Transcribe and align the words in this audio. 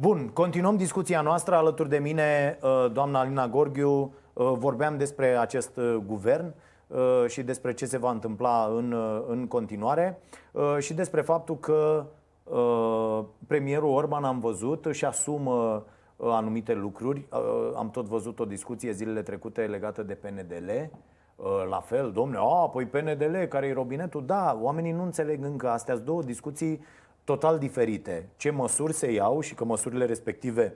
Bun, 0.00 0.28
continuăm 0.28 0.76
discuția 0.76 1.20
noastră 1.20 1.54
alături 1.54 1.88
de 1.88 1.98
mine, 1.98 2.58
uh, 2.62 2.92
doamna 2.92 3.20
Alina 3.20 3.48
Gorghiu. 3.48 3.90
Uh, 4.32 4.52
vorbeam 4.58 4.96
despre 4.96 5.26
acest 5.26 5.76
uh, 5.76 5.96
guvern 6.06 6.54
și 7.26 7.42
despre 7.42 7.74
ce 7.74 7.86
se 7.86 7.98
va 7.98 8.10
întâmpla 8.10 8.72
în, 8.76 8.94
în 9.28 9.46
continuare 9.46 10.18
și 10.78 10.94
despre 10.94 11.20
faptul 11.20 11.58
că 11.58 12.06
premierul 13.46 13.88
Orban 13.88 14.24
am 14.24 14.38
văzut 14.38 14.86
își 14.86 15.04
asumă 15.04 15.84
anumite 16.16 16.74
lucruri. 16.74 17.26
Am 17.76 17.90
tot 17.90 18.06
văzut 18.06 18.38
o 18.38 18.44
discuție 18.44 18.92
zilele 18.92 19.22
trecute 19.22 19.60
legată 19.60 20.02
de 20.02 20.14
PNDL. 20.14 20.70
La 21.68 21.80
fel, 21.80 22.12
domne, 22.12 22.36
a, 22.36 22.68
păi 22.68 22.86
PNDL, 22.86 23.36
care 23.48 23.66
e 23.66 23.72
robinetul? 23.72 24.26
Da, 24.26 24.58
oamenii 24.60 24.92
nu 24.92 25.02
înțeleg 25.02 25.44
încă 25.44 25.68
astea 25.68 25.96
două 25.96 26.22
discuții 26.22 26.80
total 27.28 27.58
diferite. 27.58 28.28
Ce 28.36 28.50
măsuri 28.50 28.92
se 28.92 29.12
iau 29.12 29.40
și 29.40 29.54
că 29.54 29.64
măsurile 29.64 30.04
respective 30.04 30.74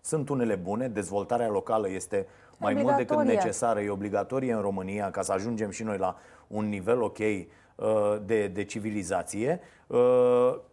sunt 0.00 0.28
unele 0.28 0.54
bune, 0.54 0.88
dezvoltarea 0.88 1.48
locală 1.48 1.88
este 1.90 2.26
mai 2.56 2.74
mult 2.74 2.96
decât 2.96 3.22
necesară, 3.22 3.80
e 3.80 3.90
obligatorie 3.90 4.52
în 4.52 4.60
România 4.60 5.10
ca 5.10 5.22
să 5.22 5.32
ajungem 5.32 5.70
și 5.70 5.82
noi 5.82 5.98
la 5.98 6.16
un 6.46 6.68
nivel 6.68 7.02
ok. 7.02 7.18
uh, 7.18 7.46
de, 8.24 8.46
de 8.46 8.64
civilizație, 8.64 9.60
uh, 9.86 9.98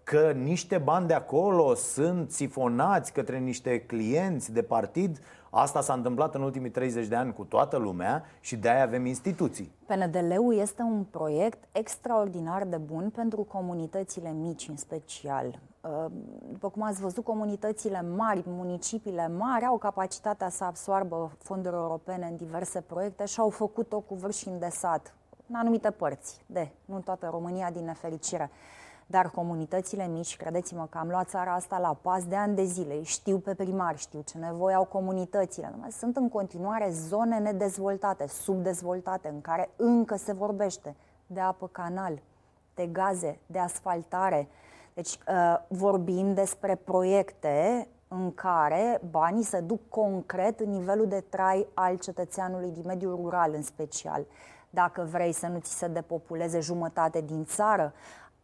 că 0.03 0.31
niște 0.35 0.77
bani 0.77 1.07
de 1.07 1.13
acolo 1.13 1.73
sunt 1.73 2.31
sifonați 2.31 3.13
către 3.13 3.37
niște 3.37 3.79
clienți 3.79 4.53
de 4.53 4.61
partid 4.61 5.19
Asta 5.49 5.81
s-a 5.81 5.93
întâmplat 5.93 6.35
în 6.35 6.41
ultimii 6.41 6.69
30 6.69 7.07
de 7.07 7.15
ani 7.15 7.33
cu 7.33 7.43
toată 7.43 7.77
lumea 7.77 8.23
și 8.39 8.55
de 8.55 8.69
aia 8.69 8.83
avem 8.83 9.05
instituții. 9.05 9.71
PNDL-ul 9.85 10.57
este 10.57 10.81
un 10.81 11.03
proiect 11.03 11.63
extraordinar 11.71 12.65
de 12.65 12.77
bun 12.77 13.09
pentru 13.09 13.41
comunitățile 13.41 14.31
mici 14.31 14.67
în 14.67 14.77
special. 14.77 15.59
Uh, 15.81 16.05
după 16.51 16.69
cum 16.69 16.81
ați 16.81 17.01
văzut, 17.01 17.23
comunitățile 17.23 18.05
mari, 18.15 18.43
municipiile 18.45 19.31
mari 19.37 19.65
au 19.65 19.77
capacitatea 19.77 20.49
să 20.49 20.63
absoarbă 20.63 21.31
fonduri 21.37 21.75
europene 21.75 22.27
în 22.29 22.35
diverse 22.35 22.81
proiecte 22.81 23.25
și 23.25 23.39
au 23.39 23.49
făcut-o 23.49 23.99
cu 23.99 24.15
vârf 24.15 24.35
și 24.35 24.47
îndesat, 24.47 25.13
în 25.49 25.55
anumite 25.55 25.91
părți, 25.91 26.41
de, 26.45 26.71
nu 26.85 26.95
în 26.95 27.01
toată 27.01 27.27
România, 27.31 27.71
din 27.71 27.85
nefericire. 27.85 28.51
Dar 29.09 29.29
comunitățile 29.29 30.07
mici, 30.07 30.37
credeți-mă 30.37 30.87
că 30.89 30.97
am 30.97 31.07
luat 31.07 31.27
țara 31.27 31.53
asta 31.53 31.79
la 31.79 31.97
pas 32.01 32.25
de 32.25 32.35
ani 32.35 32.55
de 32.55 32.63
zile, 32.63 33.01
știu 33.01 33.37
pe 33.37 33.53
primar, 33.53 33.97
știu 33.97 34.21
ce 34.21 34.37
nevoie 34.37 34.75
au 34.75 34.85
comunitățile. 34.85 35.73
Sunt 35.89 36.17
în 36.17 36.29
continuare 36.29 36.89
zone 36.89 37.39
nedezvoltate, 37.39 38.27
subdezvoltate, 38.27 39.27
în 39.27 39.41
care 39.41 39.69
încă 39.75 40.15
se 40.15 40.33
vorbește 40.33 40.95
de 41.27 41.39
apă 41.39 41.67
canal, 41.67 42.21
de 42.75 42.87
gaze, 42.87 43.39
de 43.45 43.59
asfaltare. 43.59 44.47
Deci 44.93 45.19
uh, 45.27 45.59
vorbim 45.67 46.33
despre 46.33 46.75
proiecte 46.75 47.87
în 48.07 48.33
care 48.33 49.01
banii 49.09 49.43
se 49.43 49.59
duc 49.59 49.79
concret 49.89 50.59
în 50.59 50.69
nivelul 50.69 51.07
de 51.07 51.23
trai 51.29 51.67
al 51.73 51.97
cetățeanului 51.97 52.71
din 52.71 52.83
mediul 52.85 53.15
rural 53.15 53.51
în 53.53 53.61
special. 53.61 54.25
Dacă 54.69 55.07
vrei 55.11 55.31
să 55.31 55.47
nu 55.47 55.59
ți 55.59 55.77
se 55.77 55.87
depopuleze 55.87 56.59
jumătate 56.59 57.21
din 57.21 57.45
țară, 57.45 57.93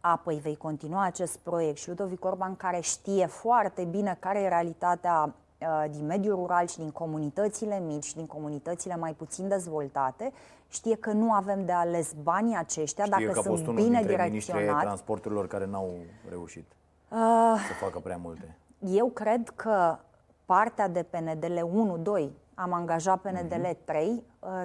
apoi 0.00 0.34
vei 0.42 0.56
continua 0.56 1.04
acest 1.04 1.38
proiect 1.38 1.78
și 1.78 1.88
Ludovic 1.88 2.24
Orban, 2.24 2.56
care 2.56 2.80
știe 2.80 3.26
foarte 3.26 3.84
bine 3.84 4.16
care 4.20 4.40
e 4.40 4.48
realitatea 4.48 5.34
uh, 5.58 5.90
din 5.90 6.06
mediul 6.06 6.34
rural 6.34 6.66
și 6.66 6.78
din 6.78 6.90
comunitățile 6.90 7.80
mici 7.80 8.04
și 8.04 8.14
din 8.14 8.26
comunitățile 8.26 8.96
mai 8.96 9.12
puțin 9.12 9.48
dezvoltate, 9.48 10.32
știe 10.68 10.96
că 10.96 11.12
nu 11.12 11.32
avem 11.32 11.64
de 11.64 11.72
ales 11.72 12.12
banii 12.22 12.56
aceștia 12.56 13.04
știe 13.04 13.26
dacă 13.26 13.40
că 13.40 13.40
sunt 13.40 13.74
bine 13.74 14.02
direcționați. 14.02 14.80
transporturilor 14.80 15.46
care 15.46 15.66
n-au 15.66 15.90
reușit 16.28 16.66
uh, 17.08 17.18
să 17.66 17.84
facă 17.84 17.98
prea 17.98 18.18
multe. 18.22 18.56
Eu 18.78 19.06
cred 19.06 19.48
că 19.48 19.98
partea 20.44 20.88
de 20.88 21.02
PNDL 21.02 21.58
1, 21.72 21.98
2, 21.98 22.32
am 22.54 22.72
angajat 22.72 23.20
PNDL 23.20 23.66
uh-huh. 23.66 23.84
3, 23.84 24.22
uh, 24.38 24.62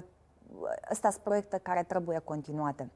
ăsta 0.92 1.10
sunt 1.10 1.24
proiecte 1.24 1.58
care 1.58 1.84
trebuie 1.84 2.20
continuate. 2.20 2.90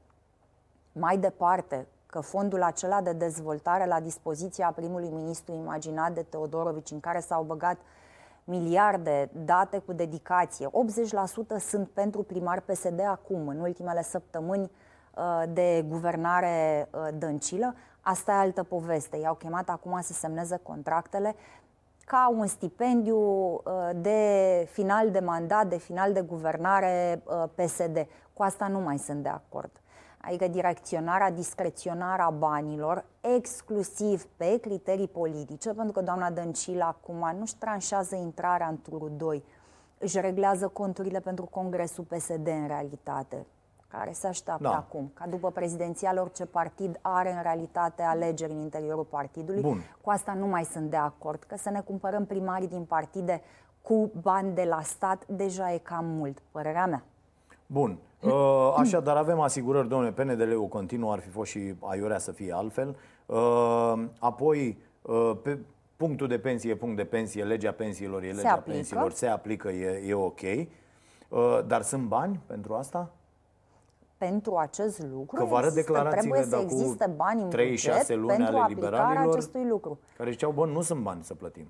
Mai 0.92 1.18
departe, 1.18 1.86
că 2.06 2.20
fondul 2.20 2.62
acela 2.62 3.00
de 3.00 3.12
dezvoltare 3.12 3.86
la 3.86 4.00
dispoziția 4.00 4.72
primului 4.76 5.08
ministru 5.08 5.54
imaginat 5.54 6.12
de 6.12 6.22
Teodorovici, 6.22 6.90
în 6.90 7.00
care 7.00 7.20
s-au 7.20 7.42
băgat 7.42 7.76
miliarde 8.44 9.30
date 9.32 9.78
cu 9.78 9.92
dedicație, 9.92 10.68
80% 10.68 10.70
sunt 11.60 11.88
pentru 11.88 12.22
primar 12.22 12.60
PSD 12.60 13.00
acum, 13.00 13.48
în 13.48 13.60
ultimele 13.60 14.02
săptămâni 14.02 14.70
uh, 15.14 15.42
de 15.48 15.84
guvernare 15.88 16.88
uh, 16.90 17.08
dăncilă. 17.18 17.74
Asta 18.00 18.32
e 18.32 18.34
altă 18.34 18.62
poveste. 18.62 19.16
I-au 19.16 19.34
chemat 19.34 19.68
acum 19.68 20.00
să 20.00 20.12
semneze 20.12 20.60
contractele 20.62 21.34
ca 22.04 22.34
un 22.36 22.46
stipendiu 22.46 23.18
uh, 23.18 23.60
de 23.96 24.20
final 24.70 25.10
de 25.10 25.18
mandat, 25.18 25.66
de 25.66 25.78
final 25.78 26.12
de 26.12 26.20
guvernare 26.20 27.22
PSD. 27.54 28.06
Cu 28.32 28.42
asta 28.42 28.68
nu 28.68 28.80
mai 28.80 28.98
sunt 28.98 29.22
de 29.22 29.28
acord 29.28 29.70
adică 30.26 30.48
direcționarea 30.48 31.30
discreționară 31.30 32.22
a 32.22 32.30
banilor, 32.30 33.04
exclusiv 33.36 34.24
pe 34.36 34.58
criterii 34.60 35.08
politice, 35.08 35.72
pentru 35.72 35.92
că 35.92 36.00
doamna 36.00 36.30
Dăncilă 36.30 36.84
acum 36.84 37.36
nu-și 37.38 37.56
tranșează 37.56 38.14
intrarea 38.14 38.66
în 38.66 38.78
turul 38.82 39.12
2, 39.16 39.44
își 39.98 40.20
reglează 40.20 40.68
conturile 40.68 41.20
pentru 41.20 41.44
Congresul 41.44 42.04
PSD 42.04 42.46
în 42.46 42.66
realitate, 42.66 43.46
care 43.98 44.12
se 44.12 44.26
așteaptă 44.26 44.68
da. 44.68 44.76
acum, 44.76 45.10
ca 45.14 45.26
după 45.26 45.50
prezidențial 45.50 46.18
orice 46.18 46.44
partid 46.44 46.98
are 47.00 47.32
în 47.32 47.42
realitate 47.42 48.02
alegeri 48.02 48.52
în 48.52 48.60
interiorul 48.60 49.04
partidului. 49.04 49.60
Bun. 49.60 49.80
Cu 50.00 50.10
asta 50.10 50.32
nu 50.32 50.46
mai 50.46 50.64
sunt 50.64 50.90
de 50.90 50.96
acord, 50.96 51.42
că 51.42 51.56
să 51.56 51.70
ne 51.70 51.80
cumpărăm 51.80 52.24
primarii 52.24 52.68
din 52.68 52.84
partide 52.84 53.42
cu 53.82 54.10
bani 54.22 54.54
de 54.54 54.64
la 54.64 54.80
stat 54.82 55.26
deja 55.26 55.72
e 55.72 55.78
cam 55.78 56.04
mult, 56.04 56.38
părerea 56.50 56.86
mea. 56.86 57.04
Bun. 57.66 57.98
Uh, 58.24 58.74
așadar, 58.76 59.16
avem 59.16 59.40
asigurări, 59.40 59.88
domnule, 59.88 60.12
PNDL-ul 60.12 60.68
continuă, 60.68 61.12
ar 61.12 61.18
fi 61.18 61.28
fost 61.28 61.50
și 61.50 61.74
aiurea 61.80 62.18
să 62.18 62.32
fie 62.32 62.52
altfel. 62.52 62.96
Uh, 63.26 64.04
apoi, 64.18 64.78
uh, 65.02 65.32
pe 65.42 65.58
punctul 65.96 66.28
de 66.28 66.38
pensie, 66.38 66.74
punct 66.74 66.96
de 66.96 67.04
pensie, 67.04 67.44
legea 67.44 67.72
pensiilor 67.72 68.22
e 68.22 68.26
legea 68.26 68.40
se 68.40 68.46
aplică. 68.48 68.70
pensiilor, 68.70 69.12
se 69.12 69.26
aplică, 69.26 69.70
e, 69.70 70.02
e 70.06 70.14
ok. 70.14 70.40
Dar 71.66 71.82
sunt 71.82 72.02
bani 72.02 72.40
pentru 72.46 72.74
asta? 72.74 73.10
Pentru 74.18 74.56
acest 74.56 75.02
lucru. 75.02 75.36
Că 75.36 75.44
vară 75.44 75.70
declarațiile 75.70 76.40
trebuie 76.40 76.44
să 76.44 76.56
existe 76.56 77.06
bani 77.16 77.42
în 77.42 77.50
3-6 77.50 78.08
luni 78.08 78.26
pentru 78.26 78.56
ale 78.56 78.74
liberalilor 78.74 79.32
acestui 79.32 79.66
lucru. 79.66 79.98
Care 80.16 80.30
ziceau, 80.30 80.50
bă, 80.50 80.66
nu 80.66 80.82
sunt 80.82 81.02
bani 81.02 81.24
să 81.24 81.34
plătim. 81.34 81.66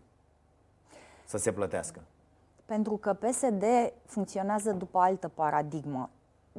Să 1.24 1.36
se 1.38 1.52
plătească. 1.52 2.00
Pentru 2.64 2.96
că 2.96 3.12
PSD 3.12 3.64
funcționează 4.04 4.72
după 4.72 4.98
altă 4.98 5.28
paradigmă 5.34 6.10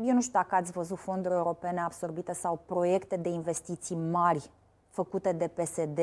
eu 0.03 0.13
nu 0.13 0.22
știu 0.22 0.34
dacă 0.34 0.56
ați 0.56 0.72
văzut 0.72 0.97
fonduri 0.97 1.34
europene 1.34 1.79
absorbite 1.79 2.34
sau 2.34 2.59
proiecte 2.66 3.16
de 3.16 3.29
investiții 3.29 3.95
mari 3.95 4.50
făcute 4.90 5.31
de 5.31 5.47
PSD 5.47 6.00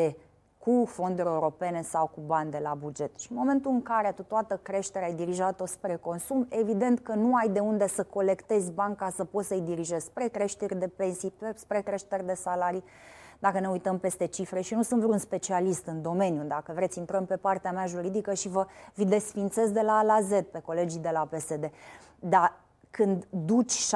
cu 0.65 0.85
fonduri 0.87 1.29
europene 1.29 1.83
sau 1.83 2.07
cu 2.07 2.21
bani 2.27 2.51
de 2.51 2.59
la 2.63 2.75
buget. 2.75 3.19
Și 3.19 3.31
în 3.31 3.37
momentul 3.39 3.71
în 3.71 3.83
care 3.83 4.13
tu 4.13 4.23
toată 4.23 4.61
creșterea 4.63 5.09
ai 5.09 5.15
dirijat-o 5.15 5.67
spre 5.67 5.97
consum, 5.97 6.47
evident 6.51 7.01
că 7.01 7.15
nu 7.15 7.35
ai 7.35 7.49
de 7.49 7.59
unde 7.59 7.89
să 7.89 8.05
colectezi 8.05 8.73
bani 8.73 8.97
ca 8.97 9.11
să 9.11 9.25
poți 9.25 9.49
să-i 9.49 9.61
dirigezi 9.61 10.05
spre 10.05 10.29
creșteri 10.29 10.79
de 10.79 10.89
pensii, 10.89 11.33
spre 11.55 11.81
creșteri 11.81 12.27
de 12.27 12.35
salarii. 12.35 12.85
Dacă 13.39 13.61
ne 13.61 13.69
uităm 13.69 13.99
peste 13.99 14.27
cifre 14.27 14.61
și 14.61 14.75
nu 14.75 14.83
sunt 14.83 15.01
vreun 15.03 15.19
specialist 15.19 15.87
în 15.87 16.03
domeniu, 16.03 16.43
dacă 16.43 16.73
vreți 16.75 16.99
intrăm 16.99 17.27
pe 17.27 17.37
partea 17.37 17.73
mea 17.73 17.87
juridică 17.87 18.35
și 18.35 18.49
vă 18.49 18.67
vi 18.95 19.05
desfințez 19.05 19.71
de 19.71 19.81
la 19.81 19.99
A 19.99 20.03
la 20.03 20.21
Z 20.21 20.31
pe 20.51 20.61
colegii 20.65 21.01
de 21.01 21.11
la 21.13 21.29
PSD. 21.31 21.71
Dar 22.19 22.61
când 22.91 23.27
duci 23.31 23.87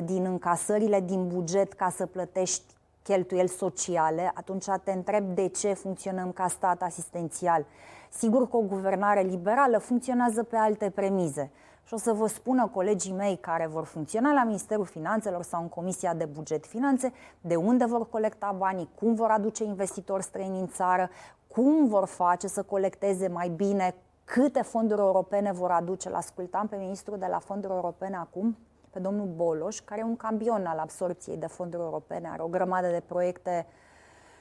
70% 0.00 0.04
din 0.04 0.24
încasările 0.24 1.00
din 1.00 1.28
buget 1.28 1.72
ca 1.72 1.90
să 1.90 2.06
plătești 2.06 2.76
cheltuieli 3.08 3.48
sociale, 3.48 4.30
atunci 4.34 4.64
te 4.84 4.92
întreb 4.92 5.34
de 5.34 5.48
ce 5.48 5.72
funcționăm 5.72 6.32
ca 6.32 6.48
stat 6.48 6.82
asistențial. 6.82 7.66
Sigur 8.10 8.48
că 8.48 8.56
o 8.56 8.60
guvernare 8.60 9.20
liberală 9.20 9.78
funcționează 9.78 10.42
pe 10.42 10.56
alte 10.56 10.90
premize. 10.90 11.50
Și 11.84 11.94
o 11.94 11.96
să 11.96 12.12
vă 12.12 12.26
spună 12.26 12.70
colegii 12.74 13.12
mei 13.12 13.36
care 13.36 13.66
vor 13.66 13.84
funcționa 13.84 14.32
la 14.32 14.44
Ministerul 14.44 14.84
Finanțelor 14.84 15.42
sau 15.42 15.62
în 15.62 15.68
Comisia 15.68 16.14
de 16.14 16.24
Buget 16.24 16.66
Finanțe 16.66 17.12
de 17.40 17.56
unde 17.56 17.84
vor 17.84 18.08
colecta 18.08 18.54
banii, 18.58 18.90
cum 18.98 19.14
vor 19.14 19.30
aduce 19.30 19.64
investitori 19.64 20.22
străini 20.22 20.60
în 20.60 20.68
țară, 20.68 21.10
cum 21.46 21.86
vor 21.86 22.06
face 22.06 22.46
să 22.46 22.62
colecteze 22.62 23.28
mai 23.28 23.48
bine, 23.48 23.94
câte 24.24 24.62
fonduri 24.62 25.00
europene 25.00 25.52
vor 25.52 25.70
aduce. 25.70 26.10
L-ascultam 26.10 26.66
pe 26.66 26.76
ministrul 26.76 27.18
de 27.18 27.26
la 27.30 27.38
fonduri 27.38 27.72
europene 27.72 28.16
acum, 28.16 28.56
pe 28.98 29.04
domnul 29.04 29.26
Boloș, 29.26 29.78
care 29.78 30.00
e 30.00 30.04
un 30.04 30.16
campion 30.16 30.66
al 30.66 30.78
absorpției 30.78 31.36
de 31.36 31.46
fonduri 31.46 31.82
europene, 31.82 32.28
are 32.28 32.42
o 32.42 32.46
grămadă 32.46 32.88
de 32.88 33.02
proiecte 33.06 33.66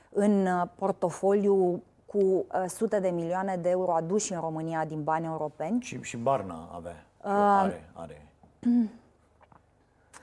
în 0.09 0.45
uh, 0.45 0.67
portofoliu 0.75 1.83
cu 2.05 2.17
uh, 2.17 2.45
sute 2.67 2.99
de 2.99 3.09
milioane 3.09 3.55
de 3.55 3.69
euro 3.69 3.93
aduși 3.93 4.33
în 4.33 4.39
România 4.39 4.85
din 4.85 5.03
bani 5.03 5.25
europeni. 5.25 5.81
Și, 5.81 6.01
și 6.01 6.17
Barna 6.17 6.69
avea. 6.73 7.05
Uh, 7.17 7.31
are, 7.31 7.89
are. 7.93 8.27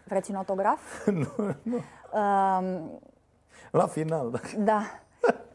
Vreți 0.05 0.31
un 0.31 0.37
autograf? 0.37 0.81
nu, 1.21 1.55
nu. 1.63 1.77
Uh, 1.77 2.81
La 3.71 3.87
final, 3.87 4.31
da. 4.31 4.41
Da. 4.59 4.83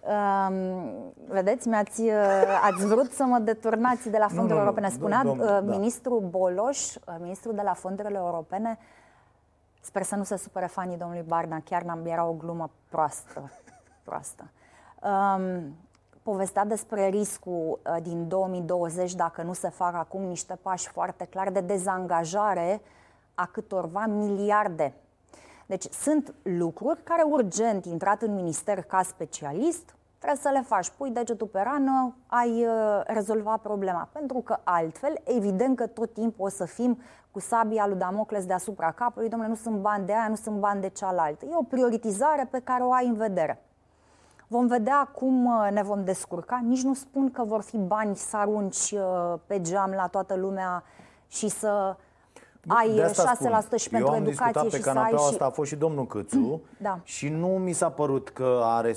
Um, 0.09 1.13
vedeți, 1.27 1.67
mi-ați 1.67 2.01
uh, 2.01 2.59
ați 2.63 2.85
vrut 2.85 3.11
să 3.11 3.23
mă 3.23 3.39
deturnați 3.39 4.09
de 4.09 4.17
la 4.17 4.27
fondurile 4.27 4.53
nu, 4.53 4.59
nu, 4.59 4.65
europene. 4.65 4.89
Spunea 4.89 5.23
nu, 5.23 5.31
uh, 5.31 5.45
da. 5.45 5.59
ministrul 5.59 6.19
Boloș, 6.19 6.95
uh, 6.95 7.15
ministrul 7.19 7.55
de 7.55 7.61
la 7.61 7.73
fondurile 7.73 8.17
europene, 8.17 8.79
sper 9.81 10.03
să 10.03 10.15
nu 10.15 10.23
se 10.23 10.37
supere 10.37 10.65
fanii 10.65 10.97
domnului 10.97 11.25
Barna, 11.27 11.61
chiar 11.63 11.81
n-am, 11.81 12.05
era 12.05 12.25
o 12.25 12.33
glumă 12.33 12.69
proastă. 12.89 13.51
proastă. 14.07 14.49
Um, 15.03 15.75
povestea 16.23 16.65
despre 16.65 17.07
riscul 17.07 17.79
uh, 17.83 18.01
din 18.01 18.27
2020 18.27 19.13
dacă 19.13 19.41
nu 19.41 19.53
se 19.53 19.69
fac 19.69 19.95
acum 19.95 20.21
niște 20.21 20.57
pași 20.61 20.87
foarte 20.87 21.25
clari 21.25 21.53
de 21.53 21.61
dezangajare 21.61 22.81
a 23.33 23.45
câtorva 23.45 24.05
miliarde. 24.05 24.93
Deci 25.69 25.91
sunt 25.91 26.33
lucruri 26.43 27.03
care 27.03 27.21
urgent 27.21 27.85
intrat 27.85 28.21
în 28.21 28.33
minister 28.33 28.81
ca 28.81 29.01
specialist, 29.01 29.95
trebuie 30.17 30.39
să 30.41 30.49
le 30.49 30.61
faci. 30.61 30.89
Pui 30.89 31.09
degetul 31.09 31.47
pe 31.47 31.61
rană, 31.61 32.15
ai 32.27 32.65
uh, 32.65 33.01
rezolvat 33.05 33.61
problema. 33.61 34.09
Pentru 34.11 34.39
că 34.39 34.57
altfel, 34.63 35.21
evident 35.23 35.75
că 35.75 35.87
tot 35.87 36.13
timpul 36.13 36.45
o 36.45 36.49
să 36.49 36.65
fim 36.65 37.01
cu 37.31 37.39
sabia 37.39 37.87
lui 37.87 37.97
Damocles 37.97 38.45
deasupra 38.45 38.91
capului, 38.91 39.29
domnule, 39.29 39.51
nu 39.51 39.57
sunt 39.57 39.77
bani 39.77 40.05
de 40.05 40.11
aia, 40.11 40.27
nu 40.29 40.35
sunt 40.35 40.59
bani 40.59 40.81
de 40.81 40.89
cealaltă. 40.89 41.45
E 41.45 41.55
o 41.55 41.63
prioritizare 41.63 42.47
pe 42.51 42.59
care 42.59 42.83
o 42.83 42.91
ai 42.91 43.07
în 43.07 43.15
vedere. 43.15 43.63
Vom 44.47 44.67
vedea 44.67 45.09
cum 45.15 45.45
uh, 45.45 45.67
ne 45.71 45.83
vom 45.83 46.03
descurca. 46.03 46.61
Nici 46.63 46.83
nu 46.83 46.93
spun 46.93 47.31
că 47.31 47.43
vor 47.43 47.61
fi 47.61 47.77
bani 47.77 48.15
să 48.15 48.37
arunci 48.37 48.91
uh, 48.91 49.33
pe 49.45 49.61
geam 49.61 49.91
la 49.91 50.07
toată 50.07 50.35
lumea 50.35 50.83
și 51.27 51.47
să 51.47 51.95
ai 52.67 53.01
6% 53.07 53.11
spun. 53.11 53.77
și 53.77 53.89
pentru 53.89 54.07
Eu 54.07 54.13
am 54.13 54.25
educație 54.25 54.69
pe 54.69 54.75
și 54.77 54.83
să 54.83 54.89
ai 54.89 55.09
și... 55.09 55.15
asta 55.15 55.45
a 55.45 55.49
fost 55.49 55.69
și 55.69 55.75
domnul 55.75 56.07
Câțu 56.07 56.61
da. 56.77 56.99
și 57.03 57.29
nu 57.29 57.47
mi 57.47 57.73
s-a 57.73 57.91
părut 57.91 58.29
că 58.29 58.61
are 58.63 58.95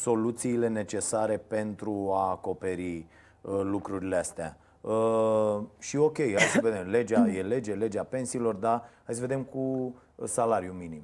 soluțiile 0.00 0.68
necesare 0.68 1.36
pentru 1.36 2.10
a 2.12 2.30
acoperi 2.30 3.06
uh, 3.40 3.60
lucrurile 3.62 4.16
astea. 4.16 4.56
Uh, 4.80 5.60
și 5.78 5.96
ok, 5.96 6.16
hai 6.16 6.48
să 6.52 6.60
vedem, 6.62 6.88
legea 6.88 7.28
e 7.28 7.42
lege, 7.42 7.74
legea 7.74 8.02
pensiilor, 8.02 8.54
dar 8.54 8.88
hai 9.04 9.14
să 9.14 9.20
vedem 9.20 9.42
cu 9.42 9.94
salariul 10.24 10.74
minim. 10.74 11.02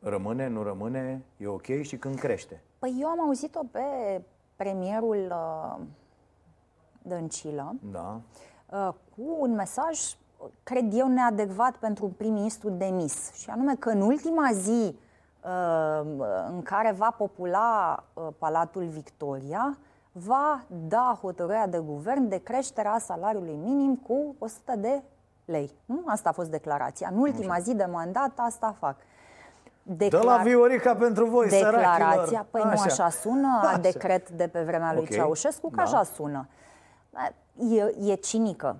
Rămâne, 0.00 0.48
nu 0.48 0.62
rămâne, 0.62 1.24
e 1.36 1.46
ok 1.46 1.82
și 1.82 1.96
când 1.96 2.18
crește? 2.18 2.62
Păi 2.78 2.96
eu 3.00 3.08
am 3.08 3.20
auzit-o 3.20 3.60
pe 3.70 3.80
premierul 4.56 5.26
uh, 5.30 5.80
Dăncilă 7.02 7.74
da. 7.92 8.20
uh, 8.66 8.94
cu 9.14 9.36
un 9.38 9.54
mesaj, 9.54 9.98
cred 10.62 10.92
eu, 10.92 11.08
neadecvat 11.08 11.76
pentru 11.76 12.04
un 12.04 12.10
prim-ministru 12.10 12.70
demis. 12.70 13.32
Și 13.32 13.50
anume 13.50 13.74
că 13.78 13.88
în 13.88 14.00
ultima 14.00 14.50
zi 14.52 14.98
uh, 15.44 16.00
în 16.48 16.62
care 16.62 16.92
va 16.92 17.14
popula 17.18 18.04
uh, 18.14 18.26
Palatul 18.38 18.84
Victoria, 18.84 19.78
va 20.12 20.64
da 20.88 21.18
hotărârea 21.20 21.66
de 21.66 21.78
guvern 21.78 22.28
de 22.28 22.42
creșterea 22.42 22.98
salariului 22.98 23.58
minim 23.64 23.96
cu 23.96 24.34
100 24.38 24.76
de 24.76 25.02
lei. 25.44 25.70
Nu? 25.84 26.02
Asta 26.06 26.28
a 26.28 26.32
fost 26.32 26.50
declarația. 26.50 27.08
În 27.12 27.18
ultima 27.18 27.58
zi 27.58 27.74
de 27.74 27.84
mandat 27.84 28.32
asta 28.36 28.76
fac. 28.78 28.96
Declar... 29.82 30.22
Dă 30.22 30.28
la 30.28 30.36
Viorica 30.36 30.94
pentru 30.94 31.26
voi, 31.26 31.48
Declarația, 31.48 31.96
sărachilor. 31.98 32.46
păi 32.50 32.60
așa. 32.60 32.74
nu 32.74 32.80
așa 32.80 33.08
sună, 33.08 33.60
așa. 33.62 33.78
decret 33.78 34.30
de 34.30 34.46
pe 34.46 34.62
vremea 34.62 34.92
lui 34.92 35.02
okay. 35.02 35.16
Ceaușescu, 35.16 35.68
că 35.68 35.76
da. 35.76 35.82
așa 35.82 36.02
sună. 36.02 36.48
E, 37.70 38.10
e 38.12 38.14
cinică. 38.14 38.76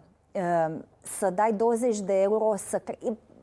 Să 1.00 1.30
dai 1.30 1.52
20 1.52 2.00
de 2.00 2.22
euro, 2.22 2.54
să 2.56 2.78
cre... 2.78 2.98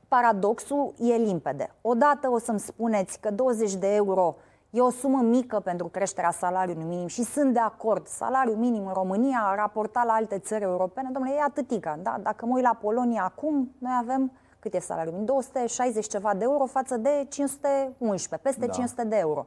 paradoxul 0.07 0.93
e 0.99 1.15
limpede. 1.15 1.71
Odată 1.81 2.29
o 2.29 2.39
să-mi 2.39 2.59
spuneți 2.59 3.19
că 3.19 3.31
20 3.31 3.75
de 3.75 3.95
euro 3.95 4.35
e 4.69 4.81
o 4.81 4.89
sumă 4.89 5.21
mică 5.21 5.59
pentru 5.59 5.87
creșterea 5.87 6.31
salariului 6.31 6.83
minim 6.83 7.07
și 7.07 7.23
sunt 7.23 7.53
de 7.53 7.59
acord. 7.59 8.07
Salariul 8.07 8.55
minim 8.55 8.85
în 8.87 8.93
România, 8.93 9.53
raportat 9.55 10.05
la 10.05 10.13
alte 10.13 10.39
țări 10.39 10.63
europene, 10.63 11.09
domnule, 11.13 11.35
e 11.35 11.41
atâtica. 11.41 11.99
Da? 12.01 12.19
Dacă 12.21 12.45
mă 12.45 12.53
uit 12.55 12.63
la 12.63 12.77
Polonia 12.81 13.23
acum, 13.23 13.71
noi 13.77 13.91
avem 14.01 14.31
cât 14.59 14.73
e 14.73 14.79
salariul 14.79 15.11
minim? 15.11 15.25
260 15.25 16.07
ceva 16.07 16.33
de 16.33 16.43
euro 16.43 16.65
față 16.65 16.97
de 16.97 17.25
511, 17.29 18.49
peste 18.49 18.65
da. 18.65 18.71
500 18.71 19.03
de 19.03 19.15
euro. 19.15 19.45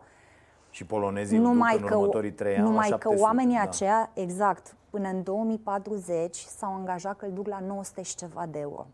Și 0.70 0.84
polonezii 0.84 1.38
numai 1.38 1.76
în 1.76 1.86
că, 1.86 1.96
următorii 1.96 2.32
trei 2.32 2.56
ani 2.56 2.64
Numai 2.64 2.90
la 2.90 2.98
că 2.98 3.12
oamenii 3.18 3.56
da. 3.56 3.62
aceia, 3.62 4.10
exact, 4.14 4.74
până 4.90 5.08
în 5.08 5.22
2040 5.22 6.36
s-au 6.36 6.72
angajat 6.72 7.16
că 7.16 7.24
îl 7.24 7.32
duc 7.32 7.46
la 7.46 7.60
900 7.60 8.02
și 8.02 8.14
ceva 8.14 8.46
de 8.46 8.58
euro. 8.58 8.86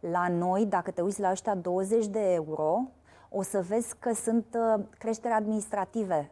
La 0.00 0.28
noi, 0.28 0.66
dacă 0.66 0.90
te 0.90 1.00
uiți 1.00 1.20
la 1.20 1.30
ăștia 1.30 1.54
20 1.54 2.06
de 2.06 2.32
euro, 2.32 2.82
o 3.28 3.42
să 3.42 3.62
vezi 3.68 3.94
că 3.98 4.12
sunt 4.14 4.46
uh, 4.54 4.84
creșteri 4.98 5.34
administrative 5.34 6.30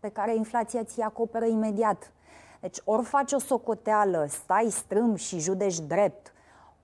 pe 0.00 0.08
care 0.08 0.34
inflația 0.34 0.84
ți 0.84 1.00
acoperă 1.00 1.44
imediat. 1.44 2.12
Deci 2.60 2.78
ori 2.84 3.04
faci 3.04 3.32
o 3.32 3.38
socoteală, 3.38 4.26
stai 4.28 4.68
strâm 4.70 5.14
și 5.14 5.38
judeci 5.38 5.78
drept, 5.78 6.32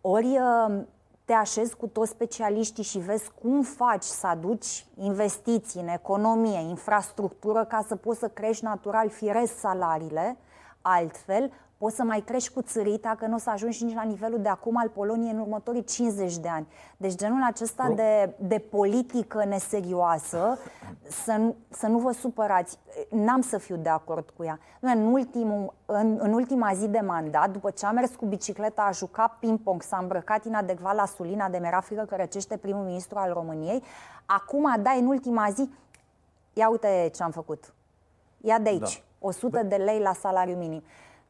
ori 0.00 0.38
uh, 0.38 0.82
te 1.24 1.32
așezi 1.32 1.76
cu 1.76 1.86
toți 1.86 2.10
specialiștii 2.10 2.82
și 2.82 2.98
vezi 2.98 3.30
cum 3.42 3.62
faci 3.62 4.02
să 4.02 4.26
aduci 4.26 4.86
investiții 4.96 5.80
în 5.80 5.88
economie, 5.88 6.60
infrastructură, 6.60 7.64
ca 7.64 7.84
să 7.86 7.96
poți 7.96 8.18
să 8.18 8.28
crești 8.28 8.64
natural 8.64 9.08
firesc 9.08 9.58
salariile, 9.58 10.36
altfel 10.82 11.50
poți 11.80 11.96
să 11.96 12.02
mai 12.02 12.20
crești 12.20 12.52
cu 12.52 12.62
țărita, 12.62 13.14
că 13.18 13.26
nu 13.26 13.34
o 13.34 13.38
să 13.38 13.50
ajungi 13.50 13.84
nici 13.84 13.94
la 13.94 14.02
nivelul 14.02 14.40
de 14.40 14.48
acum 14.48 14.76
al 14.76 14.88
Poloniei 14.88 15.32
în 15.32 15.38
următorii 15.38 15.84
50 15.84 16.36
de 16.36 16.48
ani. 16.48 16.66
Deci 16.96 17.14
genul 17.14 17.42
acesta 17.42 17.92
de, 17.94 18.34
de 18.38 18.58
politică 18.58 19.44
neserioasă, 19.44 20.58
să, 21.08 21.32
nu, 21.32 21.56
să 21.68 21.86
nu 21.86 21.98
vă 21.98 22.12
supărați, 22.12 22.78
n-am 23.10 23.40
să 23.40 23.58
fiu 23.58 23.76
de 23.76 23.88
acord 23.88 24.30
cu 24.36 24.44
ea. 24.44 24.58
În, 24.80 25.12
ultimul, 25.12 25.74
în, 25.86 26.18
în 26.20 26.32
ultima 26.32 26.72
zi 26.74 26.88
de 26.88 27.00
mandat, 27.00 27.50
după 27.50 27.70
ce 27.70 27.86
a 27.86 27.90
mers 27.90 28.14
cu 28.14 28.26
bicicleta, 28.26 28.82
a 28.82 28.90
jucat 28.90 29.36
ping-pong, 29.38 29.82
s-a 29.82 29.98
îmbrăcat 30.00 30.44
inadecvat 30.44 30.94
la 30.94 31.06
Sulina 31.06 31.48
de 31.48 31.58
mi-era 31.58 31.80
frică 31.80 32.04
că 32.04 32.16
răcește 32.16 32.56
primul 32.56 32.84
ministru 32.84 33.18
al 33.18 33.32
României, 33.32 33.82
acum 34.26 34.82
dai 34.82 35.00
în 35.00 35.06
ultima 35.06 35.50
zi, 35.50 35.70
ia 36.52 36.70
uite 36.70 37.10
ce 37.14 37.22
am 37.22 37.30
făcut. 37.30 37.74
Ia 38.40 38.58
de 38.58 38.68
aici, 38.68 38.96
da. 38.96 39.09
100 39.20 39.62
de 39.62 39.76
lei 39.76 39.98
la 39.98 40.12
salariu 40.12 40.56
minim. 40.56 40.82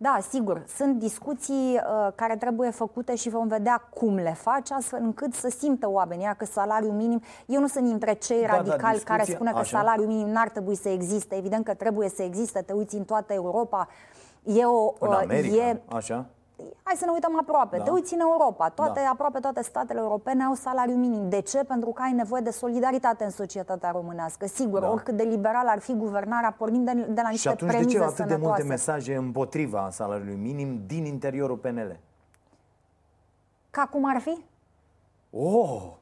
Da, 0.03 0.19
sigur, 0.29 0.65
sunt 0.77 0.99
discuții 0.99 1.75
uh, 1.75 2.13
care 2.15 2.37
trebuie 2.37 2.71
făcute 2.71 3.15
și 3.15 3.29
vom 3.29 3.49
vedea 3.49 3.89
cum 3.95 4.15
le 4.15 4.33
faci, 4.33 4.71
astfel 4.71 5.01
încât 5.03 5.35
să 5.35 5.49
simtă 5.49 5.91
oamenii 5.91 6.35
că 6.37 6.45
salariul 6.45 6.93
minim. 6.93 7.23
Eu 7.47 7.61
nu 7.61 7.67
sunt 7.67 7.85
dintre 7.85 8.13
cei 8.13 8.41
da, 8.41 8.47
da 8.47 8.57
radicali 8.57 8.81
da, 8.81 8.91
discuție, 8.91 9.17
care 9.17 9.23
spun 9.23 9.47
că 9.47 9.59
așa. 9.59 9.79
salariul 9.79 10.07
minim 10.07 10.29
n-ar 10.29 10.49
trebui 10.49 10.77
să 10.77 10.89
existe. 10.89 11.37
Evident 11.37 11.65
că 11.65 11.75
trebuie 11.75 12.09
să 12.09 12.23
existe, 12.23 12.61
te 12.61 12.73
uiți 12.73 12.97
în 12.97 13.05
toată 13.05 13.33
Europa. 13.33 13.89
E 14.43 14.65
o, 14.65 14.95
în 14.99 15.09
uh, 15.09 15.21
America, 15.23 15.55
e, 15.55 15.81
așa? 15.89 16.27
Hai 16.83 16.95
să 16.97 17.05
ne 17.05 17.11
uităm 17.11 17.39
aproape. 17.39 17.77
Da. 17.77 17.83
Te 17.83 17.91
uiți 17.91 18.15
în 18.15 18.21
Europa. 18.21 18.69
Toate, 18.69 19.01
da. 19.05 19.11
aproape 19.11 19.39
toate 19.39 19.63
statele 19.63 19.99
europene 19.99 20.45
au 20.45 20.55
salariu 20.55 20.95
minim. 20.95 21.29
De 21.29 21.41
ce? 21.41 21.65
Pentru 21.65 21.91
că 21.91 22.03
ai 22.03 22.13
nevoie 22.13 22.43
de 22.43 22.51
solidaritate 22.51 23.25
în 23.25 23.31
societatea 23.31 23.91
românească. 23.91 24.47
Sigur, 24.47 24.81
da. 24.81 24.91
oricât 24.91 25.17
de 25.17 25.23
liberal 25.23 25.67
ar 25.69 25.79
fi 25.79 25.95
guvernarea, 25.95 26.55
pornind 26.59 26.85
de, 26.85 26.93
de 26.93 27.21
la 27.23 27.29
niște 27.29 27.49
Și 27.49 27.55
atunci 27.55 27.71
de 27.71 27.85
ce 27.85 27.99
atât 27.99 28.15
sănătoase. 28.15 28.25
de 28.25 28.47
multe 28.47 28.63
mesaje 28.63 29.15
împotriva 29.15 29.89
salariului 29.91 30.37
minim 30.37 30.83
din 30.87 31.05
interiorul 31.05 31.57
PNL? 31.57 31.99
Ca 33.71 33.89
cum 33.91 34.05
ar 34.09 34.21
fi? 34.21 34.45
Oh! 35.31 35.99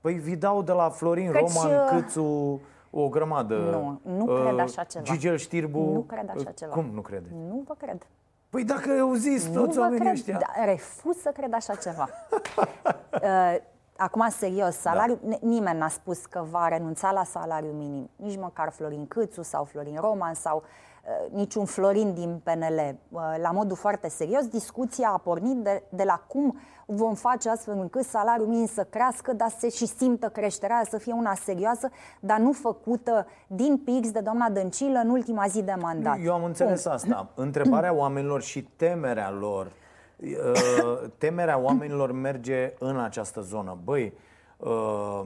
Păi 0.00 0.14
vi 0.14 0.36
dau 0.36 0.62
de 0.62 0.72
la 0.72 0.88
Florin 0.90 1.30
Căci, 1.30 1.52
Roman, 1.52 1.74
uh, 1.74 1.88
Câțu, 1.90 2.60
o 2.90 3.08
grămadă. 3.08 3.56
Nu, 3.56 4.00
nu 4.16 4.32
uh, 4.32 4.42
cred 4.42 4.58
așa 4.58 4.84
ceva. 4.84 5.04
Gigel 5.04 5.36
Știrbu. 5.36 5.78
Nu 5.78 6.00
cred 6.00 6.30
așa 6.36 6.50
ceva. 6.50 6.72
Cum 6.72 6.90
nu 6.94 7.00
crede? 7.00 7.28
Nu 7.48 7.62
vă 7.66 7.74
cred. 7.78 8.06
Păi 8.50 8.64
dacă 8.64 9.00
au 9.00 9.12
zis 9.14 9.44
toți 9.44 9.78
oamenii 9.78 10.00
cred, 10.00 10.12
ăștia. 10.12 10.38
Da, 10.38 10.64
refuz 10.64 11.16
să 11.16 11.30
cred 11.30 11.52
așa 11.52 11.74
ceva. 11.74 12.08
uh, 13.22 13.56
acum, 13.96 14.28
serios, 14.28 14.76
salariul, 14.76 15.18
da. 15.22 15.36
nimeni 15.40 15.78
n-a 15.78 15.88
spus 15.88 16.26
că 16.26 16.44
va 16.50 16.68
renunța 16.68 17.12
la 17.12 17.24
salariul 17.24 17.72
minim. 17.72 18.10
Nici 18.16 18.36
măcar 18.38 18.70
Florin 18.70 19.06
Câțu 19.06 19.42
sau 19.42 19.64
Florin 19.64 19.96
Roman 20.00 20.34
sau 20.34 20.56
uh, 20.56 20.86
niciun 21.30 21.64
Florin 21.64 22.14
din 22.14 22.40
PNL. 22.44 22.96
Uh, 23.08 23.20
la 23.42 23.50
modul 23.50 23.76
foarte 23.76 24.08
serios, 24.08 24.46
discuția 24.46 25.08
a 25.08 25.18
pornit 25.18 25.56
de, 25.56 25.82
de 25.88 26.02
la 26.02 26.24
cum 26.26 26.58
vom 26.86 27.14
face 27.14 27.48
astfel 27.48 27.78
încât 27.78 28.04
salariul 28.04 28.46
minim 28.46 28.66
să 28.66 28.86
crească, 28.90 29.32
dar 29.32 29.48
să 29.58 29.68
și 29.68 29.86
simtă 29.86 30.28
creșterea, 30.28 30.82
să 30.90 30.98
fie 30.98 31.12
una 31.12 31.34
serioasă, 31.34 31.90
dar 32.20 32.38
nu 32.38 32.52
făcută 32.52 33.26
din 33.46 33.78
pix 33.84 34.10
de 34.10 34.20
doamna 34.20 34.50
Dăncilă 34.50 34.98
în 34.98 35.08
ultima 35.08 35.46
zi 35.46 35.62
de 35.62 35.74
mandat. 35.80 36.18
Eu 36.24 36.32
am 36.32 36.44
înțeles 36.44 36.82
Bun. 36.82 36.92
asta. 36.92 37.28
Întrebarea 37.34 37.92
oamenilor 37.92 38.42
și 38.42 38.62
temerea 38.62 39.30
lor 39.30 39.72
uh, 40.20 41.10
temerea 41.18 41.58
oamenilor 41.58 42.12
merge 42.12 42.74
în 42.78 43.00
această 43.00 43.40
zonă. 43.40 43.78
Băi, 43.84 44.12
uh, 44.56 45.22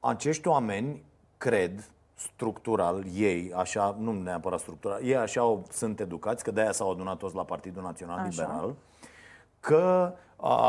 acești 0.00 0.48
oameni 0.48 1.04
cred 1.38 1.84
structural, 2.20 3.04
ei, 3.14 3.52
așa, 3.54 3.96
nu 3.98 4.12
neapărat 4.12 4.60
structural, 4.60 5.00
ei 5.02 5.16
așa 5.16 5.40
au, 5.40 5.64
sunt 5.70 6.00
educați, 6.00 6.44
că 6.44 6.50
de-aia 6.50 6.72
s-au 6.72 6.90
adunat 6.90 7.16
toți 7.16 7.34
la 7.34 7.44
Partidul 7.44 7.82
Național 7.82 8.18
așa. 8.18 8.28
Liberal, 8.28 8.74
că 9.60 10.12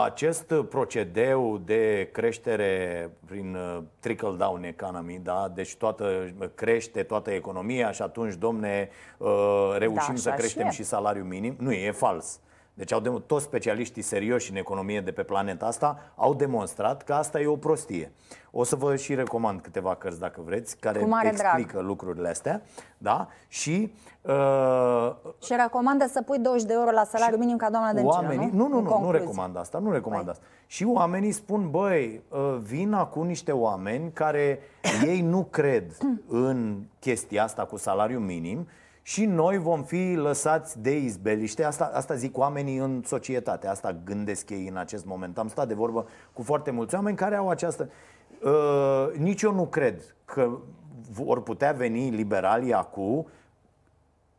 acest 0.03 0.53
procedeu 0.69 1.57
de 1.57 2.09
creștere 2.11 3.09
prin 3.25 3.55
uh, 3.55 3.83
trickle-down 3.99 4.63
economy, 4.63 5.19
da? 5.23 5.51
deci 5.53 5.75
toată 5.75 6.33
crește 6.55 7.03
toată 7.03 7.31
economia 7.31 7.91
și 7.91 8.01
atunci, 8.01 8.33
domne, 8.33 8.89
uh, 9.17 9.75
reușim 9.77 10.13
da, 10.13 10.19
să 10.19 10.29
creștem 10.29 10.69
și, 10.69 10.75
și 10.75 10.83
salariul 10.83 11.25
minim, 11.25 11.55
nu 11.59 11.71
e, 11.71 11.85
e 11.85 11.91
fals. 11.91 12.39
Deci 12.73 12.91
au 12.93 12.99
de, 12.99 13.21
toți 13.25 13.43
specialiștii 13.43 14.01
serioși 14.01 14.51
în 14.51 14.57
economie 14.57 15.01
de 15.01 15.11
pe 15.11 15.23
planeta 15.23 15.65
asta 15.65 15.99
au 16.15 16.33
demonstrat 16.33 17.03
că 17.03 17.13
asta 17.13 17.39
e 17.39 17.47
o 17.47 17.55
prostie. 17.55 18.11
O 18.51 18.63
să 18.63 18.75
vă 18.75 18.95
și 18.95 19.15
recomand 19.15 19.61
câteva 19.61 19.95
cărți 19.95 20.19
dacă 20.19 20.41
vreți, 20.45 20.77
care 20.77 21.07
explică 21.23 21.71
drag. 21.71 21.85
lucrurile 21.85 22.29
astea. 22.29 22.61
Da? 22.97 23.27
Și 23.47 23.93
uh, 24.21 25.11
Și 25.43 25.53
recomandă 25.57 26.07
să 26.07 26.21
pui 26.21 26.39
20 26.39 26.67
de 26.67 26.73
euro 26.73 26.91
la 26.91 27.03
salariu 27.03 27.37
minim 27.37 27.57
ca 27.57 27.69
doamna 27.69 27.93
Dăncilă, 27.93 28.13
oamenii, 28.13 28.49
nu? 28.53 28.67
Nu, 28.67 28.81
nu, 28.81 28.81
nu, 28.81 29.01
nu 29.01 29.11
recomand 29.11 29.57
asta, 29.57 29.79
nu 29.79 29.91
recomand 29.91 30.23
păi. 30.23 30.31
asta. 30.31 30.45
Și 30.67 30.83
oamenii 30.83 31.31
spun, 31.31 31.69
băi, 31.69 32.23
uh, 32.29 32.57
vin 32.61 32.93
acum 32.93 33.27
niște 33.27 33.51
oameni 33.51 34.11
care 34.11 34.59
ei 35.05 35.21
nu 35.21 35.43
cred 35.43 35.97
în 36.27 36.81
chestia 36.99 37.43
asta 37.43 37.65
cu 37.65 37.77
salariu 37.77 38.19
minim 38.19 38.67
și 39.01 39.25
noi 39.25 39.57
vom 39.57 39.83
fi 39.83 40.13
lăsați 40.15 40.81
de 40.81 40.97
izbeliște. 40.97 41.63
Asta, 41.63 41.91
asta 41.93 42.15
zic 42.15 42.37
oamenii 42.37 42.77
în 42.77 43.01
societate, 43.05 43.67
asta 43.67 43.95
gândesc 44.03 44.49
ei 44.49 44.67
în 44.67 44.77
acest 44.77 45.05
moment. 45.05 45.37
Am 45.37 45.47
stat 45.47 45.67
de 45.67 45.73
vorbă 45.73 46.07
cu 46.33 46.41
foarte 46.41 46.71
mulți 46.71 46.95
oameni 46.95 47.17
care 47.17 47.35
au 47.35 47.49
această... 47.49 47.89
Uh, 48.43 49.17
nici 49.17 49.41
eu 49.41 49.53
nu 49.53 49.65
cred 49.65 50.15
că 50.25 50.57
vor 51.11 51.43
putea 51.43 51.71
veni 51.71 52.09
liberalii 52.09 52.73
acum 52.73 53.27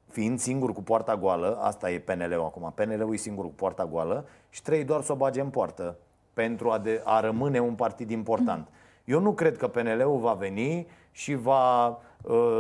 fiind 0.08 0.38
singur 0.38 0.72
cu 0.72 0.82
poarta 0.82 1.16
goală, 1.16 1.58
asta 1.60 1.90
e 1.90 1.98
PNL-ul 1.98 2.44
acum, 2.44 2.72
PNL-ul 2.74 3.12
e 3.12 3.16
singur 3.16 3.44
cu 3.44 3.52
poarta 3.52 3.86
goală 3.86 4.26
și 4.50 4.62
trei 4.62 4.84
doar 4.84 5.02
să 5.02 5.12
o 5.12 5.14
bage 5.14 5.40
în 5.40 5.48
poartă 5.48 5.96
pentru 6.34 6.70
a, 6.70 6.78
de, 6.78 7.00
a 7.04 7.20
rămâne 7.20 7.60
un 7.60 7.74
partid 7.74 8.10
important. 8.10 8.68
Eu 9.04 9.20
nu 9.20 9.32
cred 9.32 9.56
că 9.56 9.68
PNL-ul 9.68 10.18
va 10.18 10.32
veni 10.32 10.86
și 11.10 11.34
va 11.34 11.86
uh, 11.86 11.96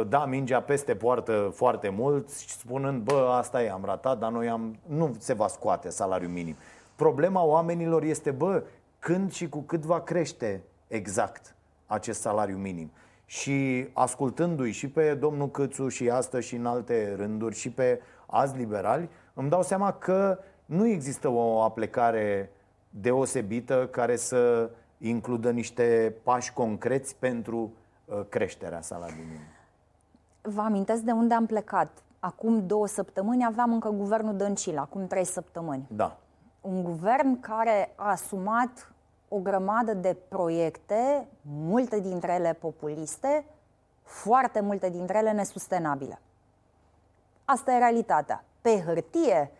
da 0.08 0.24
mingea 0.24 0.60
peste 0.60 0.94
poartă 0.94 1.50
foarte 1.54 1.88
mult, 1.88 2.28
spunând, 2.28 3.02
bă, 3.02 3.34
asta 3.38 3.62
e, 3.62 3.70
am 3.70 3.84
ratat, 3.84 4.18
dar 4.18 4.30
noi 4.30 4.48
am... 4.48 4.78
Nu 4.86 5.14
se 5.18 5.32
va 5.32 5.46
scoate 5.46 5.90
salariul 5.90 6.30
minim. 6.30 6.56
Problema 6.96 7.42
oamenilor 7.42 8.02
este, 8.02 8.30
bă, 8.30 8.62
când 8.98 9.32
și 9.32 9.48
cu 9.48 9.58
cât 9.58 9.84
va 9.84 10.00
crește 10.00 10.62
exact 10.88 11.54
acest 11.86 12.20
salariu 12.20 12.56
minim. 12.56 12.90
Și 13.24 13.88
ascultându-i 13.92 14.70
și 14.70 14.88
pe 14.88 15.14
domnul 15.14 15.50
Câțu 15.50 15.88
și 15.88 16.10
astăzi 16.10 16.46
și 16.46 16.54
în 16.54 16.66
alte 16.66 17.14
rânduri 17.16 17.54
și 17.54 17.70
pe 17.70 18.00
azi 18.26 18.56
liberali, 18.56 19.08
îmi 19.34 19.48
dau 19.48 19.62
seama 19.62 19.92
că 19.92 20.38
nu 20.64 20.86
există 20.86 21.28
o 21.28 21.62
aplecare 21.62 22.50
deosebită 22.90 23.88
care 23.90 24.16
să 24.16 24.70
includă 24.98 25.50
niște 25.50 26.14
pași 26.22 26.52
concreți 26.52 27.16
pentru 27.16 27.72
uh, 28.04 28.20
creșterea 28.28 28.80
salariului 28.80 29.24
minim. 29.24 29.51
Vă 30.42 30.60
amintesc 30.60 31.02
de 31.02 31.12
unde 31.12 31.34
am 31.34 31.46
plecat. 31.46 32.02
Acum 32.18 32.66
două 32.66 32.86
săptămâni 32.86 33.44
aveam 33.44 33.72
încă 33.72 33.88
guvernul 33.88 34.36
Dăncilă, 34.36 34.80
acum 34.80 35.06
trei 35.06 35.24
săptămâni. 35.24 35.86
Da. 35.90 36.16
Un 36.60 36.82
guvern 36.82 37.40
care 37.40 37.92
a 37.96 38.10
asumat 38.10 38.92
o 39.28 39.38
grămadă 39.38 39.94
de 39.94 40.16
proiecte, 40.28 41.28
multe 41.42 42.00
dintre 42.00 42.32
ele 42.32 42.52
populiste, 42.52 43.44
foarte 44.02 44.60
multe 44.60 44.90
dintre 44.90 45.18
ele 45.18 45.32
nesustenabile. 45.32 46.20
Asta 47.44 47.72
e 47.72 47.78
realitatea. 47.78 48.44
Pe 48.60 48.82
hârtie, 48.86 49.50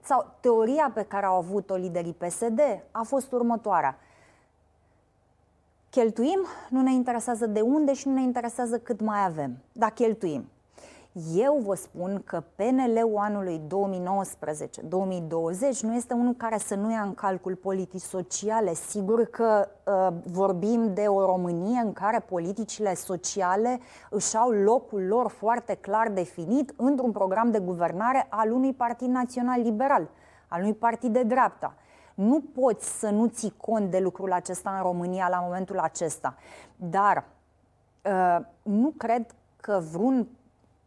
sau 0.00 0.26
teoria 0.40 0.90
pe 0.94 1.02
care 1.02 1.26
au 1.26 1.36
avut-o 1.36 1.74
liderii 1.74 2.12
PSD 2.12 2.60
a 2.90 3.02
fost 3.02 3.32
următoarea. 3.32 3.98
Cheltuim, 5.90 6.38
nu 6.68 6.82
ne 6.82 6.92
interesează 6.92 7.46
de 7.46 7.60
unde 7.60 7.94
și 7.94 8.08
nu 8.08 8.14
ne 8.14 8.22
interesează 8.22 8.78
cât 8.78 9.00
mai 9.00 9.24
avem. 9.24 9.56
Dar 9.72 9.90
cheltuim. 9.90 10.48
Eu 11.34 11.60
vă 11.64 11.74
spun 11.74 12.22
că 12.24 12.42
PNL-ul 12.54 13.16
anului 13.16 13.60
2019-2020 13.60 13.68
nu 15.80 15.94
este 15.94 16.14
unul 16.14 16.34
care 16.36 16.58
să 16.58 16.74
nu 16.74 16.90
ia 16.90 17.00
în 17.00 17.14
calcul 17.14 17.54
politici 17.54 18.00
sociale. 18.00 18.74
Sigur 18.74 19.24
că 19.24 19.68
uh, 19.84 20.08
vorbim 20.24 20.94
de 20.94 21.00
o 21.00 21.24
Românie 21.24 21.80
în 21.80 21.92
care 21.92 22.18
politicile 22.18 22.94
sociale 22.94 23.80
își 24.10 24.36
au 24.36 24.50
locul 24.50 25.02
lor 25.02 25.28
foarte 25.28 25.74
clar 25.74 26.08
definit 26.08 26.72
într-un 26.76 27.12
program 27.12 27.50
de 27.50 27.58
guvernare 27.58 28.26
al 28.28 28.52
unui 28.52 28.72
partid 28.72 29.08
național 29.08 29.60
liberal, 29.60 30.10
al 30.48 30.60
unui 30.60 30.74
partid 30.74 31.12
de 31.12 31.22
dreapta. 31.22 31.74
Nu 32.16 32.42
poți 32.54 32.98
să 32.98 33.10
nu 33.10 33.26
ții 33.26 33.54
cont 33.56 33.90
de 33.90 33.98
lucrul 33.98 34.32
acesta 34.32 34.70
în 34.70 34.82
România 34.82 35.28
la 35.28 35.40
momentul 35.40 35.78
acesta. 35.78 36.34
Dar 36.76 37.24
uh, 38.04 38.38
nu 38.62 38.92
cred 38.96 39.34
că 39.56 39.82
vreun 39.92 40.28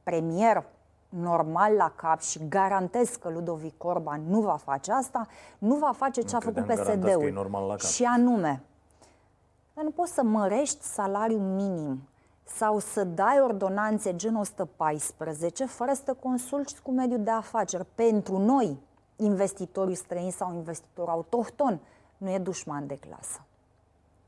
premier 0.03 0.65
normal 1.09 1.73
la 1.73 1.91
cap 1.95 2.21
și 2.21 2.47
garantez 2.47 3.09
că 3.09 3.29
Ludovic 3.29 3.83
Orban 3.83 4.21
nu 4.27 4.41
va 4.41 4.57
face 4.63 4.91
asta, 4.91 5.27
nu 5.57 5.75
va 5.75 5.91
face 5.95 6.21
ce 6.21 6.35
a 6.35 6.39
făcut 6.39 6.65
PSD-ul. 6.65 7.77
Și 7.77 8.03
anume, 8.03 8.63
nu 9.73 9.89
poți 9.89 10.13
să 10.13 10.23
mărești 10.23 10.83
salariul 10.83 11.39
minim 11.39 12.07
sau 12.43 12.79
să 12.79 13.03
dai 13.03 13.41
ordonanțe 13.41 14.15
gen 14.15 14.35
114 14.35 15.65
fără 15.65 15.93
să 15.93 16.01
te 16.05 16.11
consulți 16.11 16.81
cu 16.81 16.91
mediul 16.91 17.23
de 17.23 17.31
afaceri. 17.31 17.85
Pentru 17.95 18.37
noi, 18.37 18.77
investitorii 19.19 19.95
străini 19.95 20.31
sau 20.31 20.53
investitori 20.53 21.09
autohton, 21.09 21.79
nu 22.17 22.29
e 22.29 22.37
dușman 22.37 22.87
de 22.87 22.95
clasă 22.95 23.43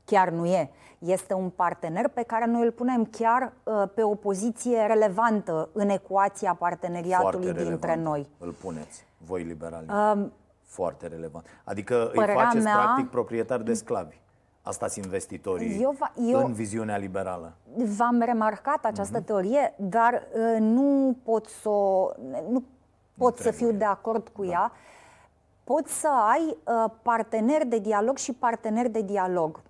chiar 0.04 0.28
nu 0.28 0.46
e. 0.46 0.70
Este 0.98 1.34
un 1.34 1.50
partener 1.50 2.08
pe 2.08 2.22
care 2.22 2.46
noi 2.46 2.62
îl 2.62 2.70
punem 2.70 3.04
chiar 3.04 3.52
uh, 3.62 3.88
pe 3.94 4.02
o 4.02 4.14
poziție 4.14 4.86
relevantă 4.86 5.68
în 5.72 5.88
ecuația 5.88 6.54
parteneriatului 6.54 7.52
dintre 7.52 7.96
noi. 7.96 8.28
Îl 8.38 8.52
puneți, 8.52 9.06
voi 9.26 9.42
liberali. 9.42 9.86
Uh, 9.88 10.26
Foarte 10.64 11.06
relevant. 11.06 11.46
Adică 11.64 12.10
îi 12.14 12.26
faceți 12.26 12.64
mea, 12.64 12.74
practic 12.74 13.10
proprietari 13.10 13.64
de 13.64 13.74
sclavi. 13.74 14.20
Asta 14.62 14.88
sunt 14.88 15.04
investitorii 15.04 15.80
eu, 15.80 15.96
eu, 16.28 16.44
în 16.44 16.52
viziunea 16.52 16.96
liberală. 16.96 17.52
V-am 17.96 18.20
remarcat 18.20 18.84
această 18.84 19.20
uh-huh. 19.20 19.24
teorie, 19.24 19.74
dar 19.76 20.12
uh, 20.14 20.60
nu 20.60 21.16
pot 21.24 21.46
să 21.46 21.68
nu 22.50 22.62
pot 23.18 23.36
nu 23.36 23.42
să 23.42 23.50
fiu 23.50 23.72
de 23.72 23.84
acord 23.84 24.28
cu 24.28 24.44
da. 24.44 24.50
ea. 24.50 24.72
Poți 25.64 26.00
să 26.00 26.08
ai 26.08 26.56
uh, 26.64 26.90
parteneri 27.02 27.66
de 27.66 27.78
dialog 27.78 28.16
și 28.16 28.32
parteneri 28.32 28.90
de 28.90 29.02
dialog. 29.02 29.60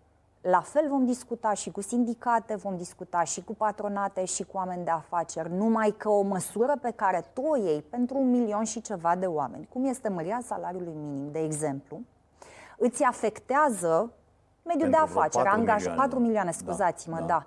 La 0.41 0.61
fel 0.61 0.89
vom 0.89 1.05
discuta 1.05 1.53
și 1.53 1.71
cu 1.71 1.81
sindicate, 1.81 2.55
vom 2.55 2.77
discuta 2.77 3.25
și 3.25 3.45
cu 3.45 3.55
patronate 3.55 4.25
și 4.25 4.45
cu 4.45 4.57
oameni 4.57 4.85
de 4.85 4.91
afaceri, 4.91 5.53
numai 5.53 5.95
că 5.97 6.09
o 6.09 6.23
măsură 6.23 6.75
pe 6.81 6.91
care 6.91 7.31
tu 7.33 7.43
o 7.43 7.57
iei 7.57 7.83
pentru 7.83 8.19
un 8.19 8.31
milion 8.31 8.65
și 8.65 8.81
ceva 8.81 9.17
de 9.17 9.27
oameni, 9.27 9.69
cum 9.73 9.85
este 9.85 10.09
mărirea 10.09 10.41
salariului 10.45 10.93
minim, 10.93 11.31
de 11.31 11.39
exemplu, 11.39 12.01
îți 12.79 13.03
afectează 13.03 14.13
mediul 14.63 14.91
pentru 14.91 14.91
de 14.91 14.97
afaceri, 14.97 15.45
4 15.45 15.59
angaj, 15.59 15.77
milioane. 15.77 16.01
4 16.01 16.19
milioane, 16.19 16.51
da, 16.51 16.57
scuzați-mă, 16.57 17.19
da. 17.27 17.27
da. 17.27 17.45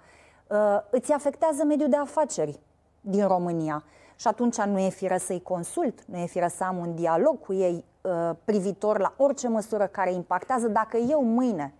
Uh, 0.58 0.82
îți 0.90 1.12
afectează 1.12 1.64
mediul 1.64 1.90
de 1.90 1.98
afaceri 1.98 2.60
din 3.02 3.28
România. 3.28 3.84
Și 4.16 4.28
atunci 4.28 4.62
nu 4.62 4.80
e 4.80 4.90
firă 4.90 5.18
să-i 5.18 5.42
consult, 5.42 6.06
nu 6.06 6.18
e 6.18 6.26
firă 6.26 6.48
să 6.48 6.64
am 6.64 6.78
un 6.78 6.96
dialog 6.96 7.40
cu 7.40 7.54
ei 7.54 7.84
uh, 8.02 8.32
privitor 8.44 9.00
la 9.00 9.14
orice 9.18 9.48
măsură 9.48 9.86
care 9.86 10.14
impactează. 10.14 10.68
Dacă 10.68 10.98
eu 10.98 11.24
mâine 11.24 11.74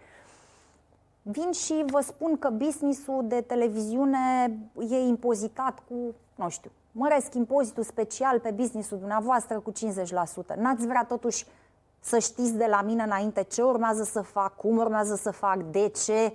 vin 1.28 1.52
și 1.52 1.84
vă 1.88 2.00
spun 2.02 2.38
că 2.38 2.50
businessul 2.50 3.24
de 3.28 3.42
televiziune 3.42 4.58
e 4.90 4.98
impozitat 4.98 5.80
cu, 5.88 6.16
nu 6.36 6.50
știu, 6.50 6.72
măresc 6.92 7.34
impozitul 7.34 7.84
special 7.84 8.40
pe 8.40 8.52
businessul 8.52 8.98
dumneavoastră 8.98 9.60
cu 9.60 9.72
50%. 9.72 10.56
N-ați 10.56 10.88
vrea 10.88 11.06
totuși 11.08 11.46
să 12.00 12.20
știți 12.20 12.54
de 12.54 12.66
la 12.70 12.82
mine 12.82 13.04
înainte 13.04 13.44
ce 13.44 13.62
urmează 13.62 14.04
să 14.04 14.22
fac, 14.22 14.56
cum 14.56 14.78
urmează 14.78 15.16
să 15.16 15.32
fac, 15.32 15.58
de 15.64 15.92
ce, 16.06 16.34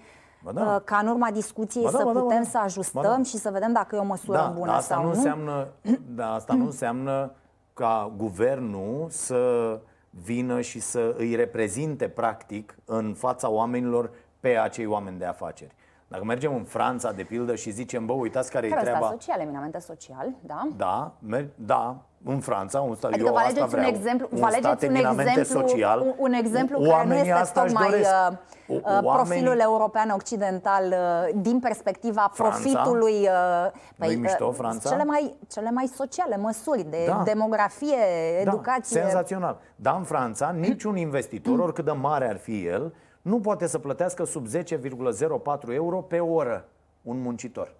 da. 0.52 0.74
Uh, 0.74 0.80
ca 0.84 0.98
în 0.98 1.06
urma 1.06 1.30
discuției 1.30 1.84
da, 1.84 1.90
să 1.90 1.96
da, 1.96 2.20
putem 2.20 2.42
da, 2.42 2.48
să 2.48 2.58
ajustăm 2.58 3.02
da. 3.02 3.22
și 3.22 3.36
să 3.36 3.50
vedem 3.50 3.72
dacă 3.72 3.96
e 3.96 3.98
o 3.98 4.04
măsură 4.04 4.38
da, 4.38 4.52
bună 4.56 4.72
asta 4.72 4.94
sau 4.94 5.02
nu. 5.02 5.08
nu. 5.08 5.14
Înseamnă, 5.14 5.68
da, 6.20 6.32
asta 6.34 6.54
nu 6.54 6.64
înseamnă 6.64 7.32
ca 7.74 8.12
guvernul 8.16 9.06
să 9.08 9.80
vină 10.10 10.60
și 10.60 10.80
să 10.80 11.14
îi 11.16 11.34
reprezinte 11.34 12.08
practic 12.08 12.78
în 12.84 13.14
fața 13.14 13.50
oamenilor 13.50 14.10
pe 14.40 14.58
acei 14.58 14.86
oameni 14.86 15.18
de 15.18 15.24
afaceri. 15.24 15.74
Dacă 16.08 16.24
mergem 16.24 16.54
în 16.54 16.64
Franța, 16.64 17.12
de 17.12 17.22
pildă, 17.22 17.54
și 17.54 17.70
zicem, 17.70 18.06
bă, 18.06 18.12
uitați 18.12 18.50
care, 18.50 18.68
care 18.68 18.80
e 18.80 18.84
treaba... 18.84 19.10
social, 19.10 19.40
eminamente 19.40 19.78
social, 19.78 20.34
da? 20.40 20.68
Da, 20.76 21.12
mer- 21.18 21.50
da, 21.54 21.96
în 22.24 22.40
Franța, 22.40 22.80
un 22.80 22.94
stat, 22.94 23.10
adică 23.10 23.26
eu 23.26 23.32
vă 23.32 23.38
asta 23.38 23.66
vreau, 23.66 23.88
un 23.88 23.94
exemplu, 23.94 24.28
un 24.30 24.40
vă 24.40 24.48
stat 24.50 24.82
un 24.82 24.94
exemplu, 24.94 25.44
social. 25.44 26.00
Un, 26.00 26.14
un 26.16 26.32
exemplu 26.32 26.80
care 26.80 27.06
nu 27.06 27.14
este 27.14 27.30
asta 27.30 27.62
tocmai 27.62 27.88
doresc. 27.88 28.10
uh, 28.66 28.80
uh 28.84 28.98
profilul 29.02 29.58
european 29.60 30.10
occidental 30.10 30.84
uh, 30.86 31.40
din 31.42 31.58
perspectiva 31.58 32.30
Franța? 32.32 32.58
profitului. 32.58 33.12
Uh, 33.12 33.70
păi, 33.96 34.16
mișto, 34.16 34.52
Franța? 34.52 34.90
Cele 34.90 35.04
mai, 35.04 35.36
cele 35.48 35.70
mai 35.70 35.86
sociale 35.86 36.36
măsuri 36.36 36.82
de 36.82 37.04
da. 37.06 37.22
demografie, 37.24 37.96
da, 38.44 38.50
educație. 38.50 39.00
Senzațional. 39.00 39.58
Dar 39.76 39.94
în 39.96 40.04
Franța, 40.04 40.50
niciun 40.50 40.96
investitor, 40.96 41.58
oricât 41.58 41.84
de 41.84 41.90
mare 41.90 42.28
ar 42.28 42.36
fi 42.36 42.66
el, 42.66 42.94
nu 43.22 43.40
poate 43.40 43.66
să 43.66 43.78
plătească 43.78 44.24
sub 44.24 44.46
10,04 44.46 45.72
euro 45.72 45.96
pe 45.96 46.18
oră 46.18 46.68
un 47.02 47.20
muncitor. 47.20 47.74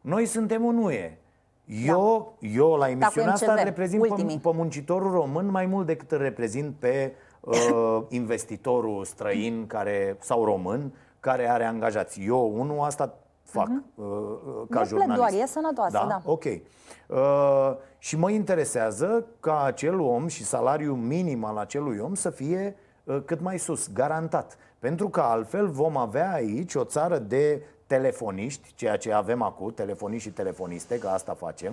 Noi 0.00 0.26
suntem 0.26 0.64
un 0.64 0.78
UE. 0.78 1.16
Eu, 1.64 2.36
da. 2.40 2.48
eu 2.48 2.74
la 2.74 2.88
emisiunea 2.90 3.32
asta 3.32 3.62
reprezint 3.62 4.16
pe, 4.16 4.38
pe 4.42 4.50
muncitorul 4.54 5.10
român 5.10 5.46
mai 5.46 5.66
mult 5.66 5.86
decât 5.86 6.10
îl 6.10 6.18
reprezint 6.18 6.74
pe 6.78 7.14
uh, 7.40 8.02
investitorul 8.08 9.04
străin 9.04 9.66
care, 9.66 10.16
sau 10.20 10.44
român 10.44 10.92
care 11.20 11.50
are 11.50 11.64
angajați. 11.64 12.20
Eu, 12.24 12.60
unul, 12.60 12.80
asta 12.80 13.14
fac 13.42 13.68
uh-huh. 13.68 13.94
uh, 13.94 14.06
ca 14.70 14.78
nu 14.80 14.86
jurnalist. 14.86 15.16
doar, 15.16 15.32
e 15.32 15.46
sănătoasă, 15.46 15.92
da. 15.92 16.06
da. 16.08 16.22
Ok. 16.24 16.44
Uh, 16.44 17.76
și 17.98 18.16
mă 18.16 18.30
interesează 18.30 19.26
ca 19.40 19.62
acel 19.62 20.00
om 20.00 20.26
și 20.26 20.44
salariul 20.44 20.96
minim 20.96 21.44
al 21.44 21.56
acelui 21.56 21.98
om 21.98 22.14
să 22.14 22.30
fie 22.30 22.76
uh, 23.04 23.22
cât 23.24 23.40
mai 23.40 23.58
sus, 23.58 23.92
garantat. 23.92 24.56
Pentru 24.78 25.08
că 25.08 25.20
altfel 25.20 25.68
vom 25.68 25.96
avea 25.96 26.32
aici 26.32 26.74
o 26.74 26.84
țară 26.84 27.18
de 27.18 27.62
telefoniști, 27.92 28.72
ceea 28.74 28.96
ce 28.96 29.12
avem 29.12 29.42
acum, 29.42 29.72
telefoniști 29.72 30.28
și 30.28 30.34
telefoniste, 30.34 30.98
că 30.98 31.08
asta 31.08 31.34
facem, 31.34 31.72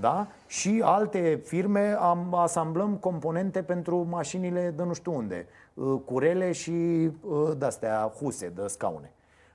da? 0.00 0.26
și 0.46 0.80
alte 0.84 1.40
firme 1.44 1.96
am, 1.98 2.34
asamblăm 2.34 2.94
componente 2.96 3.62
pentru 3.62 4.06
mașinile 4.10 4.72
de 4.76 4.82
nu 4.82 4.92
știu 4.92 5.14
unde, 5.14 5.46
uh, 5.74 6.00
curele 6.04 6.52
și 6.52 6.70
uh, 6.70 7.50
de-astea 7.58 8.12
huse, 8.20 8.48
de 8.48 8.66
scaune. 8.66 9.12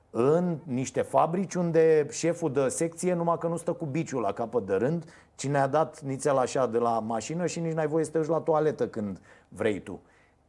În 0.09 0.57
niște 0.63 1.01
fabrici 1.01 1.53
unde 1.53 2.07
șeful 2.09 2.51
de 2.51 2.67
secție 2.67 3.13
numai 3.13 3.37
că 3.37 3.47
nu 3.47 3.57
stă 3.57 3.73
cu 3.73 3.85
biciul 3.85 4.21
la 4.21 4.31
capăt 4.31 4.65
de 4.65 4.73
rând, 4.73 5.03
cine 5.35 5.57
a 5.57 5.67
dat 5.67 6.01
nițel 6.01 6.37
așa 6.37 6.67
de 6.67 6.77
la 6.77 6.99
mașină 6.99 7.45
și 7.45 7.59
nici 7.59 7.73
n-ai 7.73 7.87
voie 7.87 8.03
să 8.03 8.11
te 8.11 8.17
la 8.27 8.39
toaletă 8.39 8.87
când 8.87 9.19
vrei 9.47 9.79
tu. 9.79 9.99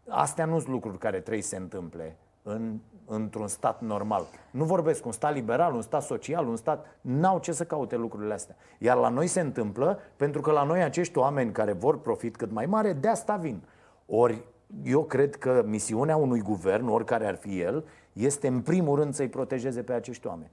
Astea 0.08 0.44
nu 0.44 0.58
sunt 0.58 0.72
lucruri 0.72 0.98
care 0.98 1.20
trebuie 1.20 1.42
să 1.42 1.48
se 1.48 1.56
întâmple 1.56 2.16
în 2.42 2.78
într-un 3.10 3.48
stat 3.48 3.80
normal. 3.80 4.26
Nu 4.50 4.64
vorbesc 4.64 5.06
un 5.06 5.12
stat 5.12 5.34
liberal, 5.34 5.74
un 5.74 5.82
stat 5.82 6.02
social, 6.02 6.46
un 6.46 6.56
stat... 6.56 6.86
N-au 7.00 7.38
ce 7.38 7.52
să 7.52 7.64
caute 7.64 7.96
lucrurile 7.96 8.34
astea. 8.34 8.56
Iar 8.78 8.96
la 8.96 9.08
noi 9.08 9.26
se 9.26 9.40
întâmplă 9.40 9.98
pentru 10.16 10.40
că 10.40 10.50
la 10.50 10.62
noi 10.62 10.82
acești 10.82 11.18
oameni 11.18 11.52
care 11.52 11.72
vor 11.72 12.00
profit 12.00 12.36
cât 12.36 12.50
mai 12.50 12.66
mare, 12.66 12.92
de 12.92 13.08
asta 13.08 13.36
vin. 13.36 13.62
Ori 14.06 14.44
eu 14.84 15.04
cred 15.04 15.36
că 15.36 15.62
misiunea 15.66 16.16
unui 16.16 16.40
guvern, 16.40 16.88
oricare 16.88 17.26
ar 17.26 17.36
fi 17.36 17.60
el, 17.60 17.84
este 18.12 18.46
în 18.46 18.60
primul 18.60 18.98
rând 18.98 19.14
să-i 19.14 19.28
protejeze 19.28 19.82
pe 19.82 19.92
acești 19.92 20.26
oameni. 20.26 20.50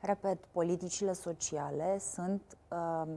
Repet, 0.00 0.38
politicile 0.52 1.12
sociale 1.12 1.98
sunt 1.98 2.42
um, 2.68 3.08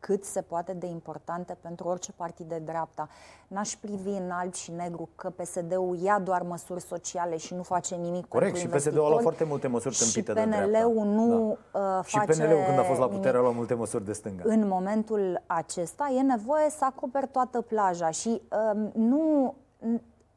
cât 0.00 0.24
se 0.24 0.40
poate 0.42 0.72
de 0.72 0.86
importante 0.86 1.56
pentru 1.60 1.88
orice 1.88 2.12
partid 2.12 2.48
de 2.48 2.58
dreapta. 2.64 3.08
N-aș 3.48 3.74
privi 3.74 4.08
în 4.08 4.30
alb 4.30 4.54
și 4.54 4.70
negru 4.70 5.08
că 5.14 5.30
PSD-ul 5.30 5.98
ia 6.02 6.18
doar 6.18 6.42
măsuri 6.42 6.80
sociale 6.80 7.36
și 7.36 7.54
nu 7.54 7.62
face 7.62 7.94
nimic 7.94 8.28
Corect, 8.28 8.52
pentru 8.52 8.70
și 8.70 8.76
PSD-ul 8.76 9.04
a 9.04 9.08
luat 9.08 9.22
foarte 9.22 9.44
multe 9.44 9.66
măsuri 9.66 9.96
tâmpite 9.96 10.32
de 10.32 10.44
dreapta. 10.44 10.64
Și 10.64 10.70
PNL-ul 10.70 11.06
nu 11.06 11.58
da. 11.72 11.78
uh, 11.78 12.04
face 12.04 12.32
Și 12.32 12.38
PNL-ul 12.38 12.64
când 12.66 12.78
a 12.78 12.82
fost 12.82 13.00
la 13.00 13.08
putere 13.08 13.36
a 13.36 13.40
luat 13.40 13.54
multe 13.54 13.74
măsuri 13.74 14.04
de 14.04 14.12
stânga. 14.12 14.42
În 14.46 14.68
momentul 14.68 15.42
acesta 15.46 16.12
e 16.16 16.20
nevoie 16.20 16.70
să 16.70 16.84
acoperi 16.84 17.28
toată 17.28 17.60
plaja 17.60 18.10
și 18.10 18.42
uh, 18.72 18.90
nu 18.92 19.54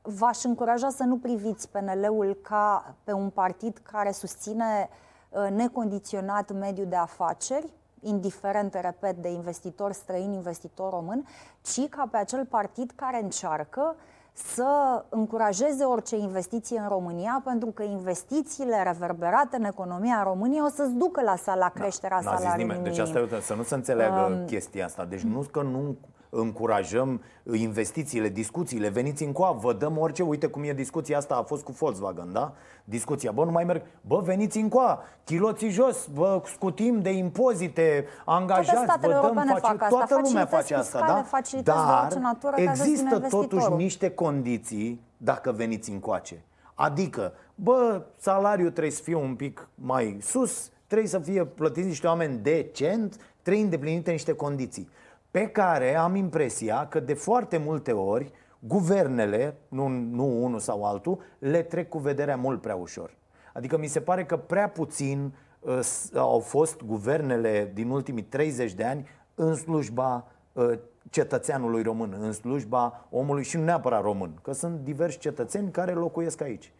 v-aș 0.02 0.44
încuraja 0.44 0.90
să 0.90 1.04
nu 1.04 1.18
priviți 1.18 1.70
PNL-ul 1.70 2.38
ca 2.42 2.96
pe 3.04 3.12
un 3.12 3.30
partid 3.30 3.82
care 3.92 4.12
susține 4.12 4.90
uh, 5.30 5.48
necondiționat 5.50 6.52
mediul 6.52 6.88
de 6.88 6.96
afaceri, 6.96 7.74
indiferent, 8.02 8.74
repet, 8.74 9.16
de 9.16 9.30
investitor 9.30 9.92
străin, 9.92 10.32
investitor 10.32 10.90
român, 10.92 11.28
ci 11.62 11.88
ca 11.90 12.08
pe 12.12 12.18
acel 12.18 12.46
partid 12.46 12.92
care 12.96 13.24
încearcă 13.24 13.96
să 14.34 15.04
încurajeze 15.10 15.84
orice 15.84 16.18
investiție 16.18 16.80
în 16.80 16.88
România, 16.88 17.42
pentru 17.46 17.68
că 17.68 17.84
investițiile 17.84 18.84
reverberate 18.84 19.56
în 19.56 19.64
economia 19.64 20.24
României 20.24 20.62
o 20.62 20.70
să-ți 20.70 20.94
ducă 20.94 21.22
la, 21.22 21.36
la 21.46 21.56
da, 21.60 21.70
creșterea 21.70 22.22
da, 22.22 22.36
salariului 22.36 22.78
minim. 22.78 22.84
Deci 22.84 22.98
asta 22.98 23.20
e, 23.20 23.40
să 23.42 23.54
nu 23.54 23.64
se 23.64 23.76
înțeleagă 23.76 24.34
um, 24.34 24.46
chestia 24.46 24.86
asta. 24.86 25.06
Deci 25.06 25.22
nu 25.22 25.46
că 25.52 25.62
nu 25.62 25.96
încurajăm 26.30 27.22
investițiile, 27.52 28.30
discuțiile, 28.30 28.90
veniți 28.90 29.24
în 29.24 29.32
coa, 29.32 29.52
vă 29.52 29.74
dăm 29.74 29.98
orice, 29.98 30.24
uite 30.24 30.48
cum 30.48 30.64
e 30.64 30.74
discuția 30.74 31.18
asta, 31.18 31.36
a 31.36 31.42
fost 31.42 31.64
cu 31.64 31.72
Volkswagen, 31.72 32.32
da? 32.32 32.54
Discuția, 32.84 33.32
bă, 33.32 33.46
nu 33.46 33.52
mai 33.52 33.64
merg, 33.64 33.82
bă, 34.02 34.22
veniți 34.24 34.58
în 34.58 34.70
coa, 34.70 35.04
chiloții 35.24 35.70
jos, 35.70 36.08
vă 36.14 36.42
scutim 36.46 37.02
de 37.02 37.12
impozite, 37.12 38.06
angajați, 38.26 38.86
vă 39.02 39.08
dăm, 39.08 39.34
face, 39.36 39.60
fac 39.60 39.82
asta, 39.82 39.88
toată 39.88 40.20
lumea 40.24 40.46
face 40.46 40.76
asta, 40.76 41.00
da? 41.00 41.06
Dar 41.08 42.14
natură, 42.20 42.56
există 42.58 43.20
totuși 43.20 43.72
niște 43.76 44.10
condiții 44.12 45.02
dacă 45.18 45.52
veniți 45.52 45.92
încoace. 45.92 46.44
Adică, 46.74 47.34
bă, 47.56 48.02
salariul 48.16 48.70
trebuie 48.70 48.94
să 48.94 49.02
fie 49.02 49.16
un 49.16 49.36
pic 49.36 49.68
mai 49.76 50.18
sus, 50.22 50.70
trebuie 50.88 51.08
să 51.08 51.20
fie 51.20 51.46
plătiți 51.46 51.88
niște 51.88 52.08
oameni 52.08 52.38
decent, 52.38 53.16
trebuie 53.42 53.64
îndeplinite 53.64 54.12
niște 54.12 54.34
condiții 54.34 54.90
pe 55.32 55.48
care 55.48 55.96
am 55.96 56.16
impresia 56.16 56.88
că 56.88 57.00
de 57.00 57.14
foarte 57.14 57.58
multe 57.58 57.92
ori 57.92 58.32
guvernele, 58.60 59.56
nu, 59.68 59.88
nu 59.88 60.44
unul 60.44 60.60
sau 60.60 60.86
altul, 60.86 61.22
le 61.40 61.62
trec 61.62 61.90
cu 61.90 61.98
vederea 61.98 62.38
mult 62.38 62.62
prea 62.62 62.76
ușor. 62.76 63.18
Adică 63.54 63.78
mi 63.78 63.88
se 63.88 64.02
pare 64.02 64.26
că 64.26 64.38
prea 64.38 64.70
puțin 64.70 65.34
uh, 65.60 65.80
au 66.16 66.40
fost 66.40 66.82
guvernele 66.82 67.72
din 67.74 67.90
ultimii 67.90 68.24
30 68.24 68.74
de 68.74 68.84
ani 68.84 69.08
în 69.36 69.56
slujba 69.56 70.28
uh, 70.54 70.80
cetățeanului 71.10 71.84
român, 71.84 72.16
în 72.20 72.32
slujba 72.32 73.08
omului 73.10 73.44
și 73.44 73.58
nu 73.58 73.64
neapărat 73.64 74.02
român, 74.02 74.40
că 74.42 74.52
sunt 74.52 74.80
diversi 74.80 75.18
cetățeni 75.18 75.72
care 75.72 75.92
locuiesc 75.92 76.42
aici. 76.42 76.72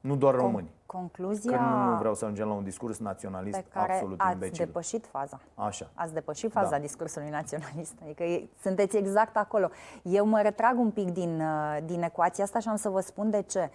Nu 0.00 0.16
doar 0.16 0.34
români. 0.34 0.70
Concluzia 0.92 1.56
că 1.56 1.90
nu 1.90 1.96
vreau 1.98 2.14
să 2.14 2.24
ajungem 2.24 2.46
la 2.46 2.52
un 2.52 2.64
discurs 2.64 2.98
naționalist 2.98 3.58
pe 3.58 3.64
care 3.68 3.92
absolut 3.92 4.20
ați 4.20 4.32
imbecil. 4.32 4.64
depășit 4.64 5.06
faza. 5.06 5.40
Așa. 5.54 5.90
Ați 5.94 6.12
depășit 6.12 6.52
faza 6.52 6.70
da. 6.70 6.78
discursului 6.78 7.28
naționalist. 7.28 7.94
Adică 8.04 8.22
e, 8.22 8.48
sunteți 8.62 8.96
exact 8.96 9.36
acolo. 9.36 9.70
Eu 10.02 10.26
mă 10.26 10.40
retrag 10.40 10.78
un 10.78 10.90
pic 10.90 11.10
din, 11.10 11.40
uh, 11.40 11.78
din 11.84 12.02
ecuația 12.02 12.44
asta 12.44 12.58
și 12.58 12.68
am 12.68 12.76
să 12.76 12.88
vă 12.88 13.00
spun 13.00 13.30
de 13.30 13.42
ce. 13.42 13.70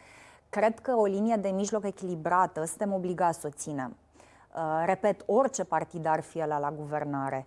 Cred 0.49 0.79
că 0.79 0.95
o 0.95 1.05
linie 1.05 1.35
de 1.35 1.49
mijloc 1.49 1.85
echilibrată 1.85 2.65
suntem 2.65 2.93
obligați 2.93 3.39
să 3.39 3.47
o 3.47 3.55
ținem. 3.55 3.95
Uh, 4.55 4.83
repet, 4.85 5.23
orice 5.25 5.63
partid 5.63 6.05
ar 6.05 6.21
fi 6.21 6.41
ăla 6.41 6.59
la 6.59 6.71
guvernare, 6.71 7.45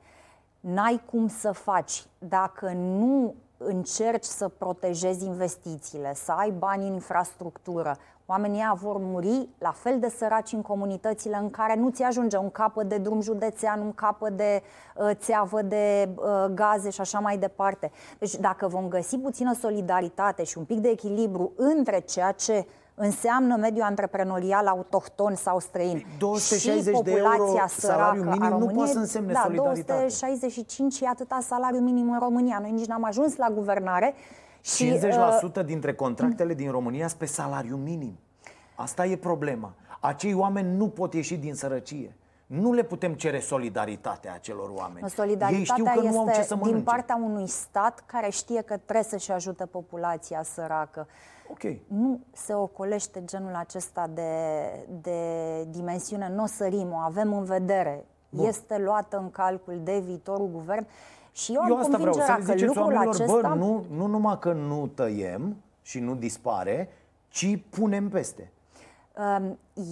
n-ai 0.61 1.02
cum 1.11 1.28
să 1.28 1.52
faci 1.52 2.06
dacă 2.18 2.72
nu 2.72 3.35
încerci 3.56 4.24
să 4.24 4.48
protejezi 4.48 5.24
investițiile, 5.24 6.14
să 6.14 6.33
ai 6.33 6.50
bani 6.50 6.87
în 6.87 6.92
infrastructură, 6.92 7.96
oamenii 8.30 8.72
vor 8.74 8.96
muri 8.98 9.48
la 9.58 9.70
fel 9.70 9.98
de 9.98 10.08
săraci 10.08 10.52
în 10.52 10.62
comunitățile 10.62 11.36
în 11.36 11.50
care 11.50 11.74
nu 11.76 11.90
ți 11.90 12.02
ajunge 12.02 12.36
un 12.36 12.50
capăt 12.50 12.88
de 12.88 12.96
drum 12.98 13.20
județean, 13.20 13.80
un 13.80 13.92
capăt 13.92 14.36
de 14.36 14.62
uh, 14.96 15.10
țeavă 15.14 15.62
de 15.62 16.08
uh, 16.14 16.44
gaze 16.54 16.90
și 16.90 17.00
așa 17.00 17.18
mai 17.18 17.38
departe. 17.38 17.90
Deci 18.18 18.34
dacă 18.34 18.66
vom 18.66 18.88
găsi 18.88 19.18
puțină 19.18 19.54
solidaritate 19.54 20.44
și 20.44 20.58
un 20.58 20.64
pic 20.64 20.78
de 20.78 20.88
echilibru 20.88 21.52
între 21.56 22.00
ceea 22.00 22.32
ce 22.32 22.66
înseamnă 22.94 23.56
mediul 23.56 23.84
antreprenorial 23.84 24.66
autohton 24.66 25.34
sau 25.34 25.58
străin 25.58 26.06
260 26.18 26.84
și 26.84 26.90
populația 26.90 27.34
de 27.36 27.38
euro 27.38 27.66
salariu 27.68 28.22
minim 28.22 28.42
a 28.42 28.48
României, 28.48 28.68
nu 28.68 28.74
poate 28.74 28.92
să 28.92 28.98
însemne 28.98 29.32
da, 29.32 29.40
solidaritate. 29.42 29.92
265 29.92 31.00
e 31.00 31.06
atâta 31.08 31.38
salariu 31.42 31.80
minim 31.80 32.10
în 32.10 32.18
România. 32.18 32.58
Noi 32.60 32.70
nici 32.70 32.86
n-am 32.86 33.04
ajuns 33.04 33.36
la 33.36 33.48
guvernare. 33.50 34.14
Și, 34.61 34.99
50% 35.53 35.57
uh, 35.57 35.64
dintre 35.64 35.94
contractele 35.94 36.55
din 36.55 36.70
România 36.70 37.07
sunt 37.07 37.18
pe 37.18 37.27
salariu 37.27 37.77
minim. 37.77 38.18
Asta 38.75 39.07
e 39.07 39.16
problema. 39.16 39.75
Acei 40.01 40.35
oameni 40.35 40.77
nu 40.77 40.88
pot 40.88 41.14
ieși 41.14 41.37
din 41.37 41.55
sărăcie. 41.55 42.14
Nu 42.46 42.73
le 42.73 42.83
putem 42.83 43.14
cere 43.14 43.40
solidaritatea 43.40 44.33
acelor 44.35 44.70
oameni. 44.75 45.11
Solidaritatea 45.11 45.59
Ei 45.59 45.64
știu 45.64 45.85
că 45.85 46.01
nu 46.01 46.18
au 46.18 46.31
ce 46.35 46.42
să 46.42 46.55
mănânce. 46.55 46.75
din 46.75 46.85
partea 46.85 47.20
unui 47.23 47.46
stat 47.46 48.03
care 48.07 48.31
știe 48.31 48.62
că 48.62 48.77
trebuie 48.77 49.05
să-și 49.05 49.33
ajute 49.33 49.66
populația 49.66 50.42
săracă. 50.42 51.07
Okay. 51.51 51.83
Nu 51.87 52.20
se 52.33 52.55
ocolește 52.55 53.25
genul 53.25 53.55
acesta 53.55 54.11
de, 54.14 54.31
de 55.01 55.18
dimensiune, 55.64 56.29
nu 56.29 56.42
o 56.42 56.46
sărim, 56.46 56.92
o 56.92 56.96
avem 56.96 57.33
în 57.33 57.44
vedere. 57.44 58.05
Bun. 58.29 58.46
Este 58.46 58.79
luată 58.79 59.18
în 59.18 59.31
calcul 59.31 59.81
de 59.83 59.99
viitorul 59.99 60.49
guvern 60.49 60.87
și 61.32 61.52
eu, 61.54 61.62
eu 61.68 61.74
am 61.74 61.80
asta 61.80 61.98
vreau, 61.98 62.12
să 62.12 62.34
le 62.38 62.44
ziceți 62.44 62.78
oamenilor, 62.78 63.14
acesta... 63.14 63.48
bă, 63.48 63.54
nu, 63.54 63.84
nu 63.90 64.06
numai 64.06 64.38
că 64.38 64.52
nu 64.52 64.86
tăiem 64.94 65.56
și 65.82 65.98
nu 65.98 66.14
dispare, 66.14 66.88
ci 67.28 67.58
punem 67.70 68.08
peste. 68.08 68.52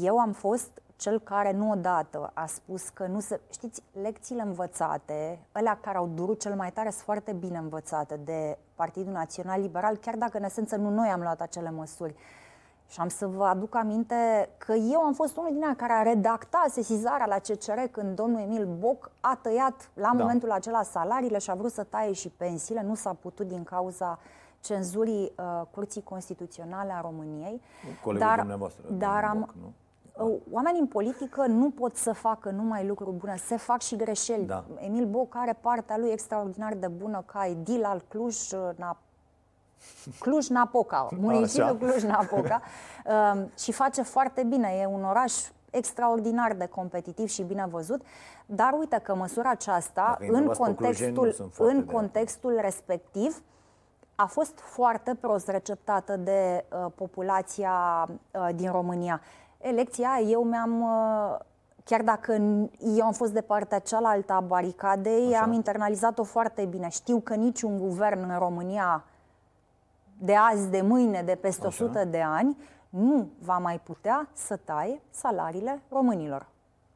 Eu 0.00 0.18
am 0.18 0.32
fost 0.32 0.70
cel 0.96 1.20
care 1.20 1.52
nu 1.52 1.70
odată 1.70 2.30
a 2.34 2.46
spus 2.46 2.88
că 2.88 3.06
nu 3.06 3.20
se... 3.20 3.40
Știți, 3.52 3.82
lecțiile 4.02 4.42
învățate, 4.42 5.38
alea 5.52 5.78
care 5.82 5.96
au 5.96 6.10
durut 6.14 6.40
cel 6.40 6.54
mai 6.54 6.72
tare, 6.72 6.90
sunt 6.90 7.02
foarte 7.02 7.32
bine 7.32 7.58
învățate 7.58 8.20
de 8.24 8.58
Partidul 8.74 9.12
Național 9.12 9.60
Liberal, 9.60 9.96
chiar 9.96 10.16
dacă 10.16 10.38
în 10.38 10.44
esență 10.44 10.76
nu 10.76 10.90
noi 10.90 11.08
am 11.08 11.20
luat 11.20 11.40
acele 11.40 11.70
măsuri. 11.70 12.14
Și 12.88 13.00
am 13.00 13.08
să 13.08 13.26
vă 13.26 13.44
aduc 13.44 13.74
aminte 13.74 14.48
că 14.58 14.72
eu 14.72 15.00
am 15.00 15.12
fost 15.12 15.36
unul 15.36 15.52
din 15.52 15.62
ea 15.62 15.74
care 15.76 15.92
a 15.92 16.02
redactat 16.02 16.70
sesizarea 16.70 17.26
la 17.26 17.38
CCR 17.38 17.80
când 17.90 18.16
domnul 18.16 18.40
Emil 18.40 18.68
Boc 18.78 19.10
a 19.20 19.38
tăiat 19.42 19.90
la 19.94 20.10
da. 20.14 20.22
momentul 20.22 20.50
acela 20.50 20.82
salariile 20.82 21.38
și 21.38 21.50
a 21.50 21.54
vrut 21.54 21.72
să 21.72 21.82
taie 21.82 22.12
și 22.12 22.28
pensiile. 22.28 22.82
Nu 22.82 22.94
s-a 22.94 23.16
putut 23.20 23.48
din 23.48 23.64
cauza 23.64 24.18
cenzurii 24.60 25.32
uh, 25.36 25.62
Curții 25.70 26.02
Constituționale 26.02 26.92
a 26.92 27.00
României. 27.00 27.60
Colegul 28.02 28.26
dar, 28.26 28.38
dumneavoastră, 28.38 28.84
dar 28.90 29.24
am, 29.24 29.38
Boc, 29.38 29.54
nu? 29.60 29.72
Uh, 30.26 30.40
oamenii 30.50 30.80
în 30.80 30.86
politică 30.86 31.46
nu 31.46 31.70
pot 31.70 31.96
să 31.96 32.12
facă 32.12 32.50
numai 32.50 32.86
lucruri 32.86 33.16
bune, 33.16 33.36
se 33.36 33.56
fac 33.56 33.80
și 33.80 33.96
greșeli. 33.96 34.44
Da. 34.44 34.64
Emil 34.78 35.06
Boc 35.06 35.34
are 35.36 35.58
partea 35.60 35.98
lui 35.98 36.10
extraordinar 36.10 36.74
de 36.74 36.88
bună 36.88 37.22
ca 37.26 37.46
edil 37.46 37.84
al 37.84 38.02
Cluj, 38.08 38.50
uh, 38.50 38.70
Cluj-Napoca, 40.18 41.08
municipiul 41.20 41.76
Cluj-Napoca 41.76 42.62
uh, 43.06 43.42
și 43.58 43.72
face 43.72 44.02
foarte 44.02 44.42
bine. 44.42 44.78
E 44.80 44.86
un 44.86 45.04
oraș 45.04 45.32
extraordinar 45.70 46.52
de 46.52 46.66
competitiv 46.66 47.28
și 47.28 47.42
bine 47.42 47.66
văzut, 47.70 48.02
dar 48.46 48.74
uite 48.78 49.00
că 49.02 49.14
măsura 49.14 49.50
aceasta, 49.50 50.18
în 50.30 50.46
contextul, 50.46 51.50
în 51.58 51.84
contextul 51.84 52.58
respectiv, 52.60 53.42
a 54.14 54.26
fost 54.26 54.58
foarte 54.58 55.16
prost 55.20 55.48
receptată 55.48 56.16
de 56.16 56.64
uh, 56.68 56.86
populația 56.94 58.08
uh, 58.08 58.48
din 58.54 58.70
România. 58.70 59.20
Elecția, 59.58 60.20
eu 60.26 60.42
mi-am 60.42 60.80
uh, 60.80 61.38
chiar 61.84 62.02
dacă 62.02 62.32
eu 62.80 63.04
am 63.04 63.12
fost 63.12 63.32
de 63.32 63.40
partea 63.40 63.78
cealaltă 63.78 64.32
a 64.32 64.40
baricadei, 64.40 65.34
Așa. 65.34 65.42
am 65.42 65.52
internalizat-o 65.52 66.24
foarte 66.24 66.64
bine. 66.64 66.88
Știu 66.88 67.20
că 67.20 67.34
niciun 67.34 67.78
guvern 67.78 68.30
în 68.30 68.38
România 68.38 69.04
de 70.18 70.34
azi, 70.34 70.68
de 70.68 70.80
mâine, 70.80 71.22
de 71.22 71.34
peste 71.34 71.66
Așa. 71.66 71.84
100 71.84 72.04
de 72.04 72.20
ani, 72.20 72.56
nu 72.88 73.30
va 73.38 73.58
mai 73.58 73.80
putea 73.80 74.28
să 74.32 74.56
taie 74.56 75.00
salariile 75.10 75.82
românilor. 75.88 76.46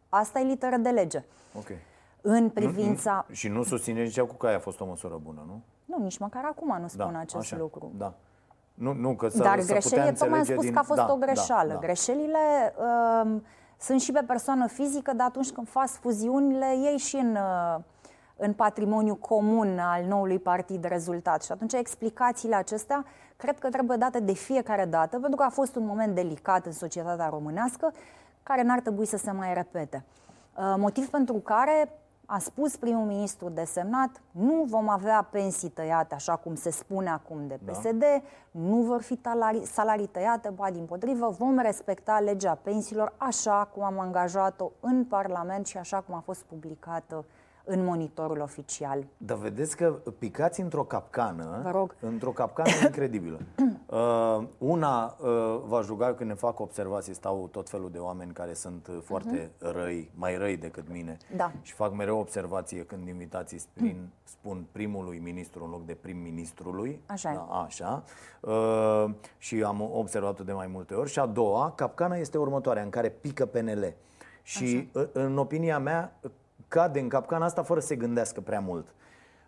Asta 0.08 0.40
e 0.40 0.44
literă 0.44 0.76
de 0.76 0.88
lege. 0.88 1.24
Okay. 1.58 1.76
În 2.20 2.50
privința... 2.50 3.26
Și 3.30 3.48
nu 3.48 3.62
susține 3.62 4.02
nici 4.02 4.20
cu 4.20 4.34
că 4.34 4.46
aia 4.46 4.56
a 4.56 4.60
fost 4.60 4.80
o 4.80 4.84
măsură 4.84 5.20
bună, 5.22 5.44
nu? 5.46 5.62
Nu, 5.84 6.02
nici 6.02 6.18
măcar 6.18 6.44
acum 6.44 6.78
nu 6.80 6.88
spun 6.88 7.12
da, 7.12 7.18
acest 7.18 7.52
așa, 7.52 7.56
lucru. 7.56 7.92
Da. 7.96 8.14
Nu, 8.74 8.92
nu, 8.92 9.14
că 9.14 9.28
să, 9.28 9.42
Dar 9.42 9.60
să 9.60 9.66
greșelile, 9.66 10.12
tocmai 10.12 10.38
am 10.38 10.44
spus 10.44 10.64
din... 10.64 10.72
că 10.72 10.78
a 10.78 10.82
fost 10.82 11.00
da, 11.00 11.12
o 11.12 11.16
greșeală. 11.16 11.68
Da, 11.68 11.74
da. 11.74 11.80
Greșelile 11.80 12.74
uh, 13.24 13.40
sunt 13.78 14.00
și 14.00 14.12
pe 14.12 14.24
persoană 14.26 14.66
fizică, 14.66 15.12
dar 15.12 15.26
atunci 15.26 15.50
când 15.50 15.68
faci 15.68 15.88
fuziunile, 15.88 16.66
ei 16.66 16.96
și 16.96 17.16
în, 17.16 17.36
uh, 17.36 17.80
în 18.42 18.52
patrimoniu 18.52 19.14
comun 19.14 19.78
al 19.78 20.04
noului 20.04 20.38
partid 20.38 20.84
rezultat. 20.84 21.42
Și 21.42 21.52
atunci 21.52 21.72
explicațiile 21.72 22.54
acestea 22.54 23.04
cred 23.36 23.58
că 23.58 23.68
trebuie 23.68 23.96
date 23.96 24.20
de 24.20 24.32
fiecare 24.32 24.84
dată, 24.84 25.18
pentru 25.18 25.36
că 25.36 25.42
a 25.42 25.48
fost 25.48 25.76
un 25.76 25.86
moment 25.86 26.14
delicat 26.14 26.66
în 26.66 26.72
societatea 26.72 27.28
românească, 27.28 27.92
care 28.42 28.62
n-ar 28.62 28.80
trebui 28.80 29.06
să 29.06 29.16
se 29.16 29.30
mai 29.30 29.54
repete. 29.54 30.04
Uh, 30.56 30.74
motiv 30.76 31.08
pentru 31.08 31.34
care 31.34 31.88
a 32.26 32.38
spus 32.38 32.76
primul 32.76 33.06
ministru 33.06 33.48
desemnat, 33.48 34.20
nu 34.30 34.64
vom 34.66 34.88
avea 34.88 35.28
pensii 35.30 35.68
tăiate, 35.68 36.14
așa 36.14 36.36
cum 36.36 36.54
se 36.54 36.70
spune 36.70 37.10
acum 37.10 37.46
de 37.46 37.58
PSD, 37.64 37.98
da. 37.98 38.22
nu 38.50 38.76
vor 38.76 39.02
fi 39.02 39.18
salarii, 39.22 39.66
salarii 39.66 40.06
tăiate, 40.06 40.50
ba 40.54 40.70
din 40.70 40.84
potrivă, 40.84 41.34
vom 41.38 41.58
respecta 41.58 42.18
legea 42.18 42.58
pensiilor 42.62 43.12
așa 43.16 43.68
cum 43.74 43.82
am 43.82 43.98
angajat-o 43.98 44.70
în 44.80 45.04
Parlament 45.04 45.66
și 45.66 45.78
așa 45.78 46.00
cum 46.00 46.14
a 46.14 46.22
fost 46.24 46.42
publicată 46.42 47.24
în 47.64 47.84
monitorul 47.84 48.40
oficial. 48.40 49.06
Dar 49.16 49.36
vedeți 49.38 49.76
că 49.76 49.98
picați 50.18 50.60
într-o 50.60 50.84
capcană, 50.84 51.60
Vă 51.62 51.70
rog. 51.70 51.94
într-o 52.00 52.30
capcană 52.30 52.70
incredibilă. 52.86 53.40
Uh, 53.86 54.44
una 54.58 55.16
uh, 55.20 55.60
va 55.66 55.80
juga 55.80 56.14
când 56.14 56.30
ne 56.30 56.36
fac 56.36 56.60
observații, 56.60 57.14
stau 57.14 57.48
tot 57.50 57.68
felul 57.68 57.90
de 57.90 57.98
oameni 57.98 58.32
care 58.32 58.52
sunt 58.52 58.86
uh, 58.86 58.98
foarte 59.04 59.50
uh-huh. 59.50 59.72
răi, 59.72 60.10
mai 60.14 60.36
răi 60.36 60.56
decât 60.56 60.84
mine. 60.90 61.16
Da. 61.36 61.52
Și 61.60 61.72
fac 61.72 61.94
mereu 61.94 62.18
observație 62.18 62.84
când 62.84 63.08
invitații 63.08 63.58
spun, 63.58 64.08
spun 64.24 64.66
primului 64.72 65.18
ministru 65.18 65.64
în 65.64 65.70
loc 65.70 65.86
de 65.86 65.94
prim-ministrului. 65.94 67.00
Așa 67.06 67.32
da, 67.32 67.62
Așa. 67.64 68.04
Uh, 68.40 69.10
și 69.38 69.62
am 69.62 69.90
observat-o 69.92 70.44
de 70.44 70.52
mai 70.52 70.66
multe 70.66 70.94
ori. 70.94 71.10
Și 71.10 71.18
a 71.18 71.26
doua, 71.26 71.72
capcana 71.76 72.16
este 72.16 72.38
următoarea, 72.38 72.82
în 72.82 72.90
care 72.90 73.08
pică 73.08 73.46
PNL. 73.46 73.94
Și 74.42 74.88
Așa. 74.94 75.08
în 75.12 75.38
opinia 75.38 75.78
mea, 75.78 76.18
cade 76.72 77.00
în 77.00 77.08
capcana 77.08 77.44
asta 77.44 77.62
fără 77.62 77.80
să 77.80 77.86
se 77.86 77.96
gândească 77.96 78.40
prea 78.40 78.60
mult. 78.60 78.86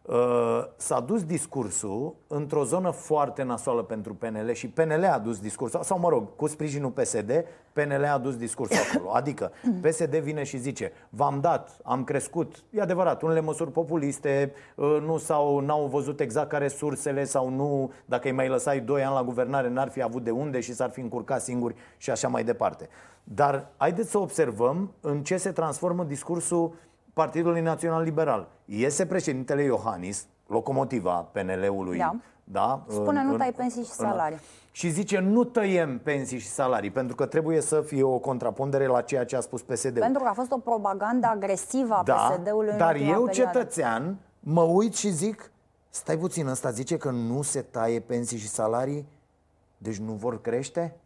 Uh, 0.03 0.65
s-a 0.77 1.01
dus 1.01 1.25
discursul 1.25 2.15
într-o 2.27 2.65
zonă 2.65 2.91
foarte 2.91 3.43
nasoală 3.43 3.83
pentru 3.83 4.15
PNL 4.15 4.53
și 4.53 4.69
PNL 4.69 5.05
a 5.05 5.19
dus 5.19 5.41
discursul, 5.41 5.83
sau 5.83 5.99
mă 5.99 6.09
rog, 6.09 6.37
cu 6.37 6.47
sprijinul 6.47 6.91
PSD, 6.91 7.45
PNL 7.73 8.05
a 8.05 8.19
dus 8.19 8.37
discursul 8.37 8.77
acolo. 8.93 9.11
Adică 9.11 9.53
PSD 9.81 10.17
vine 10.17 10.43
și 10.43 10.59
zice, 10.59 10.93
v-am 11.09 11.41
dat, 11.41 11.79
am 11.83 12.05
crescut, 12.05 12.65
e 12.71 12.81
adevărat, 12.81 13.23
unele 13.23 13.41
măsuri 13.41 13.71
populiste 13.71 14.53
uh, 14.75 14.99
nu 15.07 15.19
s-au, 15.19 15.59
n-au 15.59 15.87
văzut 15.87 16.21
exact 16.21 16.49
care 16.49 16.69
sursele 16.69 17.25
sau 17.25 17.49
nu, 17.49 17.93
dacă 18.05 18.29
îi 18.29 18.35
mai 18.35 18.49
lăsai 18.49 18.81
2 18.81 19.05
ani 19.05 19.15
la 19.15 19.23
guvernare, 19.23 19.69
n-ar 19.69 19.89
fi 19.89 20.03
avut 20.03 20.25
de 20.25 20.31
unde 20.31 20.61
și 20.61 20.75
s-ar 20.75 20.91
fi 20.91 21.01
încurcat 21.01 21.43
singuri 21.43 21.75
și 21.97 22.11
așa 22.11 22.29
mai 22.29 22.45
departe. 22.45 22.89
Dar 23.25 23.71
haideți 23.77 24.11
să 24.11 24.19
observăm 24.19 24.93
în 25.01 25.23
ce 25.23 25.37
se 25.37 25.53
transformă 25.53 26.05
discursul 26.05 26.75
Partidului 27.14 27.61
Național 27.61 28.03
Liberal. 28.03 28.48
Iese 28.64 29.07
președintele 29.07 29.62
Iohannis, 29.62 30.27
locomotiva 30.46 31.29
PNL-ului, 31.33 31.98
da. 31.98 32.16
Da? 32.44 32.85
Spune 32.88 33.20
în, 33.20 33.27
nu 33.27 33.37
tai 33.37 33.53
pensii 33.57 33.85
și 33.85 33.90
salarii. 33.90 34.38
Și 34.70 34.88
zice 34.90 35.18
nu 35.18 35.44
tăiem 35.44 35.98
pensii 35.98 36.38
și 36.38 36.46
salarii, 36.48 36.90
pentru 36.90 37.16
că 37.16 37.27
trebuie 37.27 37.61
să 37.61 37.81
fie 37.81 38.03
o 38.03 38.18
contrapondere 38.18 38.87
la 38.87 39.00
ceea 39.00 39.24
ce 39.24 39.37
a 39.37 39.40
spus 39.40 39.62
PSD-ul. 39.62 40.00
Pentru 40.00 40.22
că 40.22 40.29
a 40.29 40.33
fost 40.33 40.50
o 40.53 40.59
propagandă 40.59 41.27
agresivă 41.27 41.94
a 41.94 42.03
da, 42.03 42.14
PSD-ului 42.14 42.70
în 42.70 42.77
Dar 42.77 42.94
eu, 42.94 43.00
perioadă. 43.00 43.31
cetățean, 43.31 44.16
mă 44.40 44.62
uit 44.62 44.94
și 44.94 45.11
zic, 45.11 45.50
stai 45.90 46.16
puțin, 46.16 46.46
ăsta 46.46 46.70
zice 46.70 46.96
că 46.96 47.11
nu 47.11 47.42
se 47.42 47.61
taie 47.61 48.00
pensii 48.00 48.38
și 48.38 48.48
salarii, 48.48 49.07
deci 49.79 49.96
nu 49.98 50.12
vor 50.12 50.40
crește? 50.40 50.96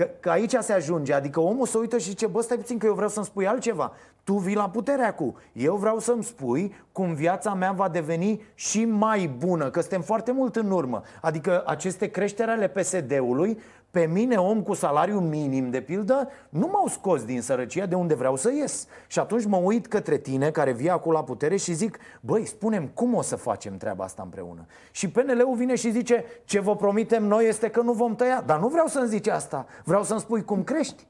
Că, 0.00 0.10
că 0.20 0.30
aici 0.30 0.54
se 0.60 0.72
ajunge, 0.72 1.12
adică 1.12 1.40
omul 1.40 1.66
se 1.66 1.78
uită 1.78 1.98
și 1.98 2.08
zice, 2.08 2.26
bă, 2.26 2.42
stai 2.42 2.56
puțin 2.56 2.78
că 2.78 2.86
eu 2.86 2.94
vreau 2.94 3.08
să-mi 3.08 3.26
spui 3.26 3.46
altceva. 3.46 3.92
Tu 4.24 4.34
vii 4.34 4.54
la 4.54 4.68
putere 4.68 5.02
acum. 5.02 5.36
Eu 5.52 5.76
vreau 5.76 5.98
să-mi 5.98 6.24
spui 6.24 6.74
cum 6.92 7.14
viața 7.14 7.54
mea 7.54 7.72
va 7.72 7.88
deveni 7.88 8.42
și 8.54 8.84
mai 8.84 9.30
bună, 9.38 9.70
că 9.70 9.80
suntem 9.80 10.02
foarte 10.02 10.32
mult 10.32 10.56
în 10.56 10.70
urmă. 10.70 11.02
Adică 11.20 11.62
aceste 11.66 12.06
creșteri 12.06 12.50
ale 12.50 12.68
PSD-ului 12.68 13.58
pe 13.90 14.06
mine, 14.06 14.36
om 14.36 14.62
cu 14.62 14.74
salariu 14.74 15.20
minim, 15.20 15.70
de 15.70 15.80
pildă, 15.80 16.28
nu 16.48 16.66
m-au 16.72 16.86
scos 16.86 17.24
din 17.24 17.42
sărăcia 17.42 17.86
de 17.86 17.94
unde 17.94 18.14
vreau 18.14 18.36
să 18.36 18.50
ies. 18.52 18.86
Și 19.06 19.18
atunci 19.18 19.44
mă 19.44 19.56
uit 19.56 19.86
către 19.86 20.18
tine, 20.18 20.50
care 20.50 20.72
vii 20.72 20.90
acum 20.90 21.12
la 21.12 21.24
putere 21.24 21.56
și 21.56 21.72
zic, 21.72 21.98
băi, 22.20 22.46
spunem 22.46 22.86
cum 22.86 23.14
o 23.14 23.22
să 23.22 23.36
facem 23.36 23.76
treaba 23.76 24.04
asta 24.04 24.22
împreună. 24.22 24.66
Și 24.90 25.10
PNL-ul 25.10 25.56
vine 25.56 25.74
și 25.74 25.90
zice, 25.90 26.24
ce 26.44 26.60
vă 26.60 26.76
promitem 26.76 27.24
noi 27.24 27.48
este 27.48 27.70
că 27.70 27.80
nu 27.80 27.92
vom 27.92 28.14
tăia. 28.14 28.42
Dar 28.46 28.58
nu 28.58 28.68
vreau 28.68 28.86
să-mi 28.86 29.08
zici 29.08 29.28
asta, 29.28 29.66
vreau 29.84 30.02
să-mi 30.02 30.20
spui 30.20 30.44
cum 30.44 30.62
crești. 30.62 31.06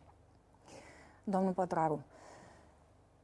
Domnul 1.24 1.52
Pătraru, 1.52 2.04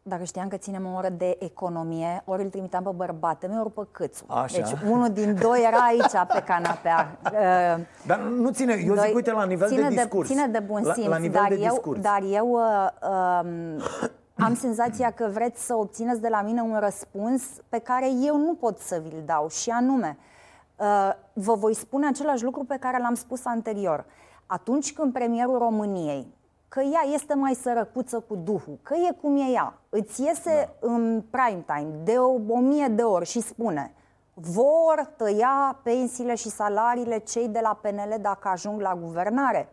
dacă 0.08 0.24
știam 0.24 0.48
că 0.48 0.56
ținem 0.56 0.86
o 0.86 0.96
oră 0.96 1.08
de 1.08 1.36
economie, 1.38 2.22
ori 2.24 2.42
îl 2.42 2.48
trimiteam 2.48 2.82
pe 2.82 2.90
bărbate 2.94 3.46
meu, 3.46 3.60
ori 3.60 3.72
pe 3.72 3.86
câțu. 3.90 4.24
Așa. 4.28 4.56
Deci 4.56 4.80
unul 4.90 5.08
din 5.08 5.38
doi 5.40 5.64
era 5.66 5.78
aici 5.78 6.32
pe 6.34 6.42
canapea. 6.46 7.18
Dar 8.06 8.18
nu 8.18 8.50
ține, 8.50 8.82
eu 8.86 8.94
doi, 8.94 9.04
zic, 9.06 9.14
uite, 9.14 9.32
la 9.32 9.44
nivel 9.44 9.68
ține 9.68 9.88
de 9.88 9.94
discurs. 9.94 10.28
De, 10.28 10.34
ține 10.34 10.46
de 10.46 10.58
bun 10.58 10.82
simț, 10.82 11.06
la, 11.06 11.08
la 11.08 11.16
nivel 11.16 11.40
dar, 11.40 11.48
de 11.48 11.54
eu, 11.54 11.70
discurs. 11.70 12.00
dar 12.00 12.22
eu 12.30 12.50
uh, 12.50 12.88
um, 13.10 13.82
am 14.44 14.54
senzația 14.54 15.10
că 15.10 15.28
vreți 15.32 15.66
să 15.66 15.74
obțineți 15.74 16.20
de 16.20 16.28
la 16.28 16.42
mine 16.42 16.60
un 16.60 16.76
răspuns 16.78 17.42
pe 17.68 17.78
care 17.78 18.06
eu 18.24 18.36
nu 18.36 18.54
pot 18.54 18.78
să 18.78 19.02
vi-l 19.02 19.22
dau 19.24 19.48
și 19.48 19.70
anume, 19.70 20.18
uh, 20.76 21.10
vă 21.32 21.54
voi 21.54 21.74
spune 21.74 22.06
același 22.06 22.44
lucru 22.44 22.64
pe 22.64 22.76
care 22.80 22.98
l-am 23.00 23.14
spus 23.14 23.44
anterior. 23.44 24.04
Atunci 24.46 24.92
când 24.92 25.12
premierul 25.12 25.58
României 25.58 26.34
că 26.76 26.82
ea 26.82 27.12
este 27.12 27.34
mai 27.34 27.54
sărăcuță 27.54 28.20
cu 28.20 28.36
duhul, 28.36 28.78
că 28.82 28.94
e 28.94 29.12
cum 29.20 29.36
e 29.36 29.50
ea. 29.52 29.78
Îți 29.88 30.22
iese 30.22 30.70
da. 30.80 30.86
în 30.92 31.22
prime 31.30 31.64
time 31.66 31.88
de 32.04 32.12
o, 32.12 32.32
o 32.48 32.58
mie 32.58 32.86
de 32.86 33.02
ori 33.02 33.26
și 33.26 33.40
spune 33.40 33.94
vor 34.34 35.12
tăia 35.16 35.78
pensiile 35.82 36.34
și 36.34 36.48
salariile 36.48 37.18
cei 37.18 37.48
de 37.48 37.58
la 37.62 37.78
PNL 37.82 38.16
dacă 38.20 38.48
ajung 38.48 38.80
la 38.80 38.94
guvernare. 38.94 39.68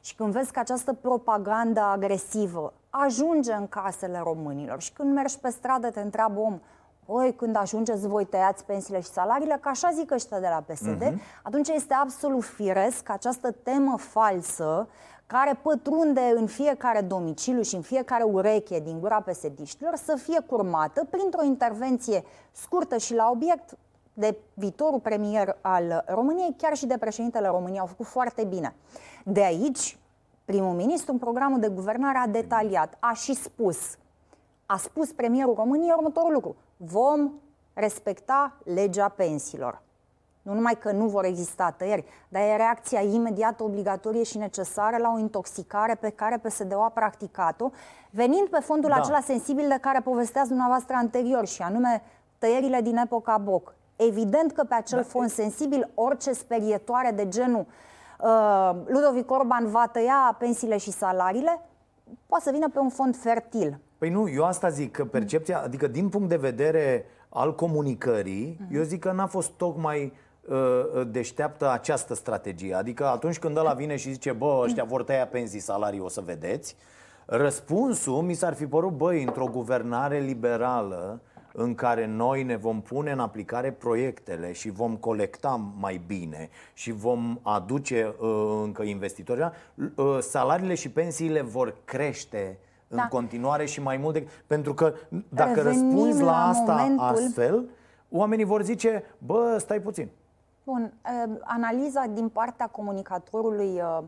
Și 0.00 0.14
când 0.14 0.32
vezi 0.32 0.52
că 0.52 0.58
această 0.58 0.92
propagandă 0.92 1.80
agresivă 1.80 2.72
ajunge 2.90 3.52
în 3.52 3.68
casele 3.68 4.20
românilor 4.24 4.80
și 4.80 4.92
când 4.92 5.14
mergi 5.14 5.38
pe 5.38 5.50
stradă 5.50 5.90
te 5.90 6.00
întreabă 6.00 6.40
om, 6.40 6.60
oi, 7.06 7.34
când 7.34 7.56
ajungeți 7.56 8.06
voi 8.06 8.24
tăiați 8.24 8.64
pensiile 8.64 9.00
și 9.00 9.08
salariile, 9.08 9.58
că 9.60 9.68
așa 9.68 9.90
zic 9.90 10.10
ăștia 10.10 10.40
de 10.40 10.48
la 10.50 10.64
PSD, 10.66 11.02
uh-huh. 11.02 11.10
Mhm. 11.10 11.20
atunci 11.42 11.68
este 11.68 11.94
absolut 11.94 12.44
firesc 12.44 13.02
că 13.02 13.12
această 13.12 13.50
temă 13.50 13.96
falsă 13.98 14.88
care 15.26 15.58
pătrunde 15.62 16.32
în 16.34 16.46
fiecare 16.46 17.00
domiciliu 17.00 17.62
și 17.62 17.74
în 17.74 17.82
fiecare 17.82 18.22
ureche 18.22 18.80
din 18.80 19.00
gura 19.00 19.20
pesediștilor 19.20 19.96
să 19.96 20.16
fie 20.16 20.40
curmată 20.40 21.06
printr-o 21.10 21.44
intervenție 21.44 22.24
scurtă 22.52 22.96
și 22.96 23.14
la 23.14 23.30
obiect 23.30 23.76
de 24.12 24.38
viitorul 24.54 25.00
premier 25.00 25.56
al 25.60 26.04
României, 26.06 26.54
chiar 26.56 26.76
și 26.76 26.86
de 26.86 26.96
președintele 26.98 27.46
României, 27.46 27.78
au 27.78 27.86
făcut 27.86 28.06
foarte 28.06 28.44
bine. 28.44 28.74
De 29.24 29.44
aici, 29.44 29.98
primul 30.44 30.74
ministru, 30.74 31.12
în 31.12 31.18
programul 31.18 31.60
de 31.60 31.68
guvernare, 31.68 32.18
a 32.18 32.26
detaliat, 32.26 32.96
a 33.00 33.12
și 33.12 33.34
spus, 33.34 33.78
a 34.66 34.76
spus 34.76 35.12
premierul 35.12 35.54
României 35.54 35.94
următorul 35.96 36.32
lucru. 36.32 36.56
Vom 36.76 37.32
respecta 37.74 38.56
legea 38.64 39.08
pensiilor. 39.08 39.82
Nu 40.46 40.54
numai 40.54 40.76
că 40.78 40.92
nu 40.92 41.06
vor 41.06 41.24
exista 41.24 41.70
tăieri, 41.70 42.04
dar 42.28 42.42
e 42.42 42.56
reacția 42.56 43.00
imediată 43.00 43.62
obligatorie 43.62 44.22
și 44.22 44.38
necesară 44.38 44.96
la 44.96 45.12
o 45.14 45.18
intoxicare 45.18 45.94
pe 45.94 46.10
care 46.10 46.38
PSD-ul 46.42 46.82
a 46.82 46.88
practicat-o, 46.88 47.70
venind 48.10 48.48
pe 48.48 48.58
fondul 48.60 48.90
da. 48.90 48.96
acela 48.96 49.20
sensibil 49.20 49.68
de 49.68 49.78
care 49.80 50.00
povesteați 50.00 50.48
dumneavoastră 50.48 50.96
anterior, 50.98 51.46
și 51.46 51.62
anume 51.62 52.02
tăierile 52.38 52.80
din 52.80 52.96
epoca 52.96 53.38
Boc. 53.38 53.74
Evident 53.96 54.52
că 54.52 54.64
pe 54.64 54.74
acel 54.74 54.98
da. 54.98 55.04
fond 55.04 55.30
sensibil, 55.30 55.90
orice 55.94 56.32
sperietoare 56.32 57.10
de 57.10 57.28
genul 57.28 57.66
uh, 58.20 58.70
Ludovic 58.86 59.30
Orban 59.30 59.66
va 59.68 59.88
tăia 59.92 60.36
pensiile 60.38 60.76
și 60.76 60.90
salariile, 60.90 61.60
poate 62.26 62.44
să 62.44 62.50
vină 62.52 62.68
pe 62.68 62.78
un 62.78 62.88
fond 62.88 63.16
fertil. 63.16 63.78
Păi 63.98 64.10
nu, 64.10 64.28
eu 64.28 64.44
asta 64.44 64.68
zic, 64.68 64.92
că 64.92 65.04
percepția, 65.04 65.60
adică 65.62 65.86
din 65.86 66.08
punct 66.08 66.28
de 66.28 66.36
vedere 66.36 67.04
al 67.28 67.54
comunicării, 67.54 68.58
uh-huh. 68.60 68.74
eu 68.74 68.82
zic 68.82 69.00
că 69.00 69.12
n-a 69.12 69.26
fost 69.26 69.50
tocmai 69.50 70.04
uh, 70.04 70.24
deșteaptă 71.10 71.70
această 71.70 72.14
strategie. 72.14 72.74
Adică 72.74 73.06
atunci 73.06 73.38
când 73.38 73.56
ăla 73.56 73.72
vine 73.72 73.96
și 73.96 74.12
zice, 74.12 74.32
bă, 74.32 74.60
ăștia 74.64 74.84
vor 74.84 75.02
tăia 75.02 75.26
pensii, 75.26 75.60
salarii, 75.60 76.00
o 76.00 76.08
să 76.08 76.20
vedeți, 76.20 76.76
răspunsul 77.24 78.22
mi 78.22 78.34
s-ar 78.34 78.54
fi 78.54 78.66
părut, 78.66 78.92
băi, 78.92 79.22
într-o 79.22 79.46
guvernare 79.46 80.18
liberală, 80.18 81.20
în 81.52 81.74
care 81.74 82.06
noi 82.06 82.42
ne 82.42 82.56
vom 82.56 82.82
pune 82.82 83.10
în 83.10 83.18
aplicare 83.18 83.72
proiectele 83.72 84.52
și 84.52 84.70
vom 84.70 84.96
colecta 84.96 85.70
mai 85.78 86.00
bine 86.06 86.48
și 86.74 86.92
vom 86.92 87.38
aduce 87.42 88.14
uh, 88.18 88.60
încă 88.62 88.82
investitori, 88.82 89.52
uh, 89.94 90.18
salariile 90.20 90.74
și 90.74 90.90
pensiile 90.90 91.40
vor 91.40 91.74
crește 91.84 92.58
în 92.88 92.96
da. 92.96 93.06
continuare 93.08 93.64
și 93.64 93.82
mai 93.82 93.96
mult 93.96 94.14
de... 94.14 94.28
Pentru 94.46 94.74
că 94.74 94.94
dacă 95.28 95.60
Revenim 95.60 95.82
răspunzi 95.82 96.22
la, 96.22 96.30
la 96.30 96.46
asta 96.46 96.74
momentul... 96.74 97.06
astfel, 97.06 97.68
oamenii 98.10 98.44
vor 98.44 98.62
zice, 98.62 99.04
bă, 99.18 99.56
stai 99.58 99.80
puțin. 99.80 100.08
Bun, 100.66 100.92
uh, 101.26 101.36
analiza 101.42 102.06
din 102.06 102.28
partea 102.28 102.66
comunicatorului 102.66 103.80
uh, 103.80 103.98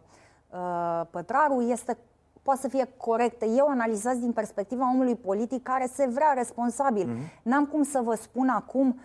uh, 0.50 1.06
Pătraru 1.10 1.60
este 1.60 1.98
poate 2.42 2.60
să 2.60 2.68
fie 2.68 2.88
corectă. 2.96 3.44
Eu 3.44 3.66
analizez 3.66 4.18
din 4.18 4.32
perspectiva 4.32 4.90
omului 4.92 5.16
politic 5.16 5.62
care 5.62 5.90
se 5.94 6.06
vrea 6.06 6.32
responsabil. 6.32 7.08
Mm-hmm. 7.08 7.42
N-am 7.42 7.66
cum 7.66 7.82
să 7.82 8.00
vă 8.04 8.14
spun 8.14 8.48
acum 8.48 9.00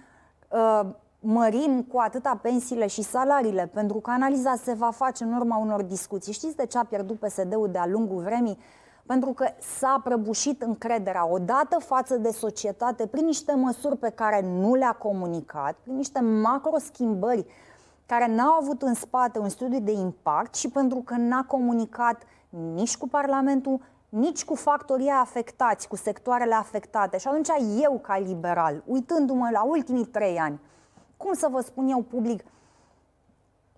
uh, 0.49 0.89
mărim 1.19 1.83
cu 1.83 1.97
atâta 1.97 2.39
pensiile 2.41 2.87
și 2.87 3.01
salariile, 3.01 3.69
pentru 3.73 3.97
că 3.97 4.11
analiza 4.11 4.55
se 4.55 4.73
va 4.73 4.91
face 4.91 5.23
în 5.23 5.33
urma 5.33 5.57
unor 5.57 5.81
discuții. 5.81 6.33
Știți 6.33 6.55
de 6.55 6.65
ce 6.65 6.77
a 6.77 6.83
pierdut 6.83 7.19
PSD-ul 7.19 7.69
de-a 7.71 7.85
lungul 7.85 8.23
vremii? 8.23 8.57
Pentru 9.05 9.29
că 9.29 9.47
s-a 9.59 10.01
prăbușit 10.03 10.61
încrederea 10.61 11.27
odată 11.27 11.79
față 11.79 12.17
de 12.17 12.31
societate 12.31 13.07
prin 13.07 13.25
niște 13.25 13.53
măsuri 13.53 13.97
pe 13.97 14.09
care 14.09 14.41
nu 14.41 14.75
le-a 14.75 14.91
comunicat, 14.91 15.75
prin 15.83 15.95
niște 15.95 16.19
macro 16.19 16.77
schimbări 16.77 17.45
care 18.05 18.27
n-au 18.27 18.53
avut 18.53 18.81
în 18.81 18.93
spate 18.93 19.39
un 19.39 19.49
studiu 19.49 19.79
de 19.79 19.91
impact 19.91 20.55
și 20.55 20.69
pentru 20.69 20.97
că 21.05 21.15
n-a 21.17 21.43
comunicat 21.43 22.23
nici 22.49 22.97
cu 22.97 23.07
Parlamentul, 23.07 23.81
nici 24.09 24.45
cu 24.45 24.55
factorii 24.55 25.09
afectați, 25.09 25.87
cu 25.87 25.95
sectoarele 25.95 26.53
afectate. 26.53 27.17
Și 27.17 27.27
atunci 27.27 27.47
eu, 27.81 27.99
ca 27.99 28.17
liberal, 28.17 28.83
uitându-mă 28.85 29.49
la 29.51 29.63
ultimii 29.63 30.05
trei 30.05 30.37
ani, 30.37 30.59
cum 31.17 31.33
să 31.33 31.47
vă 31.51 31.61
spun 31.61 31.87
eu 31.87 32.01
public, 32.01 32.43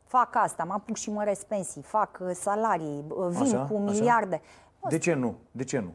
fac 0.04 0.36
asta, 0.36 0.64
mă 0.64 0.74
apuc 0.74 0.96
și 0.96 1.12
măresc 1.12 1.46
pensii, 1.46 1.82
fac 1.82 2.18
uh, 2.22 2.32
salarii, 2.34 3.04
uh, 3.08 3.28
vin 3.28 3.56
așa, 3.56 3.66
cu 3.66 3.78
miliarde. 3.78 4.36
Așa? 4.36 4.44
De 4.90 4.98
ce 4.98 5.14
nu? 5.14 5.36
De 5.52 5.64
ce 5.64 5.80
nu? 5.80 5.94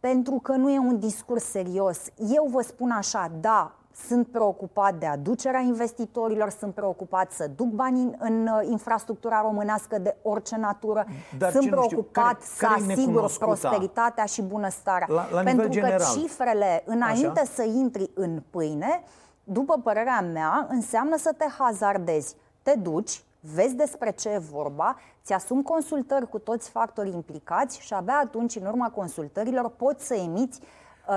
Pentru 0.00 0.34
că 0.42 0.52
nu 0.52 0.70
e 0.70 0.78
un 0.78 0.98
discurs 0.98 1.44
serios. 1.44 1.98
Eu 2.16 2.46
vă 2.50 2.62
spun 2.62 2.90
așa, 2.90 3.30
da, 3.40 3.74
sunt 4.06 4.26
preocupat 4.26 4.94
de 4.94 5.06
aducerea 5.06 5.60
investitorilor, 5.60 6.50
sunt 6.50 6.74
preocupat 6.74 7.32
să 7.32 7.50
duc 7.56 7.66
bani 7.66 8.00
în, 8.00 8.14
în 8.18 8.46
uh, 8.46 8.68
infrastructura 8.70 9.40
românească 9.40 9.98
de 9.98 10.16
orice 10.22 10.56
natură, 10.56 11.06
Dar 11.38 11.50
sunt 11.50 11.70
preocupat 11.70 12.24
care, 12.24 12.38
să 12.40 12.66
care 12.66 12.92
asigur 12.92 13.30
prosperitatea 13.38 14.24
și 14.24 14.42
bunăstarea. 14.42 15.06
La, 15.10 15.28
la 15.32 15.42
Pentru 15.42 15.66
că 15.66 15.72
general. 15.72 16.14
cifrele, 16.16 16.82
înainte 16.86 17.40
Așa? 17.40 17.50
să 17.54 17.62
intri 17.62 18.10
în 18.14 18.42
pâine, 18.50 19.02
după 19.44 19.80
părerea 19.82 20.20
mea, 20.20 20.66
înseamnă 20.68 21.16
să 21.16 21.34
te 21.36 21.46
hazardezi. 21.58 22.36
Te 22.62 22.74
duci, 22.78 23.24
vezi 23.40 23.74
despre 23.74 24.10
ce 24.10 24.28
e 24.28 24.38
vorba, 24.38 24.96
ți-asumi 25.24 25.62
consultări 25.62 26.28
cu 26.28 26.38
toți 26.38 26.70
factorii 26.70 27.12
implicați 27.12 27.80
și 27.80 27.92
abia 27.92 28.20
atunci, 28.24 28.56
în 28.56 28.66
urma 28.66 28.90
consultărilor, 28.90 29.68
poți 29.70 30.06
să 30.06 30.14
emiți 30.14 30.60
uh, 30.62 30.68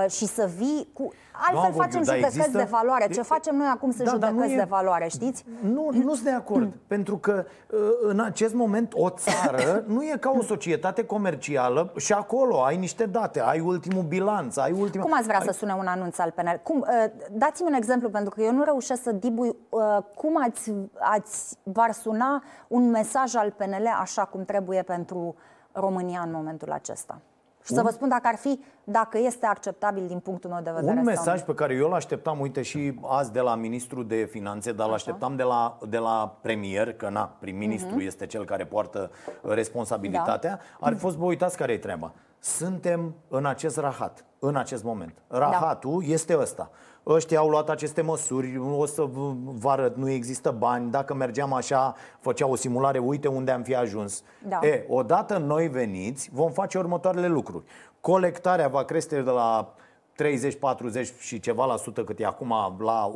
și 0.08 0.26
să 0.26 0.50
vii 0.56 0.88
cu 0.92 1.12
Altfel 1.36 1.52
Doamne 1.54 1.76
facem 1.76 1.90
Vorbiu, 1.90 2.12
judecăți 2.12 2.36
există... 2.38 2.58
de 2.58 2.66
valoare. 2.70 3.08
Ce 3.08 3.22
facem 3.22 3.56
noi 3.56 3.66
acum 3.66 3.90
sunt 3.90 4.04
da, 4.04 4.10
judecăți 4.10 4.52
e... 4.52 4.56
de 4.56 4.66
valoare, 4.68 5.08
știți? 5.08 5.44
Nu, 5.60 5.90
nu 5.92 6.12
sunt 6.12 6.24
de 6.24 6.30
acord. 6.30 6.72
pentru 6.94 7.16
că 7.18 7.44
uh, 7.70 7.78
în 8.00 8.20
acest 8.20 8.54
moment 8.54 8.92
o 8.94 9.10
țară 9.10 9.84
nu 9.94 10.02
e 10.02 10.16
ca 10.20 10.30
o 10.38 10.42
societate 10.42 11.04
comercială 11.04 11.92
și 11.96 12.12
acolo 12.12 12.62
ai 12.62 12.76
niște 12.76 13.06
date, 13.06 13.40
ai 13.40 13.60
ultimul 13.60 14.02
bilanț, 14.02 14.56
ai 14.56 14.72
ultimul... 14.72 15.06
Cum 15.06 15.16
ați 15.16 15.26
vrea 15.26 15.38
ai... 15.38 15.46
să 15.46 15.52
sune 15.52 15.74
un 15.78 15.86
anunț 15.86 16.18
al 16.18 16.30
PNL? 16.30 16.60
Cum, 16.62 16.78
uh, 16.80 17.10
dați-mi 17.30 17.68
un 17.68 17.74
exemplu, 17.74 18.10
pentru 18.10 18.30
că 18.34 18.42
eu 18.42 18.52
nu 18.52 18.64
reușesc 18.64 19.02
să 19.02 19.12
dibui 19.12 19.56
uh, 19.68 19.98
cum 20.14 20.42
ați, 20.42 20.72
ați 20.98 21.56
v-ar 21.62 21.92
suna 21.92 22.42
un 22.68 22.90
mesaj 22.90 23.34
al 23.34 23.50
PNL 23.50 23.86
așa 24.00 24.24
cum 24.24 24.44
trebuie 24.44 24.82
pentru 24.82 25.34
România 25.72 26.22
în 26.24 26.30
momentul 26.32 26.72
acesta. 26.72 27.20
Și 27.64 27.72
un... 27.72 27.76
să 27.76 27.82
vă 27.82 27.90
spun 27.90 28.08
dacă 28.08 28.26
ar 28.26 28.36
fi, 28.36 28.60
dacă 28.84 29.18
este 29.18 29.46
acceptabil 29.46 30.06
din 30.06 30.18
punctul 30.18 30.50
meu 30.50 30.60
de 30.62 30.70
vedere. 30.70 30.98
Un 30.98 31.04
mesaj 31.04 31.42
pe 31.42 31.54
care 31.54 31.74
eu 31.74 31.88
l-așteptam, 31.88 32.40
uite 32.40 32.62
și 32.62 33.00
azi 33.02 33.32
de 33.32 33.40
la 33.40 33.54
ministrul 33.54 34.06
de 34.06 34.28
finanțe, 34.30 34.72
dar 34.72 34.88
l-așteptam 34.88 35.36
de 35.36 35.42
la, 35.42 35.78
de 35.88 35.98
la 35.98 36.38
premier, 36.40 36.92
că 36.92 37.08
na, 37.08 37.36
prim-ministru 37.40 38.00
uh-huh. 38.00 38.06
este 38.06 38.26
cel 38.26 38.44
care 38.44 38.64
poartă 38.64 39.10
responsabilitatea, 39.42 40.50
da. 40.50 40.86
ar 40.86 40.92
fi 40.92 40.98
fost, 40.98 41.16
bă, 41.16 41.24
uitați 41.24 41.56
care 41.56 41.72
e 41.72 41.78
treaba. 41.78 42.12
Suntem 42.38 43.14
în 43.28 43.46
acest 43.46 43.76
rahat, 43.76 44.24
în 44.38 44.56
acest 44.56 44.84
moment. 44.84 45.14
Da. 45.28 45.38
Rahatul 45.38 46.00
da. 46.06 46.12
este 46.12 46.38
ăsta 46.38 46.70
ăștia 47.06 47.38
au 47.38 47.48
luat 47.48 47.70
aceste 47.70 48.02
măsuri, 48.02 48.58
o 48.58 48.86
să 48.86 49.08
vă 49.44 49.70
arăt, 49.70 49.96
nu 49.96 50.10
există 50.10 50.50
bani, 50.50 50.90
dacă 50.90 51.14
mergeam 51.14 51.52
așa, 51.52 51.94
făcea 52.20 52.46
o 52.46 52.56
simulare, 52.56 52.98
uite 52.98 53.28
unde 53.28 53.50
am 53.50 53.62
fi 53.62 53.74
ajuns. 53.74 54.22
Da. 54.48 54.58
E, 54.62 54.84
odată 54.88 55.38
noi 55.38 55.68
veniți, 55.68 56.30
vom 56.32 56.50
face 56.50 56.78
următoarele 56.78 57.26
lucruri. 57.26 57.64
Colectarea 58.00 58.68
va 58.68 58.84
crește 58.84 59.20
de 59.20 59.30
la 59.30 59.74
30, 60.16 60.54
40 60.58 61.12
și 61.18 61.40
ceva 61.40 61.64
la 61.64 61.76
sută 61.76 62.04
cât 62.04 62.20
e 62.20 62.24
acum 62.24 62.54
la 62.78 63.12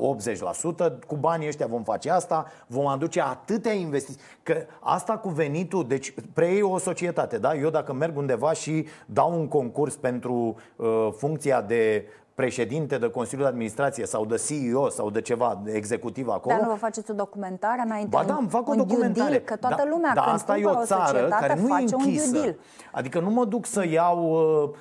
80%, 0.99 1.07
cu 1.07 1.17
banii 1.17 1.47
ăștia 1.47 1.67
vom 1.67 1.83
face 1.83 2.11
asta, 2.11 2.47
vom 2.67 2.87
aduce 2.87 3.21
atâtea 3.21 3.73
investiții, 3.73 4.21
că 4.43 4.57
asta 4.81 5.17
cu 5.17 5.29
venitul, 5.29 5.87
deci 5.87 6.15
preiei 6.33 6.63
o 6.63 6.79
societate, 6.79 7.39
da? 7.39 7.55
Eu 7.55 7.71
dacă 7.71 7.93
merg 7.93 8.17
undeva 8.17 8.53
și 8.53 8.87
dau 9.07 9.39
un 9.39 9.49
concurs 9.49 9.97
pentru 9.97 10.57
uh, 10.77 11.09
funcția 11.17 11.63
de 11.63 12.05
președinte 12.43 12.99
de 12.99 13.11
Consiliul 13.11 13.47
de 13.47 13.53
Administrație 13.53 14.07
sau 14.07 14.25
de 14.27 14.37
CEO 14.49 14.89
sau 14.89 15.11
de 15.11 15.21
ceva 15.21 15.61
de 15.65 15.73
executiv 15.73 16.29
acolo. 16.29 16.55
Dar 16.57 16.65
nu 16.65 16.71
vă 16.71 16.77
faceți 16.77 17.11
o 17.11 17.15
documentare 17.15 17.83
înainte? 17.85 18.17
Ba 18.17 18.25
da, 18.25 18.37
îmi 18.39 18.49
fac 18.49 18.69
o 18.69 18.75
documentare. 18.75 19.31
Deal, 19.31 19.43
că 19.43 19.57
toată 19.57 19.83
da, 19.85 19.89
lumea 19.91 20.15
da, 20.15 20.21
când 20.21 20.35
asta 20.35 20.59
e 20.59 20.65
o 20.65 20.85
țară 20.85 21.29
care 21.29 21.61
nu 21.61 21.79
e 21.79 21.85
închisă. 21.93 22.55
Adică 22.93 23.21
nu 23.21 23.31
mă 23.31 23.45
duc 23.45 23.67
să 23.67 23.87
iau 23.87 24.19
uh, 24.31 24.63
uh, 24.63 24.77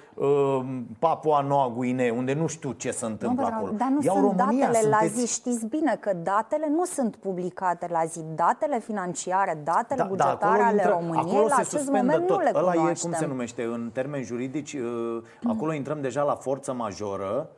Papua 1.00 1.42
Noua 1.42 1.74
Guinee, 1.76 2.10
unde 2.10 2.34
nu 2.34 2.48
știu 2.48 2.72
ce 2.72 2.92
se 2.92 3.06
întâmplă 3.06 3.48
nu, 3.50 3.56
acolo. 3.56 3.72
Dar 3.78 3.88
nu 3.88 4.00
iau 4.02 4.16
sunt 4.16 4.40
România, 4.40 4.66
datele 4.68 4.90
sunteți... 4.90 5.16
la 5.16 5.22
zi. 5.22 5.34
Știți 5.34 5.66
bine 5.66 5.98
că 6.00 6.14
datele 6.14 6.68
nu 6.70 6.86
sunt 6.86 7.16
publicate 7.16 7.88
la 7.90 8.06
zi. 8.06 8.24
Datele 8.36 8.80
financiare, 8.80 9.62
datele 9.64 10.02
da, 10.02 10.04
da 10.04 10.10
bugetare 10.10 10.58
da, 10.58 10.66
ale 10.66 10.82
intră, 10.82 10.90
României, 11.00 11.48
la 11.48 11.56
acest 11.56 11.90
moment 11.90 12.26
tot. 12.26 12.38
nu 12.38 12.44
le 12.44 12.52
Ăla 12.56 12.72
cunoaștem. 12.72 13.10
e, 13.10 13.14
cum 13.14 13.14
se 13.14 13.26
numește, 13.26 13.64
în 13.64 13.90
termeni 13.94 14.24
juridici, 14.24 14.74
uh, 14.74 15.24
acolo 15.48 15.74
intrăm 15.74 16.02
deja 16.02 16.24
la 16.24 16.36
forță 16.36 16.74
majoră 16.74 17.50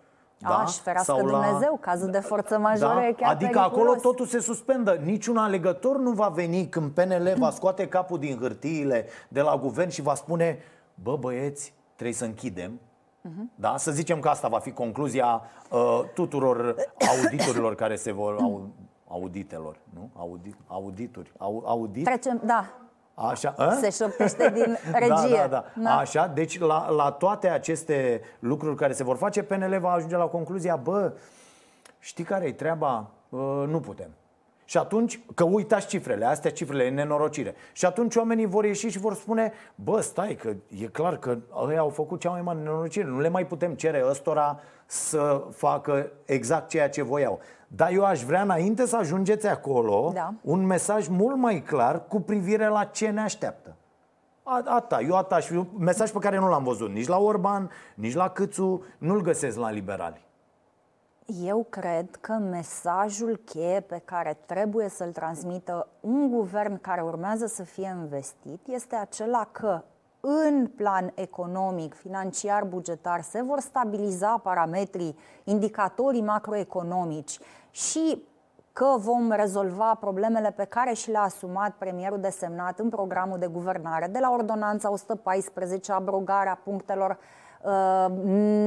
da? 0.41 0.58
Aș 0.58 0.78
ferească 0.78 1.12
Sau 1.12 1.26
la... 1.26 1.41
Dumnezeu, 1.41 1.78
cazul 1.82 2.10
de 2.10 2.19
forță 2.19 2.58
majoră 2.58 2.93
da? 2.93 3.08
e 3.08 3.12
chiar 3.12 3.32
Adică 3.32 3.60
periculos. 3.60 3.82
acolo 3.82 4.00
totul 4.02 4.26
se 4.26 4.39
suspendă. 4.39 5.00
Niciun 5.04 5.38
alegător 5.38 5.98
nu 5.98 6.12
va 6.12 6.28
veni 6.28 6.67
când 6.67 6.91
PNL 6.91 7.34
va 7.38 7.50
scoate 7.50 7.88
capul 7.88 8.19
din 8.19 8.38
hârtiile 8.41 9.06
de 9.28 9.41
la 9.41 9.58
guvern 9.58 9.89
și 9.89 10.02
va 10.02 10.15
spune 10.15 10.60
Bă 11.04 11.17
băieți, 11.19 11.74
trebuie 11.99 12.17
să 12.17 12.25
închidem 12.25 12.79
Uh-huh. 13.19 13.55
Da? 13.55 13.77
Să 13.77 13.91
zicem 13.91 14.19
că 14.19 14.29
asta 14.29 14.47
va 14.47 14.59
fi 14.59 14.71
concluzia 14.71 15.41
uh, 15.69 16.01
tuturor 16.13 16.75
auditorilor 17.09 17.75
care 17.75 17.95
se 17.95 18.12
vor 18.12 18.35
au, 18.41 18.69
auditelor, 19.07 19.79
nu? 19.93 20.09
Audi, 20.13 20.55
audituri, 20.67 21.31
au, 21.38 21.63
audit. 21.65 22.03
Trecem, 22.03 22.41
da. 22.43 22.65
Așa, 23.13 23.53
a? 23.57 23.73
Se 23.73 23.89
șoptește 23.89 24.49
din 24.49 24.77
regie. 25.07 25.38
Da, 25.38 25.47
da, 25.47 25.65
da. 25.75 25.97
Așa, 25.97 26.27
deci 26.27 26.59
la, 26.59 26.89
la 26.89 27.12
toate 27.12 27.49
aceste 27.49 28.21
lucruri 28.39 28.75
care 28.75 28.93
se 28.93 29.03
vor 29.03 29.17
face, 29.17 29.43
PNL 29.43 29.79
va 29.79 29.91
ajunge 29.91 30.15
la 30.15 30.25
concluzia, 30.25 30.75
bă, 30.75 31.13
știi 31.99 32.23
care 32.23 32.45
e 32.45 32.53
treaba? 32.53 33.09
Nu 33.67 33.79
putem. 33.79 34.09
Și 34.69 34.77
atunci, 34.77 35.19
că 35.36 35.43
uitați 35.43 35.88
cifrele, 35.88 36.25
astea 36.25 36.51
cifrele, 36.51 36.84
e 36.84 36.89
nenorocire. 36.89 37.55
Și 37.71 37.86
atunci 37.86 38.15
oamenii 38.15 38.45
vor 38.45 38.65
ieși 38.65 38.89
și 38.89 38.99
vor 38.99 39.13
spune, 39.13 39.53
bă, 39.75 40.01
stai, 40.01 40.36
că 40.36 40.53
e 40.82 40.86
clar 40.86 41.17
că 41.17 41.38
ei 41.69 41.77
au 41.77 41.89
făcut 41.89 42.19
cea 42.19 42.29
mai 42.29 42.41
mare 42.41 42.60
nenorocire. 42.60 43.05
Nu 43.05 43.19
le 43.19 43.29
mai 43.29 43.45
putem 43.45 43.73
cere 43.73 44.03
ăstora 44.10 44.60
să 44.86 45.43
facă 45.51 46.12
exact 46.25 46.69
ceea 46.69 46.89
ce 46.89 47.03
voiau. 47.03 47.39
Dar 47.67 47.91
eu 47.91 48.05
aș 48.05 48.23
vrea, 48.23 48.41
înainte 48.41 48.86
să 48.86 48.95
ajungeți 48.95 49.47
acolo, 49.47 50.12
da. 50.13 50.34
un 50.41 50.65
mesaj 50.65 51.08
mult 51.08 51.38
mai 51.38 51.62
clar 51.62 52.08
cu 52.08 52.21
privire 52.21 52.67
la 52.67 52.84
ce 52.84 53.10
ne 53.10 53.21
așteaptă. 53.21 53.75
Ata, 54.65 55.01
eu 55.01 55.15
ata 55.15 55.39
și 55.39 55.63
mesaj 55.77 56.12
pe 56.12 56.19
care 56.19 56.39
nu 56.39 56.49
l-am 56.49 56.63
văzut 56.63 56.89
nici 56.89 57.08
la 57.08 57.17
Orban, 57.17 57.69
nici 57.95 58.15
la 58.15 58.29
Câțu, 58.29 58.84
nu-l 58.97 59.21
găsesc 59.21 59.58
la 59.58 59.71
liberali. 59.71 60.27
Eu 61.38 61.65
cred 61.70 62.15
că 62.15 62.34
mesajul 62.34 63.42
cheie 63.46 63.80
pe 63.80 64.02
care 64.06 64.38
trebuie 64.46 64.89
să-l 64.89 65.12
transmită 65.12 65.88
un 66.00 66.30
guvern 66.30 66.82
care 66.82 67.02
urmează 67.02 67.46
să 67.46 67.63
fie 67.63 67.98
investit 68.02 68.68
este 68.68 68.96
acela 68.96 69.48
că 69.52 69.84
în 70.20 70.68
plan 70.68 71.12
economic, 71.15 71.94
financiar, 71.94 72.63
bugetar 72.63 73.22
se 73.22 73.42
vor 73.42 73.60
stabiliza 73.60 74.38
parametrii, 74.44 75.18
indicatorii 75.44 76.22
macroeconomici 76.22 77.39
și 77.72 78.24
că 78.74 78.96
vom 78.98 79.32
rezolva 79.32 79.96
problemele 80.00 80.52
pe 80.52 80.63
care 80.65 80.94
și 80.94 81.12
le-a 81.12 81.22
asumat 81.22 81.76
premierul 81.78 82.20
desemnat 82.20 82.80
în 82.80 82.89
programul 82.89 83.39
de 83.39 83.48
guvernare, 83.48 84.08
de 84.08 84.20
la 84.20 84.32
ordonanța 84.32 84.92
114, 84.92 85.92
abrogarea 85.92 86.62
punctelor 86.63 87.12
Uh, 87.12 87.38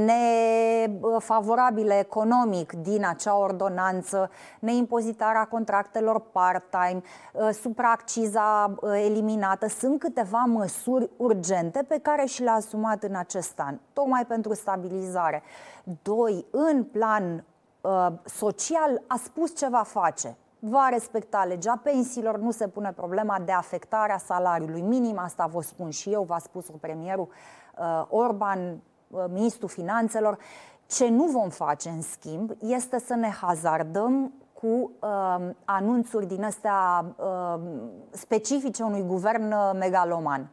nefavorabile 0.04 1.98
economic 1.98 2.72
din 2.72 3.06
acea 3.06 3.38
ordonanță, 3.38 4.30
neimpozitarea 4.58 5.44
contractelor 5.44 6.20
part-time, 6.32 7.02
uh, 7.32 7.48
supraacciza 7.50 8.74
uh, 8.80 9.02
eliminată. 9.04 9.68
Sunt 9.68 9.98
câteva 9.98 10.44
măsuri 10.46 11.10
urgente 11.16 11.84
pe 11.88 11.98
care 12.02 12.24
și 12.26 12.42
le-a 12.42 12.52
asumat 12.52 13.02
în 13.02 13.14
acest 13.14 13.60
an, 13.60 13.78
tocmai 13.92 14.26
pentru 14.26 14.54
stabilizare. 14.54 15.42
Doi, 16.02 16.46
în 16.50 16.84
plan 16.84 17.44
social, 18.24 19.02
a 19.06 19.16
spus 19.24 19.56
ce 19.56 19.68
va 19.68 19.82
face 19.82 20.36
va 20.64 20.88
respecta 20.90 21.44
legea 21.44 21.80
pensiilor, 21.82 22.38
nu 22.38 22.50
se 22.50 22.68
pune 22.68 22.92
problema 22.92 23.38
de 23.44 23.52
afectarea 23.52 24.18
salariului 24.18 24.80
minim, 24.80 25.18
asta 25.18 25.46
vă 25.46 25.62
spun 25.62 25.90
și 25.90 26.12
eu, 26.12 26.22
v-a 26.22 26.38
spus 26.38 26.66
premierul 26.80 27.28
uh, 27.28 27.61
Orban, 28.08 28.80
uh, 29.10 29.24
ministrul 29.28 29.68
finanțelor. 29.68 30.38
Ce 30.86 31.08
nu 31.08 31.24
vom 31.24 31.48
face, 31.48 31.88
în 31.88 32.02
schimb, 32.02 32.50
este 32.58 32.98
să 32.98 33.14
ne 33.14 33.28
hazardăm 33.28 34.32
cu 34.52 34.90
uh, 35.00 35.50
anunțuri 35.64 36.26
din 36.26 36.44
astea 36.44 37.04
uh, 37.16 37.60
specifice 38.10 38.82
unui 38.82 39.02
guvern 39.02 39.52
uh, 39.52 39.70
megaloman. 39.78 40.50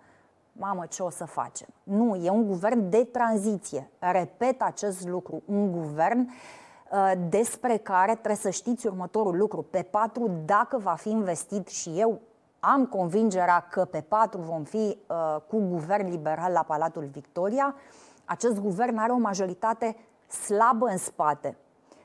Mamă, 0.51 0.85
ce 0.85 1.03
o 1.03 1.09
să 1.09 1.25
facem? 1.25 1.67
Nu, 1.83 2.15
e 2.15 2.29
un 2.29 2.47
guvern 2.47 2.89
de 2.89 3.03
tranziție. 3.11 3.89
Repet 3.99 4.61
acest 4.61 5.07
lucru. 5.07 5.41
Un 5.45 5.71
guvern 5.71 6.19
uh, 6.91 7.11
despre 7.29 7.77
care 7.77 8.11
trebuie 8.11 8.35
să 8.35 8.49
știți 8.49 8.87
următorul 8.87 9.37
lucru. 9.37 9.61
Pe 9.61 9.81
patru, 9.81 10.31
dacă 10.45 10.77
va 10.77 10.93
fi 10.93 11.09
investit 11.09 11.67
și 11.67 11.89
eu 11.95 12.19
am 12.59 12.85
convingerea 12.85 13.67
că 13.69 13.85
pe 13.85 14.01
patru 14.01 14.41
vom 14.41 14.63
fi 14.63 14.97
uh, 15.07 15.35
cu 15.47 15.59
guvern 15.59 16.09
liberal 16.09 16.51
la 16.51 16.63
Palatul 16.63 17.09
Victoria. 17.11 17.75
Acest 18.25 18.59
guvern 18.59 18.97
are 18.97 19.11
o 19.11 19.17
majoritate 19.17 19.95
slabă 20.27 20.87
în 20.87 20.97
spate. 20.97 21.57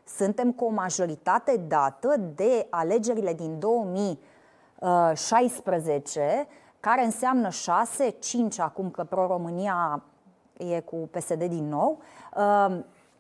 Suntem 0.05 0.53
cu 0.53 0.65
o 0.65 0.71
majoritate 0.71 1.57
dată 1.69 2.17
de 2.35 2.67
alegerile 2.71 3.33
din 3.33 3.59
2016, 3.59 6.47
care 6.81 7.05
înseamnă 7.05 7.49
6, 7.49 8.11
5 8.11 8.59
acum 8.59 8.91
că 8.91 9.05
Pro-România 9.05 10.03
e 10.57 10.81
cu 10.81 11.09
PSD 11.11 11.45
din 11.45 11.69
nou, 11.69 11.99
uh, 12.37 12.79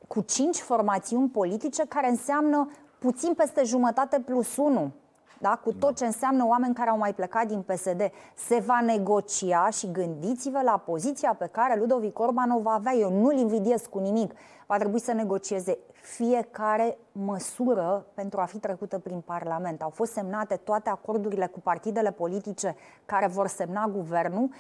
cu 0.09 0.21
5 0.21 0.57
formațiuni 0.57 1.29
politice 1.29 1.87
care 1.87 2.09
înseamnă 2.09 2.71
puțin 2.99 3.35
peste 3.35 3.65
jumătate 3.65 4.21
plus 4.21 4.57
1 4.57 4.93
da? 5.45 5.57
cu 5.63 5.73
tot 5.73 5.89
da. 5.89 5.95
ce 5.95 6.05
înseamnă 6.05 6.47
oameni 6.47 6.75
care 6.75 6.91
au 6.91 6.99
mai 6.99 7.15
plecat 7.15 7.47
din 7.47 7.63
PSD. 7.63 8.11
Se 8.35 8.63
va 8.67 8.81
negocia 8.81 9.71
și 9.71 9.91
gândiți-vă 9.91 10.61
la 10.63 10.77
poziția 10.77 11.35
pe 11.39 11.47
care 11.47 11.79
Ludovic 11.79 12.19
Orban 12.19 12.51
o 12.51 12.61
va 12.61 12.73
avea. 12.73 12.93
Eu 12.93 13.11
nu-l 13.11 13.37
invidiez 13.37 13.87
cu 13.87 13.99
nimic. 13.99 14.33
Va 14.67 14.77
trebui 14.77 15.01
să 15.01 15.13
negocieze 15.13 15.79
fiecare 15.93 16.99
măsură 17.13 18.07
pentru 18.15 18.41
a 18.41 18.45
fi 18.45 18.59
trecută 18.59 18.99
prin 18.99 19.21
Parlament. 19.21 19.83
Au 19.83 19.91
fost 19.91 20.13
semnate 20.13 20.57
toate 20.57 20.91
acordurile 20.91 21.47
cu 21.47 21.61
partidele 21.61 22.11
politice 22.11 22.77
care 23.05 23.27
vor 23.27 23.47
semna 23.47 23.87
guvernul, 23.87 24.51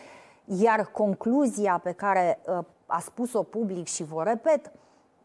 iar 0.44 0.84
concluzia 0.84 1.80
pe 1.82 1.92
care 1.92 2.40
uh, 2.46 2.58
a 2.86 3.00
spus-o 3.00 3.42
public 3.42 3.86
și 3.86 4.04
vă 4.04 4.22
repet, 4.22 4.72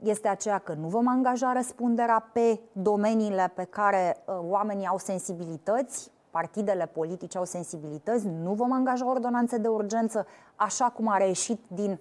este 0.04 0.28
aceea 0.28 0.58
că 0.58 0.74
nu 0.74 0.88
vom 0.88 1.08
angaja 1.08 1.54
răspunderea 1.54 2.30
pe 2.34 2.60
domeniile 2.72 3.52
pe 3.56 3.64
care 3.64 4.18
uh, 4.26 4.36
oamenii 4.42 4.86
au 4.86 4.98
sensibilități, 4.98 6.12
partidele 6.30 6.86
politice 6.86 7.38
au 7.38 7.46
sensibilități, 7.46 8.28
nu 8.28 8.54
vom 8.54 8.72
angaja 8.72 9.10
ordonanțe 9.10 9.58
de 9.58 9.68
urgență, 9.68 10.28
așa 10.56 10.86
cum 10.86 11.08
a 11.08 11.18
reieșit 11.18 11.60
din 11.68 12.00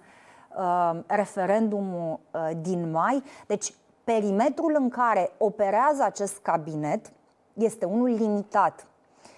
uh, 0.59 1.01
referendumul 1.07 2.21
uh, 2.31 2.51
din 2.61 2.91
mai. 2.91 3.23
Deci, 3.47 3.75
perimetrul 4.05 4.77
în 4.79 4.89
care 4.89 5.31
operează 5.39 6.03
acest 6.03 6.39
cabinet 6.39 7.13
este 7.53 7.85
unul 7.85 8.09
limitat. 8.09 8.87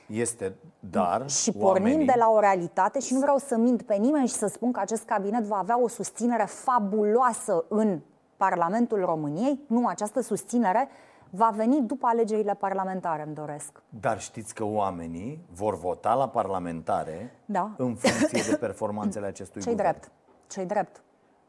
Este, 0.07 0.55
dar 0.81 1.29
Și 1.29 1.53
pornim 1.53 1.85
oamenii... 1.85 2.07
de 2.07 2.15
la 2.17 2.31
o 2.31 2.41
realitate 2.41 3.01
și 3.01 3.13
nu 3.13 3.21
vreau 3.21 3.39
să 3.39 3.57
mint 3.57 3.83
pe 3.83 3.95
nimeni 3.95 4.27
și 4.29 4.35
să 4.35 4.47
spun 4.47 4.73
că 4.73 4.81
acest 4.81 5.05
cabinet 5.05 5.43
va 5.43 5.57
avea 5.57 5.81
o 5.81 5.89
susținere 5.89 6.45
fabuloasă 6.45 7.65
în 7.69 8.01
Parlamentul 8.47 9.05
României, 9.05 9.61
nu 9.67 9.87
această 9.87 10.21
susținere, 10.21 10.89
va 11.31 11.53
veni 11.57 11.81
după 11.83 12.07
alegerile 12.07 12.55
parlamentare, 12.55 13.23
îmi 13.23 13.35
doresc. 13.35 13.83
Dar 14.01 14.21
știți 14.21 14.55
că 14.55 14.65
oamenii 14.65 15.45
vor 15.53 15.79
vota 15.79 16.15
la 16.15 16.29
parlamentare 16.29 17.35
da. 17.45 17.71
în 17.77 17.95
funcție 17.95 18.43
de 18.51 18.57
performanțele 18.57 19.27
acestui 19.27 19.61
Cei 19.61 19.73
guvern. 19.73 19.91
drept. 19.91 20.11
Cei 20.47 20.67
drept. 20.67 21.03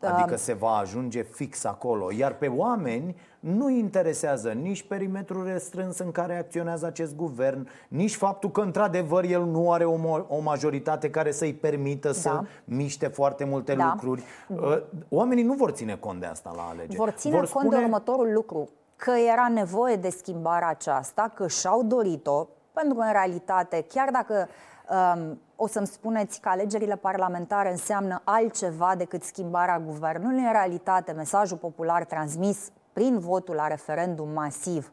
Adică 0.08 0.36
se 0.36 0.54
va 0.54 0.76
ajunge 0.76 1.22
fix 1.22 1.64
acolo. 1.64 2.12
Iar 2.12 2.34
pe 2.34 2.48
oameni 2.48 3.16
nu 3.40 3.70
interesează 3.70 4.50
nici 4.50 4.84
perimetrul 4.84 5.46
restrâns 5.46 5.98
în 5.98 6.12
care 6.12 6.38
acționează 6.38 6.86
acest 6.86 7.16
guvern, 7.16 7.68
nici 7.88 8.16
faptul 8.16 8.52
că, 8.52 8.62
într-adevăr, 8.62 9.24
el 9.24 9.44
nu 9.44 9.72
are 9.72 9.86
o, 9.86 9.98
o 10.28 10.40
majoritate 10.40 11.10
care 11.10 11.32
să-i 11.32 11.54
permită 11.54 12.08
da. 12.08 12.14
să 12.14 12.42
miște 12.64 13.08
foarte 13.08 13.44
multe 13.44 13.76
da. 13.76 13.92
lucruri. 13.92 14.24
Uh, 14.48 14.82
oamenii 15.10 15.44
nu 15.44 15.54
vor 15.54 15.72
ține 15.72 15.96
cont 15.96 16.20
de 16.20 16.26
asta 16.26 16.54
la 16.56 16.62
alegeri. 16.62 16.96
Vor 16.96 17.10
ține 17.10 17.36
vor 17.36 17.50
cont 17.50 17.66
spune... 17.66 17.78
de 17.78 17.84
următorul 17.84 18.34
lucru 18.34 18.70
că 18.96 19.12
era 19.32 19.48
nevoie 19.48 19.96
de 19.96 20.10
schimbarea 20.10 20.68
aceasta, 20.68 21.32
că 21.34 21.48
și-au 21.48 21.84
dorit-o, 21.84 22.48
pentru 22.74 22.96
că, 22.96 23.04
în 23.04 23.12
realitate, 23.12 23.86
chiar 23.88 24.10
dacă 24.12 24.48
um, 24.90 25.40
o 25.64 25.68
să-mi 25.68 25.88
spuneți 25.88 26.40
că 26.40 26.50
alegerile 26.50 26.96
parlamentare 26.96 27.72
înseamnă 27.72 28.22
altceva 28.24 28.94
decât 28.98 29.24
schimbarea 29.24 29.80
guvernului. 29.80 30.38
În 30.38 30.52
realitate, 30.52 31.12
mesajul 31.12 31.58
popular 31.58 32.04
transmis 32.06 32.72
prin 32.94 33.20
votul 33.20 33.56
la 33.56 33.68
referendum 33.68 34.30
masiv 34.30 34.92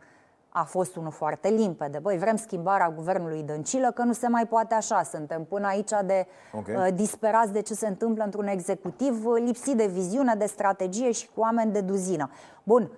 a 0.48 0.62
fost 0.62 0.96
unul 0.96 1.10
foarte 1.10 1.48
limpede. 1.48 1.98
Băi, 1.98 2.18
vrem 2.18 2.36
schimbarea 2.36 2.90
guvernului 2.90 3.42
Dăncilă, 3.42 3.90
că 3.90 4.02
nu 4.02 4.12
se 4.12 4.28
mai 4.28 4.46
poate 4.46 4.74
așa. 4.74 5.02
Suntem 5.02 5.44
până 5.44 5.66
aici 5.66 5.90
de 6.04 6.26
okay. 6.52 6.74
uh, 6.74 6.94
disperați 6.94 7.52
de 7.52 7.60
ce 7.60 7.74
se 7.74 7.86
întâmplă 7.86 8.24
într-un 8.24 8.46
executiv 8.46 9.26
uh, 9.26 9.42
lipsit 9.44 9.76
de 9.76 9.86
viziune, 9.86 10.34
de 10.34 10.46
strategie 10.46 11.12
și 11.12 11.28
cu 11.34 11.40
oameni 11.40 11.72
de 11.72 11.80
duzină. 11.80 12.30
Bun, 12.62 12.90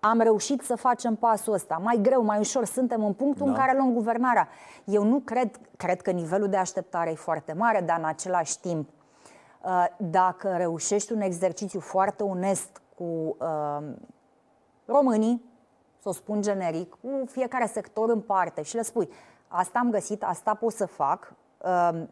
am 0.00 0.20
reușit 0.20 0.60
să 0.60 0.76
facem 0.76 1.14
pasul 1.14 1.52
ăsta. 1.52 1.80
Mai 1.82 1.98
greu, 2.02 2.22
mai 2.22 2.38
ușor, 2.38 2.64
suntem 2.64 3.04
în 3.04 3.12
punctul 3.12 3.46
da. 3.46 3.52
în 3.52 3.58
care 3.58 3.76
luăm 3.76 3.92
guvernarea. 3.92 4.48
Eu 4.84 5.04
nu 5.04 5.18
cred, 5.18 5.60
cred 5.76 6.00
că 6.00 6.10
nivelul 6.10 6.48
de 6.48 6.56
așteptare 6.56 7.10
e 7.10 7.14
foarte 7.14 7.52
mare, 7.52 7.80
dar 7.80 7.98
în 7.98 8.04
același 8.04 8.60
timp, 8.60 8.88
uh, 9.64 9.86
dacă 9.96 10.54
reușești 10.56 11.12
un 11.12 11.20
exercițiu 11.20 11.80
foarte 11.80 12.22
onest 12.22 12.82
cu 12.96 13.36
uh, 13.38 13.86
românii, 14.84 15.48
să 16.02 16.08
o 16.08 16.12
spun 16.12 16.42
generic, 16.42 16.90
cu 16.90 17.24
fiecare 17.26 17.66
sector 17.66 18.10
în 18.10 18.20
parte 18.20 18.62
și 18.62 18.74
le 18.74 18.82
spui, 18.82 19.08
asta 19.48 19.78
am 19.78 19.90
găsit, 19.90 20.22
asta 20.22 20.54
pot 20.54 20.72
să 20.72 20.86
fac, 20.86 21.34
uh, 21.58 22.02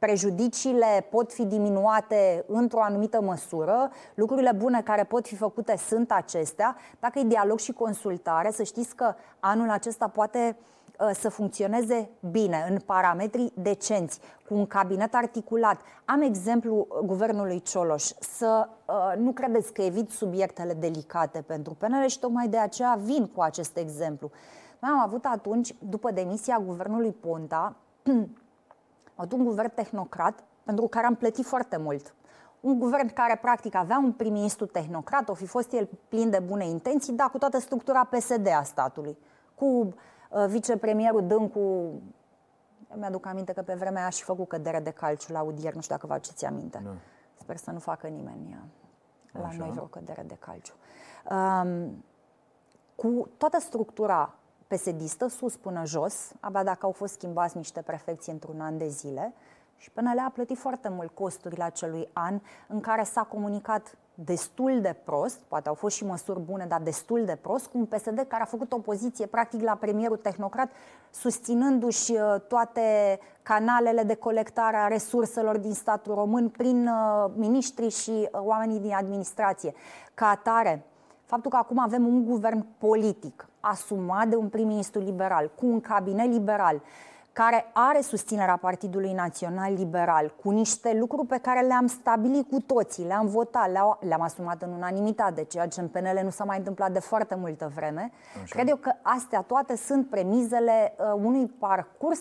prejudiciile 0.00 1.06
pot 1.10 1.32
fi 1.32 1.44
diminuate 1.44 2.44
într-o 2.46 2.82
anumită 2.82 3.20
măsură, 3.20 3.90
lucrurile 4.14 4.52
bune 4.52 4.82
care 4.82 5.04
pot 5.04 5.26
fi 5.26 5.36
făcute 5.36 5.76
sunt 5.76 6.12
acestea. 6.12 6.76
Dacă 7.00 7.18
e 7.18 7.24
dialog 7.24 7.58
și 7.58 7.72
consultare, 7.72 8.50
să 8.50 8.62
știți 8.62 8.96
că 8.96 9.14
anul 9.40 9.70
acesta 9.70 10.08
poate 10.08 10.56
uh, 11.00 11.10
să 11.12 11.28
funcționeze 11.28 12.10
bine, 12.30 12.66
în 12.70 12.78
parametri 12.86 13.52
decenți, 13.54 14.20
cu 14.48 14.54
un 14.54 14.66
cabinet 14.66 15.14
articulat. 15.14 15.80
Am 16.04 16.20
exemplu 16.20 16.86
guvernului 17.04 17.60
Cioloș. 17.60 18.04
Să 18.20 18.68
uh, 18.86 19.18
nu 19.18 19.32
credeți 19.32 19.72
că 19.72 19.82
evit 19.82 20.10
subiectele 20.10 20.72
delicate 20.72 21.44
pentru 21.46 21.76
PNL 21.78 22.06
și 22.06 22.18
tocmai 22.18 22.48
de 22.48 22.58
aceea 22.58 22.98
vin 23.02 23.26
cu 23.26 23.40
acest 23.40 23.76
exemplu. 23.76 24.30
Noi 24.78 24.90
am 24.90 25.00
avut 25.00 25.24
atunci, 25.24 25.74
după 25.78 26.10
demisia 26.10 26.62
guvernului 26.66 27.12
Ponta, 27.12 27.76
un 29.32 29.44
guvern 29.44 29.72
tehnocrat 29.74 30.44
pentru 30.64 30.86
care 30.86 31.06
am 31.06 31.14
plătit 31.14 31.44
foarte 31.44 31.76
mult 31.76 32.14
un 32.60 32.78
guvern 32.78 33.12
care 33.12 33.36
practic 33.36 33.74
avea 33.74 33.98
un 33.98 34.12
prim-ministru 34.12 34.66
tehnocrat, 34.66 35.28
o 35.28 35.34
fi 35.34 35.46
fost 35.46 35.72
el 35.72 35.88
plin 36.08 36.30
de 36.30 36.38
bune 36.38 36.66
intenții, 36.66 37.12
dar 37.12 37.30
cu 37.30 37.38
toată 37.38 37.58
structura 37.58 38.04
PSD 38.04 38.46
a 38.46 38.62
statului, 38.62 39.18
cu 39.54 39.64
uh, 39.64 40.46
vicepremierul 40.48 41.26
Dâncu, 41.26 41.92
mi-aduc 42.94 43.26
aminte 43.26 43.52
că 43.52 43.62
pe 43.62 43.74
vremea 43.74 44.00
aia 44.00 44.10
și 44.10 44.22
făcut 44.22 44.48
cădere 44.48 44.80
de 44.80 44.90
calciu 44.90 45.32
la 45.32 45.38
audier, 45.38 45.74
nu 45.74 45.80
știu 45.80 45.94
dacă 45.94 46.06
vă 46.06 46.12
aduceți 46.12 46.44
aminte. 46.44 46.80
Nu. 46.84 46.90
Sper 47.34 47.56
să 47.56 47.70
nu 47.70 47.78
facă 47.78 48.06
nimeni 48.06 48.58
uh, 49.32 49.40
la 49.40 49.46
Așa. 49.46 49.58
noi 49.58 49.70
vreo 49.70 49.84
cădere 49.84 50.22
de 50.26 50.36
calciu. 50.38 50.74
Um, 51.30 52.04
cu 52.94 53.28
toată 53.36 53.60
structura 53.60 54.34
pesedistă, 54.70 55.28
sus 55.28 55.56
până 55.56 55.82
jos, 55.84 56.32
abia 56.40 56.62
dacă 56.62 56.86
au 56.86 56.92
fost 56.92 57.12
schimbați 57.12 57.56
niște 57.56 57.82
prefecții 57.82 58.32
într-un 58.32 58.60
an 58.60 58.78
de 58.78 58.88
zile, 58.88 59.32
uh, 59.34 59.60
și 59.80 59.90
PNL 59.90 60.18
a 60.26 60.30
plătit 60.34 60.58
foarte 60.58 60.88
mult 60.88 61.10
costurile 61.14 61.64
acelui 61.64 62.08
an 62.12 62.40
în 62.68 62.80
care 62.80 63.02
s-a 63.02 63.22
comunicat 63.22 63.96
destul 64.14 64.80
de 64.80 64.96
prost, 65.04 65.38
poate 65.48 65.68
au 65.68 65.74
fost 65.74 65.96
și 65.96 66.04
măsuri 66.04 66.40
bune, 66.40 66.64
dar 66.68 66.80
destul 66.80 67.24
de 67.24 67.38
prost, 67.40 67.66
cu 67.66 67.78
un 67.78 67.84
PSD 67.84 68.24
care 68.28 68.42
a 68.42 68.46
făcut 68.46 68.72
opoziție 68.72 69.26
practic 69.26 69.62
la 69.62 69.74
premierul 69.74 70.16
tehnocrat, 70.16 70.70
susținându-și 71.10 72.12
uh, 72.12 72.40
toate 72.48 73.18
canalele 73.42 74.02
de 74.02 74.14
colectare 74.14 74.76
a 74.76 74.86
resurselor 74.86 75.58
din 75.58 75.74
statul 75.74 76.14
român 76.14 76.48
prin 76.48 76.86
uh, 76.86 77.30
miniștri 77.34 77.88
și 77.88 78.10
uh, 78.10 78.28
oamenii 78.32 78.78
din 78.78 78.94
administrație. 78.94 79.74
Ca 80.14 80.26
atare, 80.26 80.84
faptul 81.24 81.50
că 81.50 81.56
acum 81.56 81.78
avem 81.78 82.06
un 82.06 82.24
guvern 82.24 82.66
politic 82.78 83.49
asumat 83.60 84.26
de 84.26 84.36
un 84.36 84.48
prim-ministru 84.48 85.00
liberal, 85.00 85.50
cu 85.54 85.66
un 85.66 85.80
cabinet 85.80 86.26
liberal, 86.32 86.82
care 87.32 87.70
are 87.72 88.00
susținerea 88.00 88.56
Partidului 88.56 89.12
Național 89.12 89.72
Liberal, 89.72 90.34
cu 90.42 90.50
niște 90.50 90.96
lucruri 90.98 91.26
pe 91.26 91.38
care 91.38 91.66
le-am 91.66 91.86
stabilit 91.86 92.50
cu 92.50 92.60
toții, 92.60 93.04
le-am 93.04 93.26
votat, 93.26 93.70
le-am 94.00 94.20
asumat 94.20 94.62
în 94.62 94.72
unanimitate, 94.72 95.44
ceea 95.44 95.68
ce 95.68 95.80
în 95.80 95.88
PNL 95.88 96.20
nu 96.22 96.30
s-a 96.30 96.44
mai 96.44 96.58
întâmplat 96.58 96.92
de 96.92 96.98
foarte 96.98 97.34
multă 97.34 97.72
vreme. 97.74 98.12
Așa. 98.42 98.54
Cred 98.54 98.68
eu 98.68 98.76
că 98.76 98.92
astea 99.02 99.40
toate 99.40 99.76
sunt 99.76 100.08
premizele 100.08 100.94
uh, 100.98 101.20
unui 101.24 101.46
parcurs 101.46 102.20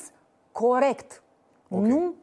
corect. 0.52 1.22
Okay. 1.70 1.90
Nu 1.90 2.14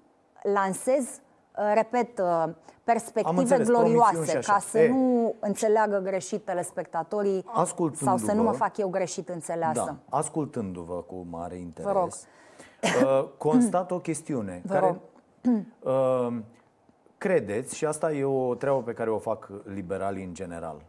lansez, 0.43 1.05
uh, 1.05 1.26
repet, 1.75 2.19
uh, 2.19 2.45
perspective 2.85 3.41
înțeles, 3.41 3.67
glorioase, 3.67 4.39
ca 4.39 4.59
să 4.59 4.79
e. 4.79 4.89
nu 4.89 5.35
înțeleagă 5.41 5.99
greșit 5.99 6.45
telespectatorii 6.45 7.45
sau 7.93 8.17
să 8.17 8.33
nu 8.33 8.43
mă 8.43 8.53
fac 8.53 8.77
eu 8.77 8.89
greșit 8.89 9.29
înțeleasă. 9.29 9.85
Da, 9.85 10.17
ascultându-vă 10.17 10.95
cu 10.95 11.27
mare 11.31 11.57
interes. 11.57 11.93
Vă 11.93 11.99
rog. 11.99 12.09
Uh, 13.05 13.29
constat 13.39 13.91
o 13.91 13.99
chestiune 13.99 14.63
Vă 14.65 14.73
care 14.73 15.01
uh, 15.83 16.37
credeți, 17.19 17.77
și 17.77 17.85
asta 17.85 18.13
e 18.13 18.25
o 18.25 18.55
treabă 18.55 18.83
pe 18.83 18.93
care 18.93 19.11
o 19.11 19.19
fac 19.19 19.51
liberalii 19.65 20.25
în 20.25 20.35
general, 20.35 20.83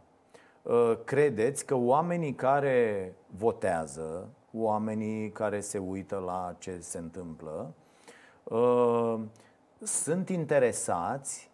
uh, 0.62 0.92
credeți 1.04 1.64
că 1.64 1.74
oamenii 1.76 2.34
care 2.34 3.12
votează, 3.36 4.28
oamenii 4.52 5.30
care 5.30 5.60
se 5.60 5.78
uită 5.78 6.22
la 6.26 6.54
ce 6.58 6.78
se 6.80 6.98
întâmplă, 6.98 7.72
uh, 8.44 9.18
sunt 9.82 10.28
interesați 10.28 11.50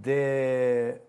de 0.00 1.00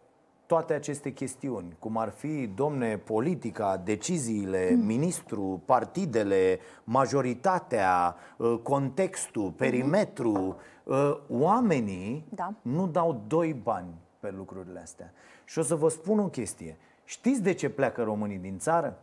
toate 0.45 0.73
aceste 0.73 1.11
chestiuni, 1.13 1.75
cum 1.79 1.97
ar 1.97 2.09
fi, 2.09 2.47
domne, 2.55 2.97
politica, 2.97 3.77
deciziile, 3.77 4.69
mm. 4.71 4.85
ministru, 4.85 5.61
partidele, 5.65 6.59
majoritatea, 6.83 8.15
uh, 8.37 8.59
contextul, 8.63 9.43
mhm. 9.43 9.55
perimetru, 9.55 10.57
mm. 10.83 11.19
oamenii 11.29 12.25
da. 12.29 12.53
nu 12.61 12.87
dau 12.87 13.23
doi 13.27 13.53
bani 13.53 13.93
pe 14.19 14.33
lucrurile 14.37 14.79
astea. 14.79 15.13
Și 15.45 15.59
o 15.59 15.61
să 15.61 15.75
vă 15.75 15.89
spun 15.89 16.19
o 16.19 16.27
chestie. 16.27 16.77
Știți 17.03 17.41
de 17.41 17.53
ce 17.53 17.69
pleacă 17.69 18.03
românii 18.03 18.37
din 18.37 18.57
țară? 18.57 18.99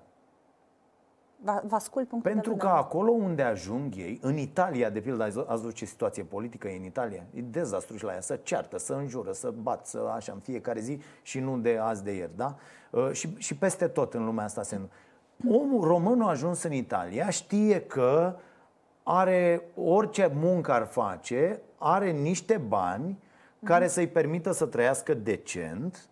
Vă, 1.45 1.63
vă 1.67 1.75
ascult 1.75 2.09
punctul 2.09 2.33
Pentru 2.33 2.57
că 2.57 2.67
acolo 2.67 3.11
unde 3.11 3.43
ajung 3.43 3.97
ei, 3.97 4.19
în 4.23 4.37
Italia, 4.37 4.91
de 4.91 5.01
pildă, 5.01 5.23
ați 5.23 5.37
văzut 5.47 5.75
ce 5.75 5.85
situație 5.85 6.23
politică 6.23 6.69
e 6.69 6.77
în 6.77 6.85
Italia? 6.85 7.23
E 7.35 7.41
dezastru 7.41 7.97
și 7.97 8.05
la 8.05 8.13
ea, 8.13 8.21
să 8.21 8.39
ceartă, 8.43 8.79
să 8.79 8.93
înjură, 8.93 9.33
să 9.33 9.53
bat, 9.63 9.87
să 9.87 10.11
așa 10.15 10.33
în 10.33 10.39
fiecare 10.39 10.81
zi 10.81 11.01
și 11.23 11.41
nu 11.41 11.59
de 11.59 11.79
azi 11.81 12.05
de 12.05 12.13
ieri, 12.13 12.31
da? 12.37 12.57
Uh, 12.91 13.13
și, 13.13 13.35
și 13.37 13.57
peste 13.57 13.87
tot 13.87 14.15
în 14.15 14.25
lumea 14.25 14.45
asta 14.45 14.63
se... 14.63 14.81
Omul 15.49 15.85
românul 15.85 16.27
a 16.27 16.31
ajuns 16.31 16.63
în 16.63 16.73
Italia 16.73 17.31
știe 17.31 17.81
că 17.81 18.37
are 19.03 19.63
orice 19.77 20.33
muncă 20.35 20.73
ar 20.73 20.87
face, 20.87 21.61
are 21.79 22.11
niște 22.11 22.57
bani 22.69 23.19
care 23.65 23.89
să-i 23.89 24.09
permită 24.09 24.53
să 24.53 24.67
trăiască 24.67 25.15
decent, 25.15 26.09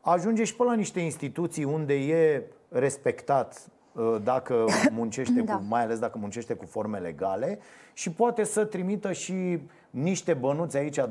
ajunge 0.00 0.44
și 0.44 0.56
pe 0.56 0.64
la 0.64 0.74
niște 0.74 1.00
instituții 1.00 1.64
unde 1.64 1.94
e 1.94 2.42
respectat 2.68 3.68
Uh, 3.68 3.73
dacă 4.22 4.64
muncește 4.92 5.40
da. 5.40 5.54
cu, 5.54 5.62
mai 5.68 5.82
ales 5.82 5.98
dacă 5.98 6.18
muncește 6.18 6.54
cu 6.54 6.64
forme 6.64 6.98
legale 6.98 7.58
și 7.92 8.10
poate 8.10 8.44
să 8.44 8.64
trimită 8.64 9.12
și 9.12 9.60
niște 9.90 10.34
bănuți 10.34 10.76
aici, 10.76 11.00
2-300 11.00 11.04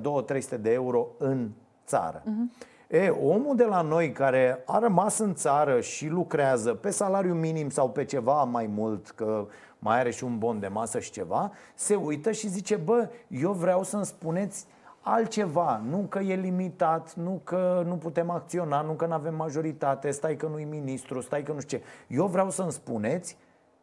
de 0.60 0.72
euro 0.72 1.08
în 1.18 1.50
țară. 1.86 2.22
Uh-huh. 2.22 2.72
E, 2.88 3.10
omul 3.10 3.56
de 3.56 3.64
la 3.64 3.82
noi 3.82 4.12
care 4.12 4.64
a 4.66 4.80
rămas 4.80 5.18
în 5.18 5.34
țară 5.34 5.82
și 5.82 6.08
lucrează 6.08 6.74
pe 6.74 6.90
salariu 6.90 7.34
minim 7.34 7.70
sau 7.70 7.90
pe 7.90 8.06
ceva 8.06 8.44
mai 8.44 8.68
mult, 8.68 9.10
că 9.10 9.46
mai 9.80 10.00
are 10.00 10.12
și 10.12 10.24
un 10.24 10.38
bon 10.38 10.60
de 10.60 10.68
masă 10.68 11.00
și 11.00 11.12
ceva, 11.12 11.52
se 11.76 11.96
uită 11.96 12.32
și 12.32 12.50
zice, 12.50 12.76
bă, 12.76 13.10
eu 13.28 13.52
vreau 13.52 13.84
să-mi 13.84 14.06
spuneți 14.06 14.66
altceva, 15.04 15.82
nu 15.90 15.98
că 16.10 16.20
e 16.20 16.36
limitat, 16.36 17.14
nu 17.16 17.42
că 17.44 17.84
nu 17.86 17.98
putem 17.98 18.30
acționa, 18.30 18.82
nu 18.82 18.94
că 18.94 19.06
nu 19.06 19.14
avem 19.14 19.36
majoritate, 19.36 20.12
stai 20.12 20.36
că 20.36 20.48
nu-i 20.48 20.64
ministru, 20.64 21.22
stai 21.22 21.44
că 21.44 21.52
nu 21.52 21.60
știu 21.60 21.78
ce. 21.78 21.84
Eu 22.08 22.28
vreau 22.28 22.50
să-mi 22.50 22.72
spuneți 22.72 23.38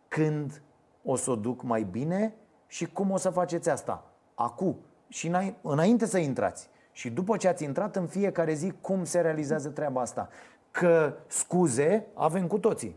când 0.08 0.62
o 1.04 1.16
să 1.16 1.30
o 1.30 1.36
duc 1.36 1.62
mai 1.62 1.82
bine 1.82 2.34
și 2.66 2.86
cum 2.86 3.10
o 3.10 3.16
să 3.16 3.30
faceți 3.30 3.70
asta. 3.70 4.04
Acum 4.34 4.76
și 5.08 5.32
înainte 5.62 6.06
să 6.06 6.18
intrați. 6.18 6.68
Și 6.92 7.10
după 7.10 7.36
ce 7.36 7.48
ați 7.48 7.64
intrat 7.64 7.96
în 7.96 8.06
fiecare 8.06 8.52
zi, 8.52 8.72
cum 8.80 9.04
se 9.04 9.20
realizează 9.20 9.68
treaba 9.68 10.00
asta? 10.00 10.28
Că 10.70 11.14
scuze 11.26 12.06
avem 12.14 12.46
cu 12.46 12.58
toții. 12.58 12.96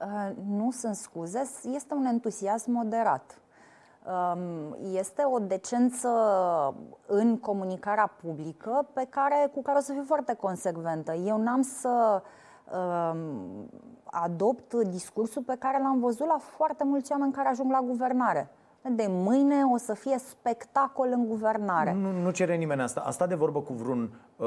Uh, 0.00 0.30
nu 0.46 0.70
sunt 0.70 0.94
scuze, 0.94 1.42
este 1.74 1.94
un 1.94 2.04
entuziasm 2.04 2.70
moderat. 2.70 3.40
Este 4.92 5.22
o 5.32 5.38
decență 5.38 6.08
în 7.06 7.38
comunicarea 7.38 8.12
publică 8.22 8.88
pe 8.92 9.06
care, 9.10 9.50
cu 9.54 9.62
care 9.62 9.78
o 9.78 9.80
să 9.80 9.92
fiu 9.92 10.04
foarte 10.06 10.34
consecventă. 10.34 11.12
Eu 11.12 11.42
n-am 11.42 11.62
să 11.62 12.22
adopt 14.04 14.74
discursul 14.74 15.42
pe 15.42 15.56
care 15.58 15.82
l-am 15.82 16.00
văzut 16.00 16.26
la 16.26 16.38
foarte 16.56 16.84
mulți 16.84 17.12
oameni 17.12 17.32
care 17.32 17.48
ajung 17.48 17.70
la 17.70 17.80
guvernare. 17.80 18.50
De 18.82 19.06
mâine 19.08 19.54
o 19.72 19.76
să 19.76 19.94
fie 19.94 20.18
spectacol 20.18 21.08
în 21.10 21.26
guvernare. 21.26 21.92
Nu, 21.92 22.12
nu 22.12 22.30
cere 22.30 22.56
nimeni 22.56 22.82
asta. 22.82 23.00
A 23.00 23.10
stat 23.10 23.28
de 23.28 23.34
vorbă 23.34 23.60
cu 23.60 23.72
vreun 23.72 24.10
uh, 24.36 24.46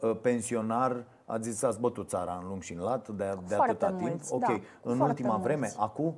uh 0.00 0.16
pensionar, 0.22 1.04
a 1.24 1.38
zis 1.38 1.56
să 1.56 1.66
ați 1.66 1.80
bătut 1.80 2.08
țara 2.08 2.38
în 2.42 2.48
lung 2.48 2.62
și 2.62 2.72
în 2.72 2.80
lat 2.80 3.08
de, 3.08 3.38
de 3.48 3.54
atâta 3.54 3.88
mulți, 4.00 4.28
timp. 4.28 4.42
Ok, 4.42 4.48
da, 4.48 4.60
în 4.82 5.00
ultima 5.00 5.28
mulți. 5.28 5.44
vreme, 5.44 5.72
acum 5.78 6.14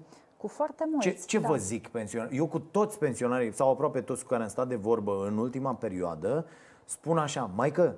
cu 0.46 0.52
foarte 0.52 0.84
mulți. 0.90 1.08
Ce, 1.08 1.14
ce 1.26 1.38
da. 1.38 1.48
vă 1.48 1.56
zic 1.56 1.88
pensionarii? 1.88 2.38
Eu 2.38 2.46
cu 2.46 2.58
toți 2.58 2.98
pensionarii, 2.98 3.52
sau 3.52 3.70
aproape 3.70 4.00
toți 4.00 4.22
cu 4.22 4.28
care 4.28 4.42
am 4.42 4.48
stat 4.48 4.68
de 4.68 4.74
vorbă 4.74 5.26
în 5.26 5.38
ultima 5.38 5.74
perioadă, 5.74 6.46
spun 6.84 7.18
așa, 7.18 7.50
mai 7.54 7.70
că 7.70 7.94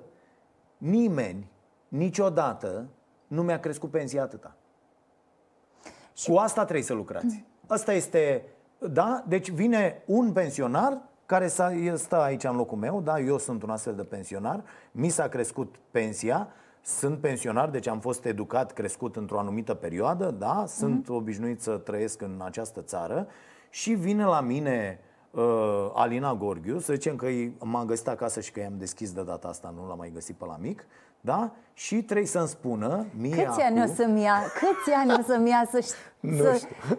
nimeni 0.77 1.51
niciodată 1.87 2.87
nu 3.27 3.43
mi-a 3.43 3.59
crescut 3.59 3.91
pensia 3.91 4.21
atâta. 4.21 4.55
Și... 6.13 6.29
Cu 6.31 6.37
asta 6.37 6.63
trebuie 6.63 6.85
să 6.85 6.93
lucrați. 6.93 7.45
Asta 7.67 7.93
este, 7.93 8.45
da? 8.77 9.23
Deci 9.27 9.49
vine 9.49 10.03
un 10.05 10.31
pensionar 10.31 11.01
care 11.25 11.47
stă 11.95 12.21
aici 12.21 12.43
în 12.43 12.55
locul 12.55 12.77
meu, 12.77 13.01
da? 13.01 13.19
Eu 13.19 13.37
sunt 13.37 13.63
un 13.63 13.69
astfel 13.69 13.95
de 13.95 14.03
pensionar, 14.03 14.63
mi 14.91 15.09
s-a 15.09 15.27
crescut 15.27 15.75
pensia, 15.91 16.47
sunt 16.81 17.19
pensionar, 17.19 17.69
deci 17.69 17.87
am 17.87 17.99
fost 17.99 18.25
educat, 18.25 18.73
crescut 18.73 19.15
într-o 19.15 19.39
anumită 19.39 19.73
perioadă, 19.73 20.31
da, 20.31 20.63
sunt 20.67 21.05
mm-hmm. 21.05 21.15
obișnuit 21.15 21.61
să 21.61 21.71
trăiesc 21.71 22.21
în 22.21 22.41
această 22.43 22.81
țară 22.81 23.27
și 23.69 23.93
vine 23.93 24.25
la 24.25 24.41
mine 24.41 24.99
uh, 25.31 25.91
Alina 25.93 26.33
Gorghiu, 26.33 26.79
să 26.79 26.93
zicem 26.93 27.15
că 27.15 27.27
m-am 27.59 27.85
găsit 27.85 28.07
acasă 28.07 28.39
și 28.39 28.51
că 28.51 28.59
i-am 28.59 28.77
deschis 28.77 29.11
de 29.11 29.23
data 29.23 29.47
asta, 29.47 29.73
nu 29.75 29.87
l-am 29.87 29.97
mai 29.97 30.11
găsit 30.13 30.35
pe 30.35 30.45
la 30.45 30.57
mic, 30.59 30.85
da? 31.21 31.51
Și 31.73 32.01
trebuie 32.01 32.27
să-mi 32.27 32.47
spună 32.47 33.05
mie 33.17 33.43
Câți 33.43 33.61
ani 33.61 33.81
o 33.81 33.85
să-mi 33.85 34.21
ia? 34.21 34.41
Câți 34.53 34.95
ani 34.95 35.11
o 35.19 35.23
să-mi 35.23 35.49
ia 35.49 35.67
să, 35.71 35.95
nu 36.19 36.37
să... 36.37 36.53
Știu. 36.53 36.75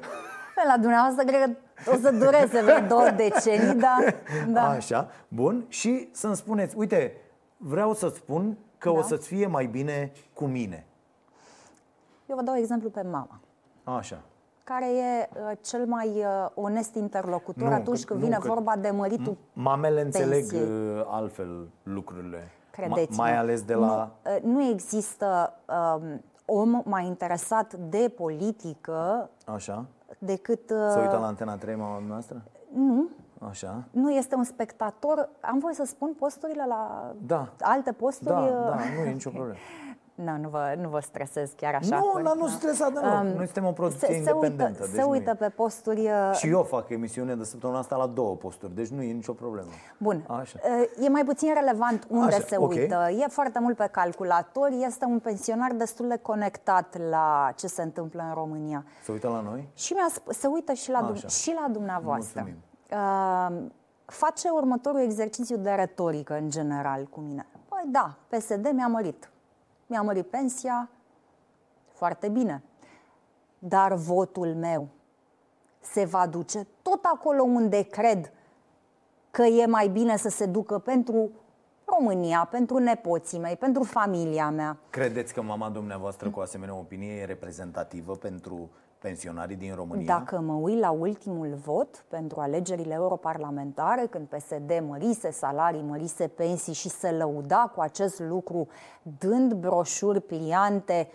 La 0.69 0.77
dumneavoastră 0.81 1.25
cred 1.25 1.57
că 1.85 1.91
o 1.91 1.97
să 2.01 2.11
dureze 2.11 2.63
vreo 2.63 2.87
două 2.97 3.11
decenii, 3.17 3.75
dar... 3.75 4.15
Da. 4.49 4.69
Așa, 4.69 5.11
bun. 5.29 5.65
Și 5.69 6.09
să-mi 6.13 6.37
spuneți, 6.37 6.77
uite, 6.77 7.17
vreau 7.57 7.95
să 7.95 8.09
spun 8.09 8.57
că 8.81 8.91
da. 8.91 8.99
o 8.99 9.03
să-ți 9.03 9.27
fie 9.27 9.47
mai 9.47 9.67
bine 9.67 10.13
cu 10.35 10.45
mine. 10.45 10.87
Eu 12.27 12.37
vă 12.37 12.43
dau 12.43 12.55
exemplu 12.57 12.89
pe 12.91 13.03
mama. 13.03 13.41
Așa. 13.85 14.23
Care 14.65 14.87
e 14.87 15.29
uh, 15.33 15.57
cel 15.61 15.87
mai 15.87 16.09
uh, 16.09 16.51
onest 16.55 16.95
interlocutor 16.95 17.69
nu, 17.69 17.75
atunci 17.75 18.05
când 18.05 18.21
nu, 18.21 18.27
vine 18.27 18.39
că 18.41 18.49
vorba 18.49 18.77
de 18.77 18.91
măritul 18.91 19.37
Mamele 19.53 20.01
înțeleg 20.01 20.49
pensiei. 20.49 20.63
uh, 20.63 21.05
altfel 21.07 21.69
lucrurile. 21.83 22.51
Credeți 22.71 23.19
Mai 23.19 23.37
ales 23.37 23.63
de 23.63 23.75
la... 23.75 24.11
Nu, 24.25 24.33
uh, 24.35 24.43
nu 24.43 24.63
există 24.63 25.53
um, 25.97 26.23
om 26.45 26.83
mai 26.85 27.07
interesat 27.07 27.75
de 27.75 28.13
politică 28.17 29.31
Așa. 29.45 29.85
decât... 30.19 30.71
Uh, 30.71 30.77
Să 30.91 30.99
uită 31.01 31.17
la 31.17 31.27
Antena 31.27 31.57
3, 31.57 31.75
mama 31.75 32.03
noastră? 32.09 32.43
Nu. 32.75 33.09
Așa. 33.49 33.85
Nu 33.91 34.11
este 34.13 34.35
un 34.35 34.45
spectator. 34.45 35.29
Am 35.41 35.59
voie 35.59 35.75
să 35.75 35.85
spun 35.85 36.13
posturile 36.19 36.65
la 36.69 37.13
Da. 37.27 37.49
alte 37.61 37.93
posturi? 37.93 38.31
Da, 38.31 38.39
uh, 38.41 38.51
da, 38.51 38.77
nu 38.99 39.09
e 39.09 39.13
nicio 39.13 39.31
problemă. 39.31 39.59
Nu, 40.15 40.37
nu 40.37 40.49
vă, 40.49 40.75
nu 40.81 40.89
vă 40.89 40.99
stresez 41.01 41.51
chiar 41.57 41.75
așa. 41.75 41.97
Nu, 41.99 42.05
cu- 42.05 42.23
dar 42.23 42.35
nu 42.37 42.47
stresat 42.47 42.93
deloc. 42.93 43.23
Noi 43.23 43.45
suntem 43.45 43.65
o 43.67 43.73
producție 43.73 44.07
se, 44.07 44.13
se 44.13 44.19
independentă. 44.19 44.65
uită, 44.65 44.85
deci 44.85 44.95
se 44.95 45.01
nu 45.03 45.11
uită 45.11 45.31
e. 45.31 45.35
pe 45.35 45.49
posturi... 45.49 46.01
uh, 46.01 46.31
Și 46.35 46.49
eu 46.49 46.63
fac 46.63 46.89
emisiune 46.89 47.35
de 47.35 47.45
săptămâna 47.45 47.79
asta 47.79 47.97
la 47.97 48.07
două 48.07 48.35
posturi, 48.37 48.75
deci 48.75 48.89
nu 48.89 49.03
e 49.03 49.13
nicio 49.13 49.33
problemă. 49.33 49.69
Bun. 49.99 50.25
Așa. 50.29 50.59
Uh, 50.99 51.05
E 51.05 51.09
mai 51.09 51.25
puțin 51.25 51.55
relevant 51.55 52.07
unde 52.11 52.35
Așa, 52.35 52.45
se 52.47 52.57
ok. 52.57 52.71
uită. 52.71 53.09
E 53.11 53.27
foarte 53.29 53.59
mult 53.59 53.77
pe 53.77 53.89
calculator. 53.93 54.69
Este 54.87 55.05
un 55.05 55.19
pensionar 55.19 55.73
destul 55.73 56.09
de 56.09 56.17
conectat 56.17 56.97
la 57.11 57.53
ce 57.57 57.67
se 57.67 57.83
întâmplă 57.83 58.23
în 58.29 58.35
România. 58.35 58.85
Se 59.05 59.13
uită 59.13 59.29
la 59.29 59.41
noi? 59.41 59.69
Și 59.75 59.93
mi-a 59.93 60.09
sp- 60.13 60.31
se 60.37 60.47
uită 60.47 60.73
și 60.73 60.91
la, 60.91 61.03
dum- 61.03 61.13
Așa. 61.13 61.29
și 61.29 61.55
la 61.63 61.69
dumneavoastră. 61.73 62.41
Mulțumim. 62.41 62.65
Uh, 62.93 63.65
face 64.05 64.49
următorul 64.49 65.01
exercițiu 65.01 65.57
de 65.57 65.71
retorică 65.71 66.35
în 66.35 66.51
general 66.51 67.05
cu 67.05 67.21
mine. 67.21 67.47
Păi 67.69 67.83
da, 67.87 68.17
PSD 68.29 68.71
mi-a 68.73 68.87
mărit. 68.87 69.31
Mi-a 69.87 70.03
mărit 70.03 70.27
pensia, 70.27 70.89
foarte 71.93 72.29
bine. 72.29 72.63
Dar 73.59 73.95
votul 73.95 74.55
meu 74.55 74.89
se 75.81 76.05
va 76.05 76.27
duce 76.27 76.67
tot 76.83 77.05
acolo 77.05 77.43
unde 77.43 77.83
cred 77.83 78.33
că 79.31 79.43
e 79.43 79.67
mai 79.67 79.89
bine 79.89 80.17
să 80.17 80.29
se 80.29 80.47
ducă 80.47 80.79
pentru 80.79 81.31
România, 81.85 82.49
pentru 82.51 82.79
nepoții 82.79 83.39
mei, 83.39 83.57
pentru 83.57 83.83
familia 83.83 84.51
mea. 84.51 84.77
Credeți 84.91 85.35
că 85.35 85.43
mama 85.43 85.69
dumneavoastră 85.69 86.31
cu 86.31 86.41
asemenea 86.41 86.75
opinie 86.75 87.13
e 87.13 87.25
reprezentativă 87.25 88.17
pentru 88.17 88.71
pensionarii 89.01 89.57
din 89.57 89.75
România? 89.75 90.05
Dacă 90.07 90.41
mă 90.41 90.53
uit 90.53 90.79
la 90.79 90.91
ultimul 90.91 91.59
vot 91.65 92.05
pentru 92.09 92.41
alegerile 92.41 92.95
europarlamentare, 92.95 94.07
când 94.07 94.27
PSD 94.27 94.83
mărise 94.89 95.31
salarii, 95.31 95.83
mărise 95.83 96.29
pensii 96.29 96.73
și 96.73 96.89
se 96.89 97.11
lăuda 97.11 97.73
cu 97.75 97.81
acest 97.81 98.21
lucru, 98.21 98.69
dând 99.19 99.53
broșuri 99.53 100.21
pliante 100.21 101.09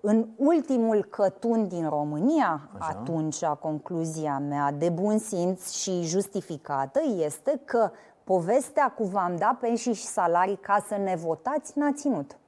în 0.00 0.26
ultimul 0.36 1.04
cătun 1.04 1.68
din 1.68 1.88
România, 1.88 2.68
Așa. 2.78 2.96
atunci 2.98 3.44
concluzia 3.44 4.38
mea 4.38 4.72
de 4.72 4.88
bun 4.88 5.18
simț 5.18 5.70
și 5.70 6.02
justificată 6.02 7.00
este 7.16 7.60
că 7.64 7.90
povestea 8.24 8.90
cu 8.90 9.04
v-am 9.04 9.36
dat 9.36 9.58
pensii 9.58 9.92
și 9.92 10.04
salarii 10.04 10.56
ca 10.56 10.84
să 10.88 10.96
ne 10.96 11.16
votați 11.16 11.78
n-a 11.78 11.92
ținut. 11.92 12.39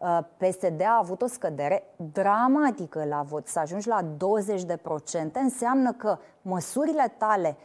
Uh, 0.00 0.18
PSD 0.36 0.80
a 0.82 0.98
avut 1.00 1.22
o 1.22 1.26
scădere 1.26 1.82
dramatică 2.12 3.04
la 3.04 3.22
vot. 3.22 3.46
Să 3.46 3.58
ajungi 3.58 3.88
la 3.88 4.02
20% 4.02 4.06
înseamnă 5.32 5.92
că 5.92 6.18
măsurile 6.42 7.14
tale 7.18 7.56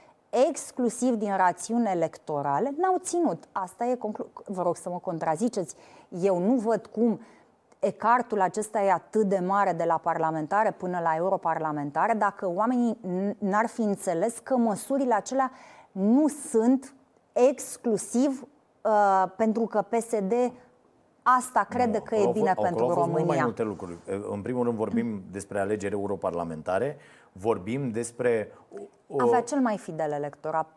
exclusiv 0.49 1.15
din 1.15 1.35
rațiuni 1.35 1.89
electorale 1.91 2.73
n-au 2.77 2.97
ținut. 2.99 3.43
Asta 3.51 3.85
e 3.85 3.95
conclu... 3.95 4.27
Vă 4.45 4.61
rog 4.61 4.75
să 4.75 4.89
mă 4.89 4.97
contraziceți. 4.97 5.75
Eu 6.09 6.37
nu 6.37 6.53
văd 6.53 6.85
cum 6.85 7.19
ecartul 7.79 8.41
acesta 8.41 8.81
e 8.81 8.91
atât 8.91 9.27
de 9.27 9.39
mare 9.39 9.73
de 9.73 9.83
la 9.83 9.97
parlamentare 9.97 10.71
până 10.71 10.99
la 10.99 11.15
europarlamentare 11.15 12.13
dacă 12.13 12.49
oamenii 12.49 12.97
n- 12.97 13.37
n-ar 13.37 13.67
fi 13.67 13.81
înțeles 13.81 14.37
că 14.37 14.57
măsurile 14.57 15.13
acelea 15.13 15.51
nu 15.91 16.27
sunt 16.27 16.93
exclusiv 17.33 18.47
uh, 18.81 19.25
pentru 19.35 19.65
că 19.65 19.81
PSD 19.81 20.33
asta 21.23 21.65
crede 21.69 21.99
că 21.99 22.15
e 22.15 22.25
Au 22.25 22.31
bine 22.31 22.51
fost- 22.53 22.67
pentru 22.67 22.83
au 22.83 22.89
fost 22.89 22.99
mult 22.99 23.11
mai 23.11 23.21
România. 23.21 23.43
multe 23.43 23.63
lucruri. 23.63 23.97
În 24.31 24.41
primul 24.41 24.63
rând 24.63 24.77
vorbim 24.77 25.23
despre 25.31 25.59
alegeri 25.59 25.93
europarlamentare, 25.93 26.97
vorbim 27.31 27.91
despre... 27.91 28.51
o- 29.07 29.21
Avea 29.21 29.41
cel 29.41 29.59
mai 29.59 29.77
fidel 29.77 30.11
electorat 30.11 30.69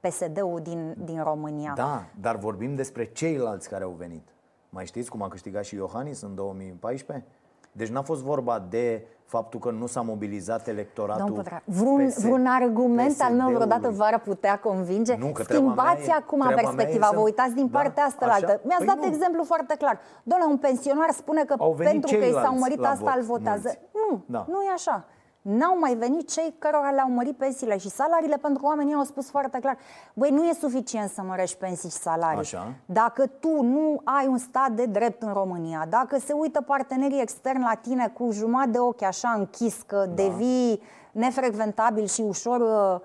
PSD-ul 0.00 0.60
din, 0.62 0.94
din 1.04 1.22
România. 1.22 1.72
Da, 1.76 2.04
dar 2.20 2.36
vorbim 2.36 2.74
despre 2.74 3.04
ceilalți 3.04 3.68
care 3.68 3.84
au 3.84 3.90
venit. 3.90 4.28
Mai 4.68 4.86
știți 4.86 5.10
cum 5.10 5.22
a 5.22 5.28
câștigat 5.28 5.64
și 5.64 5.74
Iohannis 5.74 6.20
în 6.20 6.34
2014? 6.34 7.26
Deci 7.72 7.88
n-a 7.88 8.02
fost 8.02 8.22
vorba 8.22 8.58
de 8.58 9.06
faptul 9.36 9.60
că 9.60 9.70
nu 9.70 9.86
s-a 9.86 10.00
mobilizat 10.00 10.68
electoratul 10.68 11.24
Domnul 11.24 11.42
Pătra, 11.42 11.62
vreun, 11.64 12.06
PS 12.08 12.20
vreun 12.22 12.46
argument 12.46 13.20
al 13.26 13.32
meu 13.40 13.46
vreodată 13.48 13.80
PSD-ului. 13.88 13.96
v-ar 14.00 14.16
putea 14.30 14.54
convinge? 14.58 15.14
Nu, 15.16 15.26
că 15.26 15.42
treaba 15.42 15.64
mea 15.64 15.74
Schimbați 15.74 16.08
e- 16.08 16.12
acum 16.22 16.40
treaba 16.40 16.54
mea 16.60 16.62
perspectiva, 16.64 17.06
e 17.06 17.08
să- 17.10 17.16
vă 17.16 17.22
uitați 17.28 17.54
din 17.60 17.68
Da, 17.70 17.78
partea 17.78 18.04
asta 18.04 18.26
la 18.26 18.32
așa. 18.32 18.46
altă. 18.46 18.60
Mi-ați 18.68 18.84
Păi 18.84 18.92
dat 18.92 19.00
nu. 19.04 19.10
exemplu 19.12 19.42
foarte 19.52 19.74
clar. 19.82 19.96
Doamne, 20.22 20.46
un 20.54 20.58
pensionar 20.66 21.10
spune 21.10 21.42
că 21.48 21.54
Au 21.58 21.72
venit 21.72 21.90
pentru 21.92 22.10
că 22.10 22.24
i 22.24 22.30
s-au 22.30 22.30
ceilalți 22.32 22.60
mărit 22.64 22.80
la 22.80 22.88
asta 22.88 23.04
vot, 23.10 23.16
îl 23.20 23.22
votează. 23.32 23.68
mulți. 23.72 23.78
Nu, 24.10 24.22
Da. 24.34 24.42
nu 24.52 24.58
e 24.68 24.70
așa. 24.74 24.96
N-au 25.42 25.78
mai 25.78 25.94
venit 25.94 26.30
cei 26.30 26.54
cărora 26.58 26.90
le-au 26.90 27.10
mărit 27.10 27.36
pensiile 27.36 27.76
și 27.78 27.88
salariile 27.88 28.36
pentru 28.36 28.60
că 28.60 28.66
oamenii 28.66 28.94
au 28.94 29.02
spus 29.02 29.30
foarte 29.30 29.58
clar 29.58 29.76
Băi, 30.14 30.30
nu 30.30 30.44
e 30.44 30.52
suficient 30.52 31.10
să 31.10 31.22
mărești 31.22 31.56
pensii 31.56 31.90
și 31.90 31.96
salarii 31.96 32.38
Așa. 32.38 32.72
Dacă 32.86 33.26
tu 33.26 33.62
nu 33.62 34.00
ai 34.04 34.26
un 34.26 34.38
stat 34.38 34.70
de 34.70 34.84
drept 34.86 35.22
în 35.22 35.32
România 35.32 35.86
Dacă 35.88 36.18
se 36.18 36.32
uită 36.32 36.60
partenerii 36.60 37.20
externi 37.20 37.62
la 37.62 37.74
tine 37.74 38.08
cu 38.08 38.30
jumătate 38.30 38.70
de 38.70 38.78
ochi 38.78 39.02
așa 39.02 39.34
închis 39.38 39.82
Că 39.86 40.04
Da. 40.08 40.22
devii 40.22 40.82
nefrecventabil 41.12 42.06
și 42.06 42.20
ușor 42.20 42.60
uh, 42.60 43.00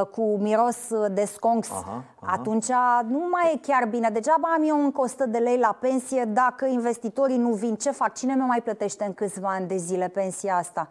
uh, 0.00 0.06
cu 0.06 0.22
miros 0.22 0.90
uh, 0.90 1.06
de 1.12 1.24
sconx 1.24 1.70
Aha, 1.70 2.02
aha. 2.20 2.32
Atunci 2.32 2.68
nu 3.08 3.28
mai 3.30 3.52
e 3.54 3.58
chiar 3.66 3.86
bine 3.88 4.08
Degeaba 4.12 4.48
am 4.56 4.62
eu 4.68 4.84
încă 4.84 5.00
100 5.00 5.26
de 5.26 5.38
lei 5.38 5.58
la 5.58 5.76
pensie 5.80 6.24
Dacă 6.24 6.66
investitorii 6.66 7.36
nu 7.38 7.50
vin, 7.52 7.74
ce 7.74 7.90
fac? 7.90 8.14
Cine 8.14 8.34
mi 8.34 8.40
mai 8.40 8.62
plătește 8.62 9.04
în 9.04 9.14
câțiva 9.14 9.48
ani 9.48 9.66
de 9.66 9.76
zile 9.76 10.08
pensia 10.08 10.56
asta? 10.56 10.88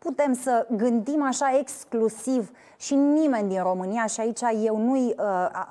Putem 0.00 0.32
să 0.32 0.66
gândim 0.70 1.22
așa 1.22 1.58
exclusiv 1.58 2.50
și 2.76 2.94
nimeni 2.94 3.48
din 3.48 3.62
România 3.62 4.06
și 4.06 4.20
aici 4.20 4.40
eu 4.62 4.76
nu 4.76 5.14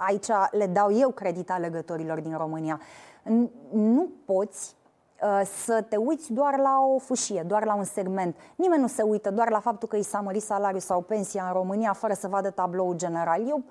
aici 0.07 0.27
le 0.51 0.67
dau 0.67 0.91
eu 0.93 1.09
credit 1.09 1.51
alegătorilor 1.51 2.19
din 2.19 2.37
România. 2.37 2.81
N- 3.23 3.49
Nu 3.71 4.07
poți 4.25 4.75
uh, 5.23 5.41
să 5.65 5.81
te 5.89 5.95
uiți 5.97 6.33
doar 6.33 6.57
la 6.57 6.79
o 6.95 6.97
fâșie, 6.99 7.43
doar 7.47 7.65
la 7.65 7.75
un 7.75 7.83
segment. 7.83 8.35
Nimeni 8.55 8.81
nu 8.81 8.87
se 8.87 9.01
uită 9.01 9.31
doar 9.31 9.49
la 9.49 9.59
faptul 9.59 9.87
că 9.87 9.95
i 9.95 10.01
s-a 10.01 10.19
mărit 10.19 10.41
salariul 10.41 10.79
sau 10.79 11.01
pensia 11.01 11.43
în 11.47 11.53
România 11.53 11.93
fără 11.93 12.13
să 12.13 12.27
vadă 12.27 12.49
tabloul 12.49 12.95
general. 12.95 13.47
Eu, 13.47 13.63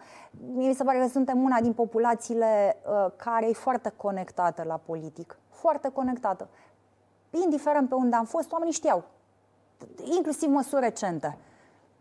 mi 0.55 0.75
se 0.75 0.85
pare 0.85 0.99
că 0.99 1.09
suntem 1.09 1.43
una 1.43 1.61
din 1.61 1.73
populațiile 1.73 2.77
uh, 2.87 3.11
care 3.17 3.49
e 3.49 3.53
foarte 3.53 3.93
conectată 3.97 4.63
la 4.67 4.81
politic. 4.87 5.39
Foarte 5.51 5.89
conectată. 5.89 6.49
Indiferent 7.31 7.89
pe 7.89 7.95
unde 7.95 8.17
am 8.17 8.25
fost, 8.25 8.53
oamenii 8.53 8.75
știau 8.75 9.05
inclusiv 10.17 10.49
măsuri 10.49 10.81
recente. 10.83 11.39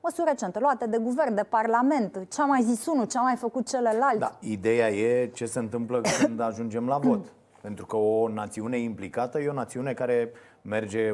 Măsuri 0.01 0.27
recente 0.29 0.59
luate 0.59 0.87
de 0.87 0.97
guvern, 0.97 1.35
de 1.35 1.43
parlament, 1.43 2.25
ce 2.29 2.41
a 2.41 2.45
mai 2.45 2.61
zis 2.63 2.85
unul, 2.85 3.05
ce 3.05 3.17
a 3.17 3.21
mai 3.21 3.35
făcut 3.35 3.67
celălalt. 3.67 4.19
Da, 4.19 4.37
ideea 4.39 4.89
e 4.89 5.27
ce 5.33 5.45
se 5.45 5.59
întâmplă 5.59 6.01
când 6.19 6.39
ajungem 6.39 6.87
la 6.87 6.97
vot. 6.97 7.25
Pentru 7.61 7.85
că 7.85 7.95
o 7.95 8.27
națiune 8.27 8.77
implicată 8.77 9.39
e 9.39 9.47
o 9.47 9.53
națiune 9.53 9.93
care 9.93 10.31
merge 10.61 11.09
80%, 11.11 11.13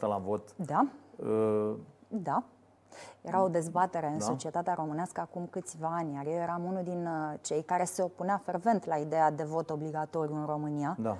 la 0.00 0.20
vot. 0.24 0.56
Da, 0.56 0.86
Uh, 1.16 1.74
da. 2.08 2.42
Era 3.22 3.42
o 3.42 3.48
dezbatere 3.48 4.06
în 4.06 4.18
Da. 4.18 4.24
societatea 4.24 4.74
românească 4.74 5.20
acum 5.20 5.46
câțiva 5.50 5.94
ani, 5.98 6.14
iar 6.14 6.26
eu 6.26 6.32
eram 6.32 6.64
unul 6.64 6.82
din 6.82 7.06
uh, 7.06 7.38
cei 7.40 7.62
care 7.62 7.84
se 7.84 8.02
opunea 8.02 8.40
fervent 8.44 8.84
la 8.86 8.96
ideea 8.96 9.30
de 9.30 9.42
vot 9.42 9.70
obligatoriu 9.70 10.34
în 10.34 10.46
România. 10.46 10.96
Da. 11.00 11.16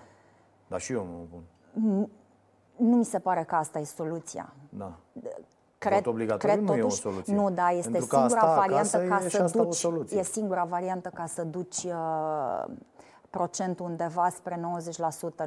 Dar 0.68 0.80
și 0.80 0.92
eu 0.92 1.04
nu 1.04 1.20
o 1.20 1.24
pun. 1.30 1.42
Nu 2.78 2.96
mi 2.96 3.04
se 3.04 3.18
pare 3.18 3.42
că 3.42 3.54
asta 3.54 3.78
e 3.78 3.84
soluția. 3.84 4.52
Da. 4.68 4.92
Cred, 5.78 6.06
obligatoriu 6.06 6.54
cred 6.54 6.68
nu 6.68 6.74
e 6.74 6.78
o 6.78 6.82
totuși, 6.82 7.00
soluție. 7.00 7.34
Nu, 7.34 7.50
da, 7.50 7.70
este 7.70 7.90
Pentru 7.90 8.08
că 8.08 8.16
singura 8.16 8.40
asta 8.40 8.54
variantă 8.54 8.96
acasă 8.96 9.08
ca 9.08 9.24
e 9.24 9.28
și 9.28 9.36
să 9.36 9.42
asta 9.42 9.60
o 9.60 9.64
duci. 9.64 9.74
soluție. 9.74 10.18
E 10.18 10.22
singura 10.22 10.64
variantă 10.64 11.10
ca 11.14 11.26
să 11.26 11.42
duci 11.42 11.82
uh, 11.82 12.64
procentul 13.30 13.86
undeva 13.86 14.28
spre 14.28 14.60
90%, 15.40 15.44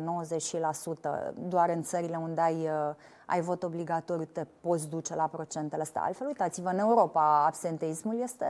90%. 1.31 1.33
Doar 1.47 1.69
în 1.69 1.83
țările 1.83 2.17
unde 2.21 2.41
ai, 2.41 2.55
uh, 2.55 2.95
ai 3.25 3.41
vot 3.41 3.63
obligatoriu 3.63 4.25
te 4.25 4.45
poți 4.61 4.89
duce 4.89 5.15
la 5.15 5.27
procentele 5.27 5.81
astea. 5.81 6.01
Altfel, 6.01 6.27
uitați-vă, 6.27 6.69
în 6.69 6.79
Europa 6.79 7.45
absenteismul 7.45 8.19
este 8.21 8.45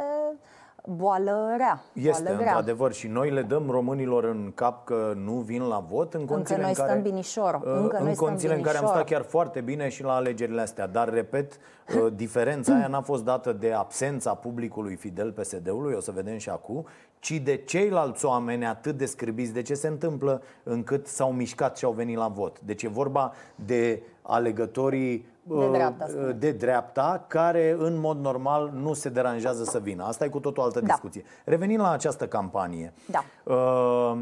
boală 0.85 1.53
rea. 1.57 1.83
Este, 1.93 2.21
boală 2.21 2.37
grea. 2.37 2.51
într-adevăr, 2.51 2.93
și 2.93 3.07
noi 3.07 3.29
le 3.29 3.41
dăm 3.41 3.69
românilor 3.69 4.23
în 4.23 4.51
cap 4.55 4.85
că 4.85 5.13
nu 5.15 5.33
vin 5.33 5.61
la 5.61 5.79
vot 5.79 6.13
în 6.13 6.25
condițiile 6.25 6.61
noi 6.61 6.69
în 6.69 6.75
care, 6.75 6.89
stăm 6.89 7.01
binișor. 7.01 7.53
Uh, 7.53 7.61
Încă 7.63 7.97
în 7.97 8.03
noi 8.03 8.15
condițiile 8.15 8.55
în 8.55 8.61
care 8.61 8.77
am 8.77 8.85
stat 8.85 9.05
chiar 9.05 9.21
foarte 9.21 9.61
bine 9.61 9.89
și 9.89 10.03
la 10.03 10.13
alegerile 10.13 10.61
astea. 10.61 10.87
Dar, 10.87 11.09
repet, 11.09 11.57
uh, 11.95 12.07
diferența 12.15 12.75
aia 12.75 12.87
n-a 12.87 13.01
fost 13.01 13.23
dată 13.23 13.53
de 13.53 13.73
absența 13.73 14.33
publicului 14.33 14.95
fidel 14.95 15.31
PSD-ului, 15.31 15.93
o 15.93 15.99
să 15.99 16.11
vedem 16.11 16.37
și 16.37 16.49
acum, 16.49 16.85
ci 17.19 17.31
de 17.31 17.55
ceilalți 17.55 18.25
oameni 18.25 18.65
atât 18.65 18.97
de 18.97 19.05
scribiți 19.05 19.53
de 19.53 19.61
ce 19.61 19.73
se 19.73 19.87
întâmplă 19.87 20.41
încât 20.63 21.07
s-au 21.07 21.31
mișcat 21.31 21.77
și 21.77 21.85
au 21.85 21.91
venit 21.91 22.17
la 22.17 22.27
vot. 22.27 22.59
Deci 22.59 22.83
e 22.83 22.87
vorba 22.87 23.33
de 23.55 24.03
alegătorii 24.21 25.25
de 25.43 25.69
dreapta, 25.69 26.05
uh, 26.15 26.35
de 26.37 26.51
dreapta 26.51 27.25
care 27.27 27.75
în 27.79 27.99
mod 27.99 28.19
normal 28.19 28.71
nu 28.73 28.93
se 28.93 29.09
deranjează 29.09 29.63
să 29.63 29.79
vină. 29.79 30.03
Asta 30.03 30.25
e 30.25 30.29
cu 30.29 30.39
totul 30.39 30.63
altă 30.63 30.79
da. 30.79 30.85
discuție. 30.85 31.23
Revenind 31.45 31.81
la 31.81 31.91
această 31.91 32.27
campanie. 32.27 32.93
Da. 33.09 33.53
Uh, 33.53 34.21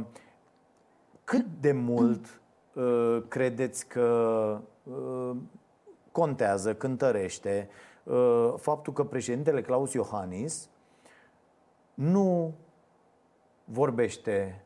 cât 1.23 1.45
de 1.59 1.71
mult 1.71 2.41
uh, 2.73 3.23
credeți 3.27 3.87
că 3.87 4.57
uh, 4.83 5.35
contează, 6.11 6.73
cântărește 6.73 7.69
uh, 8.03 8.53
faptul 8.57 8.93
că 8.93 9.03
președintele 9.03 9.61
Claus 9.61 9.93
Iohannis 9.93 10.69
nu 11.93 12.53
vorbește 13.63 14.63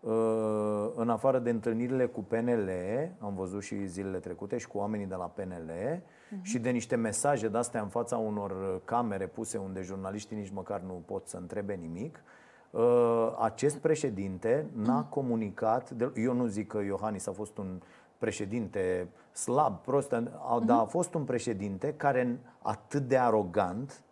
uh, 0.00 0.90
în 1.02 1.10
afară 1.10 1.38
de 1.38 1.50
întâlnirile 1.50 2.06
cu 2.06 2.22
PNL, 2.22 2.70
am 3.18 3.34
văzut 3.34 3.62
și 3.62 3.86
zilele 3.86 4.18
trecute 4.18 4.58
și 4.58 4.66
cu 4.66 4.78
oamenii 4.78 5.06
de 5.06 5.14
la 5.14 5.24
PNL 5.24 5.70
uh-huh. 5.70 6.42
și 6.42 6.58
de 6.58 6.70
niște 6.70 6.96
mesaje 6.96 7.48
de 7.48 7.58
astea 7.58 7.82
în 7.82 7.88
fața 7.88 8.16
unor 8.16 8.80
camere 8.84 9.26
puse 9.26 9.58
unde 9.58 9.82
jurnaliștii 9.82 10.36
nici 10.36 10.50
măcar 10.50 10.80
nu 10.80 11.02
pot 11.06 11.28
să 11.28 11.36
întrebe 11.36 11.74
nimic, 11.74 12.22
uh, 12.70 13.36
acest 13.38 13.76
președinte 13.76 14.66
n-a 14.74 15.04
comunicat, 15.04 15.90
de, 15.90 16.12
eu 16.16 16.34
nu 16.34 16.46
zic 16.46 16.66
că 16.66 16.78
Iohannis 16.78 17.26
a 17.26 17.32
fost 17.32 17.58
un 17.58 17.80
președinte 18.18 19.08
slab, 19.32 19.78
prost, 19.78 20.14
uh-huh. 20.14 20.64
dar 20.64 20.78
a 20.78 20.84
fost 20.84 21.14
un 21.14 21.24
președinte 21.24 21.94
care 21.96 22.38
atât 22.62 23.02
de 23.02 23.18
arogant, 23.18 24.02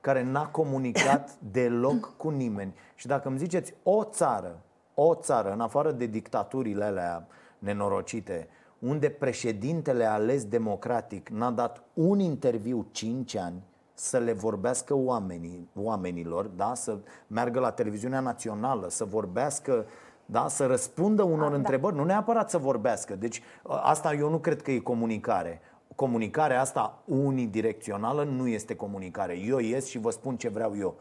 care 0.00 0.22
n-a 0.22 0.46
comunicat 0.46 1.36
deloc 1.52 2.16
cu 2.16 2.28
nimeni. 2.28 2.74
Și 2.94 3.06
dacă 3.06 3.28
îmi 3.28 3.38
ziceți 3.38 3.74
o 3.82 4.04
țară, 4.04 4.63
o 4.94 5.14
țară, 5.14 5.52
în 5.52 5.60
afară 5.60 5.92
de 5.92 6.06
dictaturile 6.06 6.84
alea 6.84 7.26
nenorocite, 7.58 8.48
unde 8.78 9.08
președintele 9.08 10.04
ales 10.04 10.44
democratic 10.44 11.28
n-a 11.28 11.50
dat 11.50 11.82
un 11.94 12.18
interviu 12.18 12.86
5 12.90 13.36
ani 13.36 13.62
să 13.94 14.18
le 14.18 14.32
vorbească 14.32 14.94
oamenii, 14.94 15.68
oamenilor, 15.74 16.46
da? 16.46 16.74
să 16.74 16.98
meargă 17.26 17.60
la 17.60 17.70
televiziunea 17.70 18.20
națională, 18.20 18.88
să 18.88 19.04
vorbească 19.04 19.86
da? 20.26 20.48
să 20.48 20.66
răspundă 20.66 21.22
unor 21.22 21.46
A, 21.46 21.50
da. 21.50 21.56
întrebări, 21.56 21.94
da. 21.94 22.00
nu 22.00 22.06
neapărat 22.06 22.50
să 22.50 22.58
vorbească. 22.58 23.16
Deci 23.16 23.42
asta 23.62 24.14
eu 24.14 24.30
nu 24.30 24.38
cred 24.38 24.62
că 24.62 24.70
e 24.70 24.78
comunicare 24.78 25.60
comunicarea 25.94 26.60
asta 26.60 27.02
unidirecțională 27.04 28.24
nu 28.24 28.48
este 28.48 28.76
comunicare. 28.76 29.38
Eu 29.38 29.58
ies 29.58 29.86
și 29.86 29.98
vă 29.98 30.10
spun 30.10 30.36
ce 30.36 30.48
vreau 30.48 30.76
eu. 30.78 30.96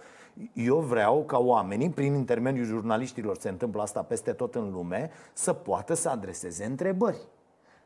Eu 0.53 0.79
vreau 0.79 1.23
ca 1.23 1.37
oamenii, 1.37 1.89
prin 1.89 2.13
intermediul 2.13 2.65
jurnaliștilor, 2.65 3.37
se 3.37 3.49
întâmplă 3.49 3.81
asta 3.81 4.01
peste 4.01 4.31
tot 4.31 4.55
în 4.55 4.71
lume, 4.71 5.11
să 5.33 5.53
poată 5.53 5.93
să 5.93 6.09
adreseze 6.09 6.65
întrebări. 6.65 7.17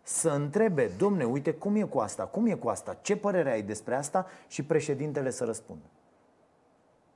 Să 0.01 0.29
întrebe, 0.29 0.91
domne, 0.97 1.23
uite 1.23 1.53
cum 1.53 1.75
e 1.75 1.81
cu 1.81 1.99
asta, 1.99 2.23
cum 2.23 2.45
e 2.45 2.53
cu 2.53 2.67
asta, 2.67 2.97
ce 3.01 3.15
părere 3.15 3.51
ai 3.51 3.61
despre 3.61 3.95
asta 3.95 4.25
și 4.47 4.63
președintele 4.63 5.29
să 5.29 5.43
răspundă. 5.43 5.85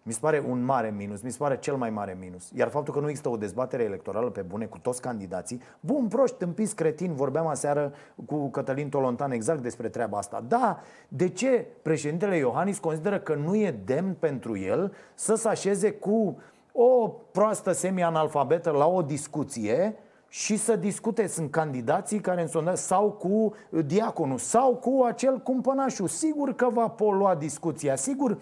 Mi 0.04 0.14
se 0.14 0.20
pare 0.22 0.43
un 0.49 0.64
mare 0.64 0.93
minus, 0.97 1.22
mi 1.22 1.32
se 1.32 1.38
pare 1.38 1.58
cel 1.58 1.76
mai 1.76 1.89
mare 1.89 2.18
minus. 2.20 2.52
Iar 2.56 2.70
faptul 2.70 2.93
că 2.93 2.99
nu 2.99 3.08
există 3.08 3.30
o 3.30 3.38
dezbatere 3.38 3.84
electorală 3.84 4.30
pe 4.30 4.41
bune 4.41 4.66
cu 4.66 4.78
toți 4.78 5.02
candidații, 5.02 5.62
bun, 5.80 6.08
proști, 6.08 6.38
tâmpiți, 6.38 6.76
cretini, 6.76 7.16
vorbeam 7.16 7.47
aseară 7.47 7.93
cu 8.26 8.49
Cătălin 8.49 8.89
Tolontan 8.89 9.32
exact 9.32 9.62
despre 9.62 9.89
treaba 9.89 10.18
asta. 10.18 10.43
Da, 10.47 10.80
de 11.08 11.30
ce 11.30 11.68
președintele 11.82 12.38
Iohannis 12.38 12.78
consideră 12.78 13.20
că 13.20 13.36
nu 13.36 13.56
e 13.56 13.80
demn 13.86 14.16
pentru 14.20 14.58
el 14.58 14.93
să 15.14 15.36
se 15.36 15.47
așeze 15.47 15.91
cu 15.91 16.38
o 16.72 17.08
proastă 17.08 17.72
semi-analfabetă 17.72 18.70
la 18.70 18.88
o 18.88 19.02
discuție 19.02 19.95
și 20.28 20.58
să 20.58 20.76
discute, 20.76 21.28
sunt 21.28 21.52
candidații 21.52 22.20
care 22.20 22.49
în 22.54 22.76
sau 22.76 23.12
cu 23.12 23.54
diaconul, 23.86 24.38
sau 24.38 24.76
cu 24.76 25.04
acel 25.04 25.38
cumpănașul. 25.38 26.08
Sigur 26.08 26.54
că 26.54 26.70
va 26.70 26.88
polua 26.88 27.36
discuția, 27.36 27.95
sigur 27.95 28.38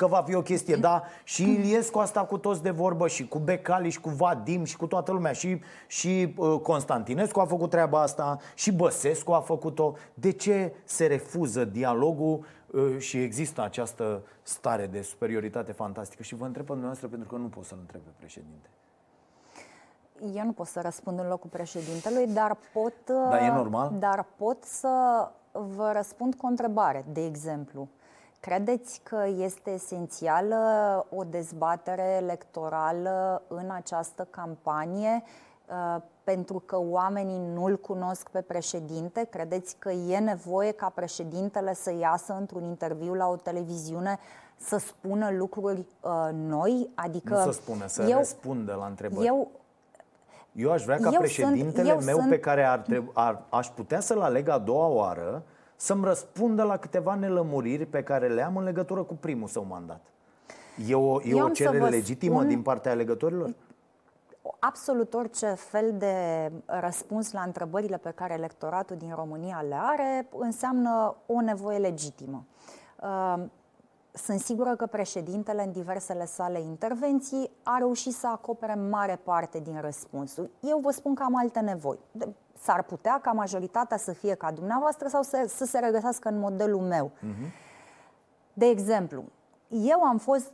că 0.00 0.06
va 0.06 0.22
fi 0.22 0.34
o 0.34 0.42
chestie, 0.42 0.76
da, 0.76 1.02
și 1.24 1.42
Iliescu 1.42 1.98
asta 1.98 2.24
cu 2.24 2.38
toți 2.38 2.62
de 2.62 2.70
vorbă 2.70 3.08
și 3.08 3.28
cu 3.28 3.38
Becali 3.38 3.90
și 3.90 4.00
cu 4.00 4.08
Vadim 4.08 4.64
și 4.64 4.76
cu 4.76 4.86
toată 4.86 5.12
lumea 5.12 5.32
și, 5.32 5.60
și 5.86 6.34
uh, 6.36 6.60
Constantinescu 6.60 7.40
a 7.40 7.44
făcut 7.44 7.70
treaba 7.70 8.00
asta 8.00 8.38
și 8.54 8.72
Băsescu 8.72 9.32
a 9.32 9.40
făcut-o. 9.40 9.94
De 10.14 10.30
ce 10.30 10.74
se 10.84 11.06
refuză 11.06 11.64
dialogul 11.64 12.44
uh, 12.66 12.98
și 12.98 13.22
există 13.22 13.62
această 13.62 14.22
stare 14.42 14.86
de 14.86 15.02
superioritate 15.02 15.72
fantastică? 15.72 16.22
Și 16.22 16.34
vă 16.34 16.44
întreb 16.44 16.64
pe 16.64 16.70
dumneavoastră 16.70 17.08
pentru 17.08 17.28
că 17.28 17.36
nu 17.36 17.46
pot 17.46 17.64
să-l 17.64 17.78
întreb 17.80 18.00
pe 18.00 18.10
președinte. 18.16 18.68
Eu 20.34 20.44
nu 20.44 20.52
pot 20.52 20.66
să 20.66 20.80
răspund 20.80 21.18
în 21.18 21.28
locul 21.28 21.50
președintelui, 21.50 22.26
dar 22.26 22.56
pot, 22.72 22.94
da, 23.06 23.44
e 23.44 23.52
normal? 23.52 23.92
dar 23.98 24.26
pot 24.36 24.64
să 24.64 24.88
vă 25.52 25.90
răspund 25.94 26.34
cu 26.34 26.46
o 26.46 26.48
întrebare, 26.48 27.04
de 27.12 27.24
exemplu. 27.24 27.88
Credeți 28.40 29.00
că 29.02 29.26
este 29.38 29.70
esențială 29.70 30.56
o 31.10 31.24
dezbatere 31.24 32.16
electorală 32.22 33.42
în 33.48 33.70
această 33.70 34.26
campanie 34.30 35.22
uh, 35.66 36.02
pentru 36.24 36.62
că 36.66 36.78
oamenii 36.78 37.40
nu-l 37.54 37.76
cunosc 37.76 38.28
pe 38.28 38.40
președinte? 38.40 39.26
Credeți 39.30 39.76
că 39.78 39.90
e 39.90 40.18
nevoie 40.18 40.72
ca 40.72 40.88
președintele 40.94 41.74
să 41.74 41.94
iasă 42.00 42.32
într-un 42.38 42.64
interviu 42.64 43.14
la 43.14 43.28
o 43.28 43.36
televiziune 43.36 44.18
să 44.56 44.78
spună 44.78 45.30
lucruri 45.30 45.86
uh, 46.00 46.28
noi? 46.32 46.90
Adică 46.94 47.34
nu 47.34 47.40
să 47.42 47.50
spună, 47.50 47.86
să 47.86 48.02
eu, 48.02 48.16
răspundă 48.16 48.74
la 48.74 48.86
întrebări. 48.86 49.26
Eu, 49.26 49.48
eu 50.52 50.72
aș 50.72 50.84
vrea 50.84 50.98
ca 50.98 51.10
președintele 51.18 51.90
sunt, 51.90 52.04
meu 52.04 52.16
sunt... 52.16 52.28
pe 52.28 52.38
care 52.38 52.64
ar 52.64 52.78
treb- 52.78 53.10
ar, 53.12 53.42
aș 53.48 53.68
putea 53.68 54.00
să-l 54.00 54.20
aleg 54.20 54.48
a 54.48 54.58
doua 54.58 54.86
oară 54.86 55.42
să-mi 55.80 56.04
răspundă 56.04 56.62
la 56.62 56.76
câteva 56.76 57.14
nelămuriri 57.14 57.86
pe 57.86 58.02
care 58.02 58.28
le 58.28 58.42
am 58.42 58.56
în 58.56 58.64
legătură 58.64 59.02
cu 59.02 59.14
primul 59.14 59.48
său 59.48 59.66
mandat. 59.68 60.00
E 60.86 60.94
o, 60.94 61.22
e 61.22 61.42
o 61.42 61.48
cerere 61.48 61.88
legitimă 61.88 62.34
spun... 62.34 62.48
din 62.48 62.62
partea 62.62 62.92
alegătorilor? 62.92 63.54
Absolut 64.58 65.14
orice 65.14 65.46
fel 65.46 65.94
de 65.98 66.14
răspuns 66.66 67.32
la 67.32 67.40
întrebările 67.40 67.96
pe 67.96 68.10
care 68.10 68.34
electoratul 68.34 68.96
din 68.96 69.12
România 69.14 69.64
le 69.68 69.76
are 69.80 70.28
înseamnă 70.38 71.16
o 71.26 71.40
nevoie 71.40 71.78
legitimă. 71.78 72.44
Uh, 74.20 74.26
sunt 74.26 74.40
sigură 74.40 74.76
că 74.76 74.86
președintele, 74.86 75.62
în 75.62 75.72
diversele 75.72 76.26
sale 76.26 76.60
intervenții, 76.60 77.50
a 77.62 77.78
reușit 77.78 78.12
să 78.12 78.26
acopere 78.26 78.74
mare 78.74 79.20
parte 79.24 79.58
din 79.58 79.80
răspunsuri. 79.80 80.50
Eu 80.60 80.78
vă 80.78 80.90
spun 80.90 81.14
că 81.14 81.22
am 81.22 81.36
alte 81.36 81.60
nevoi 81.60 81.98
s-ar 82.62 82.82
putea 82.82 83.20
ca 83.22 83.32
majoritatea 83.32 83.96
să 83.96 84.12
fie 84.12 84.34
ca 84.34 84.52
dumneavoastră 84.52 85.08
sau 85.08 85.22
să, 85.22 85.44
să 85.48 85.64
se 85.64 85.78
regăsească 85.78 86.28
în 86.28 86.38
modelul 86.38 86.80
meu. 86.80 87.10
Uh-huh. 87.10 87.50
De 88.52 88.66
exemplu, 88.66 89.24
eu 89.68 90.02
am 90.02 90.18
fost 90.18 90.52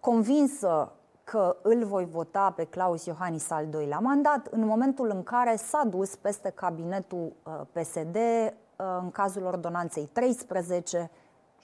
convinsă 0.00 0.92
că 1.24 1.56
îl 1.62 1.84
voi 1.84 2.04
vota 2.04 2.52
pe 2.56 2.64
Claus 2.64 3.04
Iohannis 3.04 3.50
al 3.50 3.66
doilea 3.66 3.98
mandat 3.98 4.46
în 4.46 4.66
momentul 4.66 5.10
în 5.10 5.22
care 5.22 5.56
s-a 5.56 5.84
dus 5.84 6.16
peste 6.16 6.50
cabinetul 6.50 7.32
uh, 7.42 7.60
PSD 7.72 8.16
uh, 8.16 8.86
în 9.02 9.10
cazul 9.10 9.44
ordonanței 9.44 10.08
13 10.12 11.10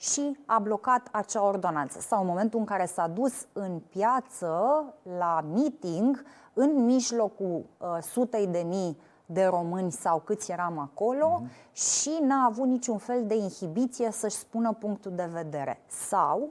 și 0.01 0.37
a 0.45 0.59
blocat 0.59 1.07
acea 1.11 1.43
ordonanță 1.43 1.99
sau 1.99 2.21
în 2.21 2.27
momentul 2.27 2.59
în 2.59 2.65
care 2.65 2.85
s-a 2.85 3.07
dus 3.07 3.45
în 3.53 3.79
piață 3.89 4.83
la 5.17 5.45
meeting 5.53 6.23
în 6.53 6.85
mijlocul 6.85 7.65
uh, 7.77 7.97
sutei 8.01 8.47
de 8.47 8.63
mii 8.67 8.97
de 9.25 9.45
români 9.45 9.91
sau 9.91 10.19
câți 10.19 10.51
eram 10.51 10.79
acolo 10.79 11.41
uh-huh. 11.41 11.73
și 11.73 12.17
n-a 12.21 12.45
avut 12.45 12.67
niciun 12.67 12.97
fel 12.97 13.25
de 13.25 13.35
inhibiție 13.35 14.11
să-și 14.11 14.35
spună 14.35 14.73
punctul 14.73 15.11
de 15.11 15.29
vedere. 15.33 15.81
Sau 15.87 16.49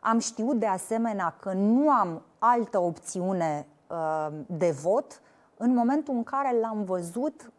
am 0.00 0.18
știut 0.18 0.58
de 0.58 0.66
asemenea 0.66 1.36
că 1.40 1.52
nu 1.52 1.90
am 1.90 2.22
altă 2.38 2.78
opțiune 2.78 3.66
uh, 3.86 4.28
de 4.46 4.70
vot 4.70 5.20
în 5.56 5.74
momentul 5.74 6.14
în 6.14 6.24
care 6.24 6.58
l-am 6.60 6.84
văzut 6.84 7.52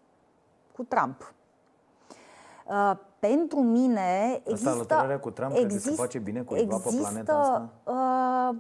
cu 0.76 0.84
Trump. 0.84 1.34
Uh, 2.66 2.92
pentru 3.20 3.60
mine 3.60 4.42
există... 4.44 4.70
Asta 4.70 5.18
cu 5.22 5.32
Trump 5.32 5.56
există, 5.56 5.90
că 5.90 5.96
face 5.96 6.20
bine 6.20 6.42
cuiva 6.42 6.76
există, 6.76 7.04
pe 7.04 7.10
planeta 7.10 7.34
asta? 7.34 7.70
Uh, 7.84 8.58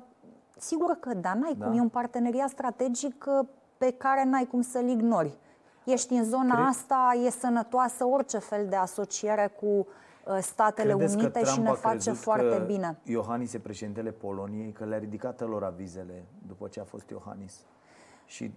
sigur 0.57 0.97
că 0.99 1.13
da, 1.13 1.33
n-ai 1.33 1.55
da. 1.57 1.65
cum. 1.65 1.77
E 1.77 1.81
un 1.81 1.89
parteneriat 1.89 2.49
strategic 2.49 3.25
uh, 3.27 3.47
pe 3.77 3.91
care 3.91 4.23
n-ai 4.23 4.45
cum 4.45 4.61
să-l 4.61 4.89
ignori 4.89 5.37
ești 5.83 6.13
în 6.13 6.23
zona 6.23 6.55
Cred... 6.55 6.67
asta, 6.67 7.11
e 7.25 7.29
sănătoasă 7.29 8.05
orice 8.05 8.37
fel 8.37 8.67
de 8.69 8.75
asociere 8.75 9.53
cu 9.59 9.65
uh, 9.65 9.85
uh, 10.29 10.37
Statele 10.41 10.93
Credeți 10.93 11.15
că 11.15 11.21
Unite 11.21 11.39
și 11.39 11.45
Trump 11.45 11.63
ne 11.63 11.69
a 11.69 11.73
face 11.73 11.97
crezut 11.97 12.17
foarte 12.17 12.57
că 12.57 12.63
bine. 12.65 12.97
Iohannis 13.03 13.53
e 13.53 13.59
președintele 13.59 14.11
Poloniei, 14.11 14.71
că 14.71 14.85
le-a 14.85 14.97
ridicat 14.97 15.47
lor 15.47 15.63
avizele 15.63 16.25
după 16.47 16.67
ce 16.67 16.79
a 16.79 16.83
fost 16.83 17.09
Iohannis. 17.09 17.65
Și 18.25 18.53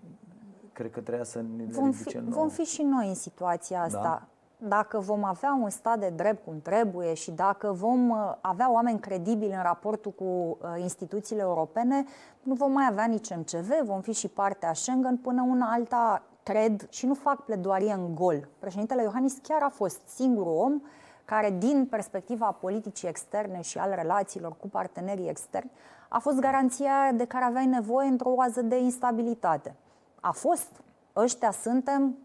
cred 0.72 0.90
că 0.90 1.00
trebuia 1.00 1.24
să 1.24 1.40
ne 1.57 1.64
le 1.64 1.70
Vom 1.70 1.90
ridice 1.90 2.11
fi, 2.11 2.16
nouă. 2.16 2.30
vom 2.30 2.48
fi 2.48 2.62
și 2.62 2.82
noi 2.82 3.09
în 3.09 3.14
situația 3.14 3.82
asta. 3.82 4.03
Da. 4.03 4.26
Dacă 4.64 4.98
vom 4.98 5.24
avea 5.24 5.58
un 5.62 5.70
stat 5.70 5.98
de 5.98 6.12
drept 6.16 6.44
cum 6.44 6.60
trebuie 6.60 7.14
și 7.14 7.30
dacă 7.30 7.72
vom 7.72 8.10
uh, 8.10 8.34
avea 8.40 8.72
oameni 8.72 9.00
credibili 9.00 9.54
în 9.54 9.62
raportul 9.62 10.10
cu 10.10 10.24
uh, 10.24 10.80
instituțiile 10.80 11.42
europene, 11.42 12.04
nu 12.42 12.54
vom 12.54 12.72
mai 12.72 12.86
avea 12.90 13.04
nici 13.04 13.34
MCV, 13.36 13.70
vom 13.84 14.00
fi 14.00 14.12
și 14.12 14.28
partea 14.28 14.72
Schengen 14.72 15.16
până 15.16 15.42
una 15.48 15.70
alta, 15.72 16.22
cred, 16.42 16.86
și 16.90 17.06
nu 17.06 17.14
fac 17.14 17.44
pledoarie 17.44 17.92
în 17.92 18.14
gol. 18.14 18.48
Președintele 18.58 19.02
Iohannis 19.02 19.38
chiar 19.42 19.62
a 19.62 19.68
fost 19.68 20.00
singurul 20.06 20.56
om 20.56 20.80
care, 21.24 21.50
din 21.58 21.86
perspectiva 21.90 22.56
politicii 22.60 23.08
externe 23.08 23.60
și 23.60 23.78
al 23.78 23.92
relațiilor 23.94 24.56
cu 24.60 24.68
partenerii 24.68 25.28
externi, 25.28 25.70
a 26.08 26.18
fost 26.18 26.38
garanția 26.38 27.12
de 27.14 27.24
care 27.24 27.44
aveai 27.44 27.66
nevoie 27.66 28.08
într-o 28.08 28.30
oază 28.30 28.62
de 28.62 28.78
instabilitate. 28.78 29.74
A 30.20 30.32
fost, 30.32 30.70
ăștia 31.16 31.50
suntem, 31.50 32.16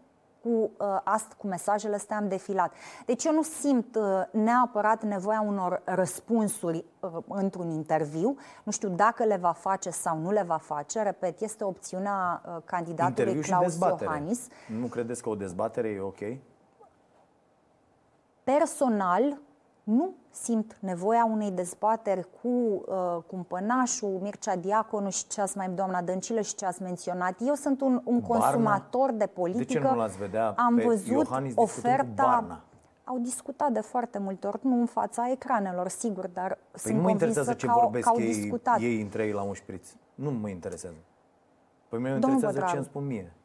cu, 0.48 0.70
uh, 0.84 1.00
ast, 1.04 1.32
cu 1.32 1.46
mesajele 1.46 1.94
astea 1.94 2.16
am 2.16 2.28
defilat. 2.28 2.72
Deci 3.06 3.24
eu 3.24 3.32
nu 3.32 3.42
simt 3.42 3.96
uh, 3.96 4.22
neapărat 4.30 5.02
nevoia 5.02 5.40
unor 5.40 5.82
răspunsuri 5.84 6.84
uh, 7.00 7.10
într-un 7.28 7.70
interviu. 7.70 8.36
Nu 8.62 8.72
știu 8.72 8.88
dacă 8.88 9.24
le 9.24 9.36
va 9.36 9.52
face 9.52 9.90
sau 9.90 10.18
nu 10.18 10.30
le 10.30 10.42
va 10.42 10.56
face. 10.56 11.02
Repet, 11.02 11.40
este 11.40 11.64
opțiunea 11.64 12.42
uh, 12.46 12.56
candidatului 12.64 13.32
Interviu 13.32 13.42
și 13.42 13.48
Claus 13.48 13.64
dezbatere. 13.64 14.04
Iohannis. 14.04 14.46
Nu 14.80 14.86
credeți 14.86 15.22
că 15.22 15.28
o 15.28 15.34
dezbatere 15.34 15.88
e 15.88 16.00
ok? 16.00 16.36
Personal, 18.44 19.38
nu 19.88 20.14
simt 20.30 20.76
nevoia 20.80 21.24
unei 21.24 21.50
dezbateri 21.50 22.28
cu 22.42 22.48
uh, 22.48 23.22
cumpănașul, 23.26 24.18
Mircea 24.22 24.56
Diaconu 24.56 25.10
și 25.10 25.26
ce 25.26 25.40
ați 25.40 25.56
mai 25.56 25.70
doamna 25.70 26.02
Dăncilă 26.02 26.40
și 26.40 26.54
ce 26.54 26.66
ați 26.66 26.82
menționat. 26.82 27.34
Eu 27.40 27.54
sunt 27.54 27.80
un, 27.80 28.00
un 28.04 28.20
Barna? 28.20 28.44
consumator 28.44 29.12
de 29.12 29.26
politică. 29.26 29.64
De 29.64 29.72
ce 29.72 29.78
nu 29.78 29.96
l-ați 29.96 30.18
vedea 30.18 30.54
Am 30.56 30.74
pe 30.74 30.82
văzut 30.84 31.06
Iohannis 31.06 31.54
discutând 31.54 31.54
cu 31.54 31.62
oferta. 31.62 32.22
Barna? 32.22 32.64
Au 33.04 33.18
discutat 33.18 33.70
de 33.70 33.80
foarte 33.80 34.18
multe 34.18 34.46
ori, 34.46 34.58
nu 34.62 34.80
în 34.80 34.86
fața 34.86 35.30
ecranelor, 35.30 35.88
sigur, 35.88 36.26
dar 36.26 36.58
Păi 36.70 36.80
sunt 36.80 36.94
nu 36.94 37.00
mă 37.00 37.06
convinsă 37.08 37.26
interesează 37.28 37.58
ce 37.58 37.66
că 37.66 37.72
au, 37.72 37.80
vorbesc 37.80 38.04
că 38.04 38.10
au 38.10 38.20
ei, 38.20 38.34
discutat. 38.34 38.80
ei 38.80 39.00
între 39.00 39.24
ei 39.26 39.32
la 39.32 39.42
un 39.42 39.52
șpriț. 39.52 39.88
Nu 40.14 40.30
mă 40.30 40.48
interesează. 40.48 40.96
Păi 41.88 41.98
mă 41.98 42.08
Domnul 42.08 42.30
interesează 42.30 42.54
ce 42.54 42.60
Vădraru. 42.60 42.76
îmi 42.76 42.84
spun 42.84 43.06
mie, 43.06 43.22
ca 43.22 43.26
alegător. 43.26 43.37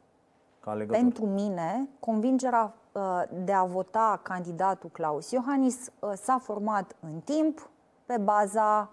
Pentru 0.90 1.26
mine, 1.26 1.88
convingerea 2.00 2.74
uh, 2.92 3.22
de 3.44 3.52
a 3.52 3.64
vota 3.64 4.20
candidatul 4.22 4.90
Claus 4.90 5.30
Iohannis 5.30 5.90
uh, 5.98 6.12
s-a 6.22 6.38
format 6.42 6.96
în 7.00 7.20
timp 7.24 7.68
pe 8.06 8.18
baza 8.18 8.90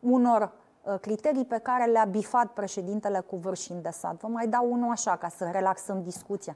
unor 0.00 0.52
uh, 0.82 0.98
criterii 1.00 1.44
pe 1.44 1.58
care 1.62 1.90
le-a 1.90 2.04
bifat 2.04 2.46
președintele 2.46 3.20
cu 3.20 3.36
vârf 3.36 3.58
și 3.58 3.72
îndesat. 3.72 4.20
Vă 4.20 4.28
mai 4.28 4.46
dau 4.48 4.72
unul 4.72 4.90
așa, 4.90 5.16
ca 5.16 5.28
să 5.28 5.48
relaxăm 5.52 6.02
discuția. 6.02 6.54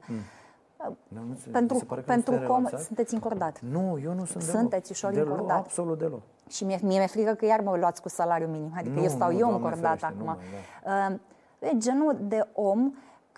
Dar 1.07 1.23
nu 1.27 1.33
se, 1.35 1.43
mi 1.45 1.51
Pentru, 1.53 1.77
se 1.77 1.83
pare 1.83 2.01
că 2.01 2.07
pentru 2.11 2.33
nu 2.33 2.39
com- 2.39 2.43
sunteți 2.45 2.63
relaxat? 2.65 2.85
sunteți 2.85 3.13
încordat. 3.13 3.59
Nu, 3.61 3.99
eu 4.03 4.13
nu 4.13 4.25
sunt 4.25 4.43
Sunteți 4.43 4.91
ușor 4.91 5.11
deloc, 5.13 5.29
încordat. 5.29 5.57
Absolut 5.57 5.97
deloc. 5.99 6.21
Și 6.49 6.63
mie, 6.65 6.79
mie 6.83 6.97
mi-e 6.97 7.07
frică 7.07 7.33
că 7.33 7.45
iar 7.45 7.61
mă 7.61 7.77
luați 7.77 8.01
cu 8.01 8.09
salariu 8.09 8.47
minim. 8.47 8.71
Adică 8.77 8.95
Nu, 8.95 9.01
eu 9.03 9.09
stau 9.09 9.27
nu, 9.31 9.33
eu 9.33 9.39
Doamne 9.39 9.55
încordat 9.55 9.99
ferește, 9.99 10.23
nu 10.23 10.29
acum. 10.29 10.41
mai, 10.85 11.09
Uh, 11.61 11.69
e 11.69 11.77
genul 11.77 12.17
de 12.21 12.47
om 12.53 12.93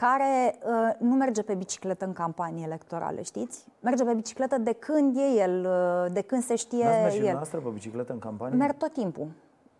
care 0.05 0.55
uh, 0.63 0.95
nu 0.99 1.15
merge 1.15 1.41
pe 1.41 1.53
bicicletă 1.53 2.05
în 2.05 2.13
campanie 2.13 2.63
electorale, 2.63 3.21
știți? 3.21 3.65
Merge 3.79 4.03
pe 4.03 4.13
bicicletă 4.13 4.57
de 4.57 4.73
când 4.73 5.17
e 5.17 5.41
el, 5.41 5.65
uh, 5.65 6.11
de 6.13 6.21
când 6.21 6.43
se 6.43 6.55
știe 6.55 6.83
N-ați 6.83 6.97
mers 6.97 7.09
și 7.09 7.13
el. 7.13 7.17
dumneavoastră 7.17 7.59
pe 7.59 7.69
bicicletă 7.69 8.13
în 8.13 8.19
campanie? 8.19 8.57
Merg 8.57 8.77
tot 8.77 8.93
timpul. 8.93 9.27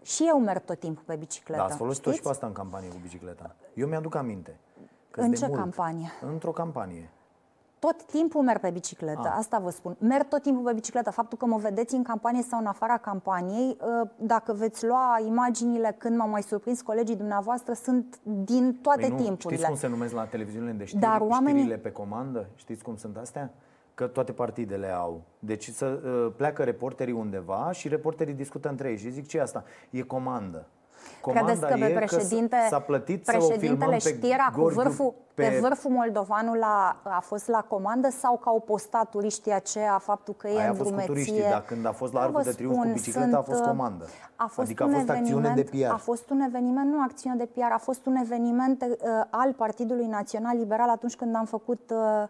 Și 0.01 0.25
eu 0.27 0.39
merg 0.39 0.63
tot 0.63 0.79
timpul 0.79 1.03
pe 1.05 1.15
bicicletă. 1.15 1.61
Da, 1.61 1.67
ați 1.67 1.77
folosit-o 1.77 2.09
și 2.09 2.15
știți? 2.15 2.27
pe 2.29 2.33
asta 2.33 2.47
în 2.47 2.53
campanie 2.53 2.89
cu 2.89 2.97
bicicleta. 3.01 3.55
Eu 3.73 3.87
mi-aduc 3.87 4.15
aminte. 4.15 4.59
că 5.11 5.21
În 5.21 5.29
de 5.29 5.35
ce 5.35 5.45
mult, 5.45 5.59
campanie? 5.59 6.11
Într-o 6.31 6.51
campanie. 6.51 7.09
Tot 7.87 8.03
timpul 8.03 8.41
merg 8.41 8.59
pe 8.59 8.69
bicicletă, 8.69 9.21
Ah. 9.27 9.35
asta 9.37 9.59
vă 9.59 9.69
spun. 9.69 9.95
Merg 9.99 10.27
tot 10.27 10.41
timpul 10.41 10.63
pe 10.63 10.73
bicicletă. 10.73 11.11
Faptul 11.11 11.37
că 11.37 11.45
mă 11.45 11.57
vedeți 11.57 11.95
în 11.95 12.03
campanie 12.03 12.41
sau 12.41 12.59
în 12.59 12.65
afara 12.65 12.97
campaniei, 12.97 13.77
uh, 14.01 14.09
dacă 14.17 14.53
veți 14.53 14.85
lua 14.85 15.19
imaginile 15.25 15.95
când 15.97 16.17
m-au 16.17 16.29
mai 16.29 16.41
surprins 16.43 16.81
colegii 16.81 17.15
dumneavoastră, 17.15 17.73
sunt 17.73 18.19
din 18.23 18.77
toate 18.81 18.99
Păi 18.99 19.09
nu, 19.09 19.15
timpurile. 19.15 19.53
Știți 19.55 19.65
cum 19.67 19.75
se 19.75 19.87
numesc 19.87 20.13
la 20.13 20.25
televiziunile 20.25 20.71
de 20.71 20.85
știri? 20.85 21.01
Dar 21.01 21.21
oamenii- 21.21 21.59
Știrile 21.61 21.77
pe 21.81 21.91
comandă? 21.91 22.47
Știți 22.55 22.83
cum 22.83 22.95
sunt 22.95 23.17
astea? 23.17 23.51
Că 23.93 24.07
toate 24.07 24.31
partidele 24.31 24.87
au. 24.87 25.21
Deci 25.39 25.69
să 25.69 25.85
uh, 26.05 26.33
pleacă 26.37 26.63
reporterii 26.63 27.13
undeva 27.13 27.71
și 27.71 27.87
reporterii 27.87 28.33
discută 28.33 28.69
între 28.69 28.89
ei 28.89 28.97
și 28.97 29.09
zic 29.09 29.27
ce 29.27 29.37
e 29.37 29.41
asta? 29.41 29.63
E 29.89 30.01
comandă. 30.01 30.65
Credeți 31.21 31.59
că 31.59 31.75
pe 31.79 31.85
e 31.85 31.93
președinte, 31.93 32.55
s-a 32.69 32.79
plătit 32.79 33.25
să 33.25 33.35
o 33.35 33.39
filmăm 33.39 33.49
președintele 33.57 33.97
pe 34.03 34.09
știrea 34.09 34.51
cu 34.53 34.59
Gorghiu 34.61 34.81
vârful, 34.81 35.13
pe... 35.33 35.43
pe 35.43 35.57
vârful 35.61 35.91
moldovanul 35.91 36.57
la, 36.57 37.01
a 37.03 37.19
fost 37.19 37.47
la 37.47 37.65
comandă 37.67 38.09
sau 38.09 38.37
că 38.37 38.49
au 38.49 38.59
postat 38.59 39.09
turiștii 39.09 39.51
aceea 39.53 39.97
faptul 39.97 40.33
că 40.33 40.47
e 40.47 40.57
Aia 40.57 40.65
a 40.65 40.69
în 40.69 40.75
fost 40.75 40.89
cu 40.89 40.95
drumeție? 40.95 41.13
turiștii, 41.13 41.49
dar 41.49 41.63
când 41.67 41.85
a 41.85 41.91
fost 41.91 42.13
la 42.13 42.19
Eu 42.19 42.25
Arcul 42.25 42.41
vă 42.41 42.49
de 42.49 42.55
Triunf 42.55 42.75
cu 42.75 42.81
spun, 42.81 42.93
bicicleta, 42.93 43.37
a 43.37 43.41
fost 43.41 43.57
sunt, 43.57 43.69
uh, 43.69 43.75
comandă. 43.75 44.05
A 44.35 44.45
fost 44.45 44.67
Adică 44.67 44.83
a 44.83 44.85
un 44.85 44.93
fost 44.93 45.09
acțiune 45.09 45.51
de 45.55 45.61
eveniment- 45.61 45.87
PR. 45.87 45.93
A 45.93 45.97
fost 45.97 46.29
un 46.29 46.39
eveniment, 46.39 46.91
nu 46.91 47.01
acțiune 47.03 47.35
de 47.35 47.45
PR, 47.53 47.71
a 47.71 47.77
fost 47.77 48.05
un 48.05 48.15
eveniment 48.15 48.81
uh, 48.81 49.07
al 49.29 49.53
Partidului 49.53 50.05
Național 50.05 50.57
Liberal 50.57 50.89
atunci 50.89 51.15
când 51.15 51.35
am 51.35 51.45
făcut 51.45 51.91
uh, 51.93 51.97
uh, 51.97 52.27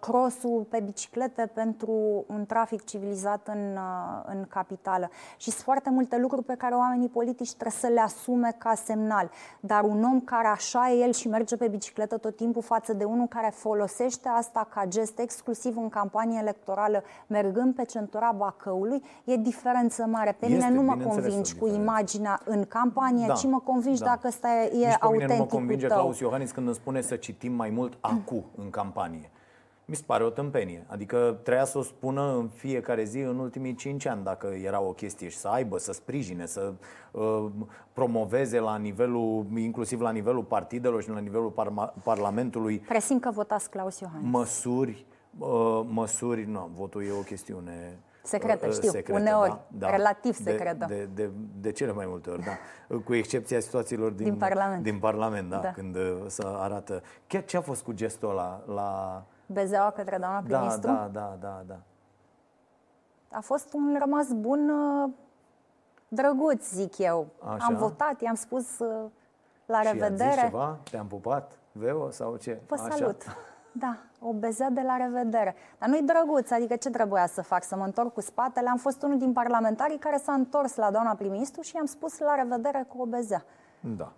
crossul 0.00 0.66
pe 0.68 0.80
biciclete 0.80 1.50
pentru 1.54 2.24
un 2.26 2.46
trafic 2.46 2.84
civilizat 2.84 3.48
în, 3.48 3.76
uh, 3.76 4.22
în 4.26 4.44
capitală. 4.48 5.10
Și 5.36 5.50
sunt 5.50 5.62
foarte 5.64 5.90
multe 5.90 6.18
lucruri 6.18 6.44
pe 6.44 6.54
care 6.54 6.74
oamenii 6.74 7.08
politici 7.08 7.50
trebuie 7.52 7.78
să 7.80 7.86
le 7.86 8.00
asume 8.00 8.54
ca 8.58 8.74
semnal. 8.74 9.30
Dar 9.60 9.82
un 9.82 10.02
om 10.04 10.20
care 10.20 10.46
așa 10.46 10.90
e 10.90 11.04
el 11.04 11.12
și 11.12 11.28
merge 11.28 11.56
pe 11.56 11.68
bicicletă 11.68 12.16
tot 12.18 12.36
timpul 12.36 12.62
față 12.62 12.92
de 12.92 13.04
unul 13.04 13.26
care 13.26 13.52
folosește 13.54 14.28
asta 14.28 14.68
ca 14.74 14.84
gest 14.88 15.18
exclusiv 15.18 15.76
în 15.76 15.88
campanie 15.88 16.38
electorală, 16.40 17.02
mergând 17.26 17.74
pe 17.74 17.84
centura 17.84 18.32
Bacăului, 18.36 19.02
e 19.24 19.36
diferență 19.36 20.06
mare. 20.06 20.36
Pe 20.38 20.46
Este, 20.46 20.56
mine 20.56 20.76
nu 20.76 20.82
mă 20.82 20.92
bineînțeles, 20.92 21.24
convingi 21.24 21.54
o 21.54 21.58
cu 21.58 21.64
diferență. 21.64 21.90
imaginea 21.90 22.40
în 22.44 22.64
campanie, 22.64 23.26
Da, 23.26 23.34
ci 23.34 23.44
mă 23.44 23.58
convingi 23.58 24.00
da. 24.00 24.06
dacă 24.06 24.26
ăsta 24.26 24.48
e, 24.48 24.62
e 24.62 24.62
Nici 24.62 24.72
pe 24.72 24.80
mine 24.80 24.96
nu 24.98 24.98
mă 24.98 25.06
autenticul 25.06 25.58
convinge 25.58 25.86
tău. 25.86 25.96
Claus 25.96 26.18
Iohannis 26.18 26.50
când 26.50 26.66
îmi 26.66 26.74
spune 26.74 27.00
să 27.00 27.16
citim 27.16 27.52
mai 27.52 27.70
mult 27.70 27.98
acu 28.00 28.44
în 28.56 28.70
campanie. 28.70 29.30
Mi 29.88 29.94
se 29.96 30.02
pare 30.06 30.24
o 30.24 30.28
tâmpenie. 30.30 30.84
Adică 30.86 31.38
treia 31.42 31.64
să 31.64 31.78
o 31.78 31.82
spună 31.82 32.36
în 32.36 32.48
fiecare 32.48 33.04
zi 33.04 33.18
în 33.18 33.38
ultimii 33.38 33.74
cinci 33.74 34.06
ani 34.06 34.24
dacă 34.24 34.46
era 34.46 34.80
o 34.80 34.92
chestie 34.92 35.28
și 35.28 35.36
să 35.36 35.48
aibă, 35.48 35.78
să 35.78 35.92
sprijine, 35.92 36.46
să 36.46 36.72
uh, 37.10 37.46
promoveze 37.92 38.58
la 38.60 38.76
nivelul, 38.76 39.46
inclusiv 39.56 40.00
la 40.00 40.10
nivelul 40.10 40.42
partidelor 40.42 41.02
și 41.02 41.08
la 41.10 41.18
nivelul 41.18 41.50
parma- 41.50 42.02
Parlamentului 42.04 42.78
Presimt 42.78 43.20
că 43.20 43.30
votați 43.30 43.70
Claus 43.70 43.98
Iohannis. 44.00 44.30
măsuri, 44.30 45.06
uh, 45.38 45.82
măsuri, 45.88 46.44
nu, 46.44 46.70
votul 46.74 47.04
e 47.04 47.10
o 47.18 47.22
chestiune 47.22 47.98
Secretă, 48.22 48.66
uh, 48.66 48.72
știu, 48.72 48.90
secretă, 48.90 49.20
uneori, 49.20 49.56
da, 49.68 49.90
relativ 49.90 50.36
de, 50.36 50.50
secretă. 50.50 50.84
De, 50.88 51.08
de, 51.14 51.30
de 51.60 51.72
cele 51.72 51.92
mai 51.92 52.06
multe 52.08 52.30
ori, 52.30 52.42
da. 52.42 52.96
Cu 53.04 53.14
excepția 53.14 53.60
situațiilor 53.60 54.10
din, 54.10 54.24
Din 54.24 54.36
Parlament. 54.36 54.82
Din 54.82 54.98
Parlament, 54.98 55.50
da, 55.50 55.56
Da. 55.58 55.72
când 55.72 55.96
uh, 55.96 56.16
se 56.26 56.42
arată. 56.46 57.02
Chiar 57.26 57.44
ce 57.44 57.56
a 57.56 57.60
fost 57.60 57.82
cu 57.82 57.92
gestul 57.92 58.30
ăla 58.30 58.62
la... 58.66 59.22
Bezeaua 59.46 59.90
către 59.90 60.16
doamna 60.18 60.40
Da, 60.40 60.44
prim-ministru? 60.46 60.90
da, 60.90 61.08
da, 61.12 61.36
da, 61.40 61.62
da. 61.66 61.76
A 63.32 63.40
fost 63.40 63.72
un 63.72 63.96
rămas 63.98 64.32
bun, 64.32 64.68
uh, 64.68 65.10
drăguț, 66.08 66.68
zic 66.68 66.98
eu. 66.98 67.26
Așa. 67.54 67.66
Am 67.66 67.76
votat, 67.76 68.20
i-am 68.20 68.34
spus 68.34 68.78
uh, 68.78 69.10
la 69.66 69.80
Și 69.80 69.86
a 69.86 69.90
zis 69.90 70.00
revedere. 70.00 70.40
ceva? 70.40 70.78
Te-am 70.90 71.06
pupat? 71.06 71.58
Veo 71.72 72.10
sau 72.10 72.36
ce? 72.36 72.60
Vă 72.66 72.76
salut. 72.76 73.22
Da, 73.78 73.96
o 74.20 74.32
bezea 74.32 74.70
de 74.70 74.80
la 74.80 74.96
revedere. 74.96 75.54
Dar 75.78 75.88
nu-i 75.88 76.02
drăguț, 76.02 76.50
adică 76.50 76.76
ce 76.76 76.90
trebuia 76.90 77.26
să 77.26 77.42
fac? 77.42 77.62
Să 77.64 77.76
mă 77.76 77.84
întorc 77.84 78.12
cu 78.12 78.20
spatele? 78.20 78.68
Am 78.68 78.76
fost 78.76 79.02
unul 79.02 79.18
din 79.18 79.32
parlamentarii 79.32 79.98
care 79.98 80.16
s-a 80.16 80.32
întors 80.32 80.76
la 80.76 80.90
doamna 80.90 81.14
prim-ministru 81.14 81.60
și 81.60 81.76
i-am 81.76 81.84
spus 81.84 82.18
la 82.18 82.34
revedere 82.34 82.84
cu 82.88 83.00
o 83.02 83.04
bezea. 83.04 83.44
Da. 83.80 84.12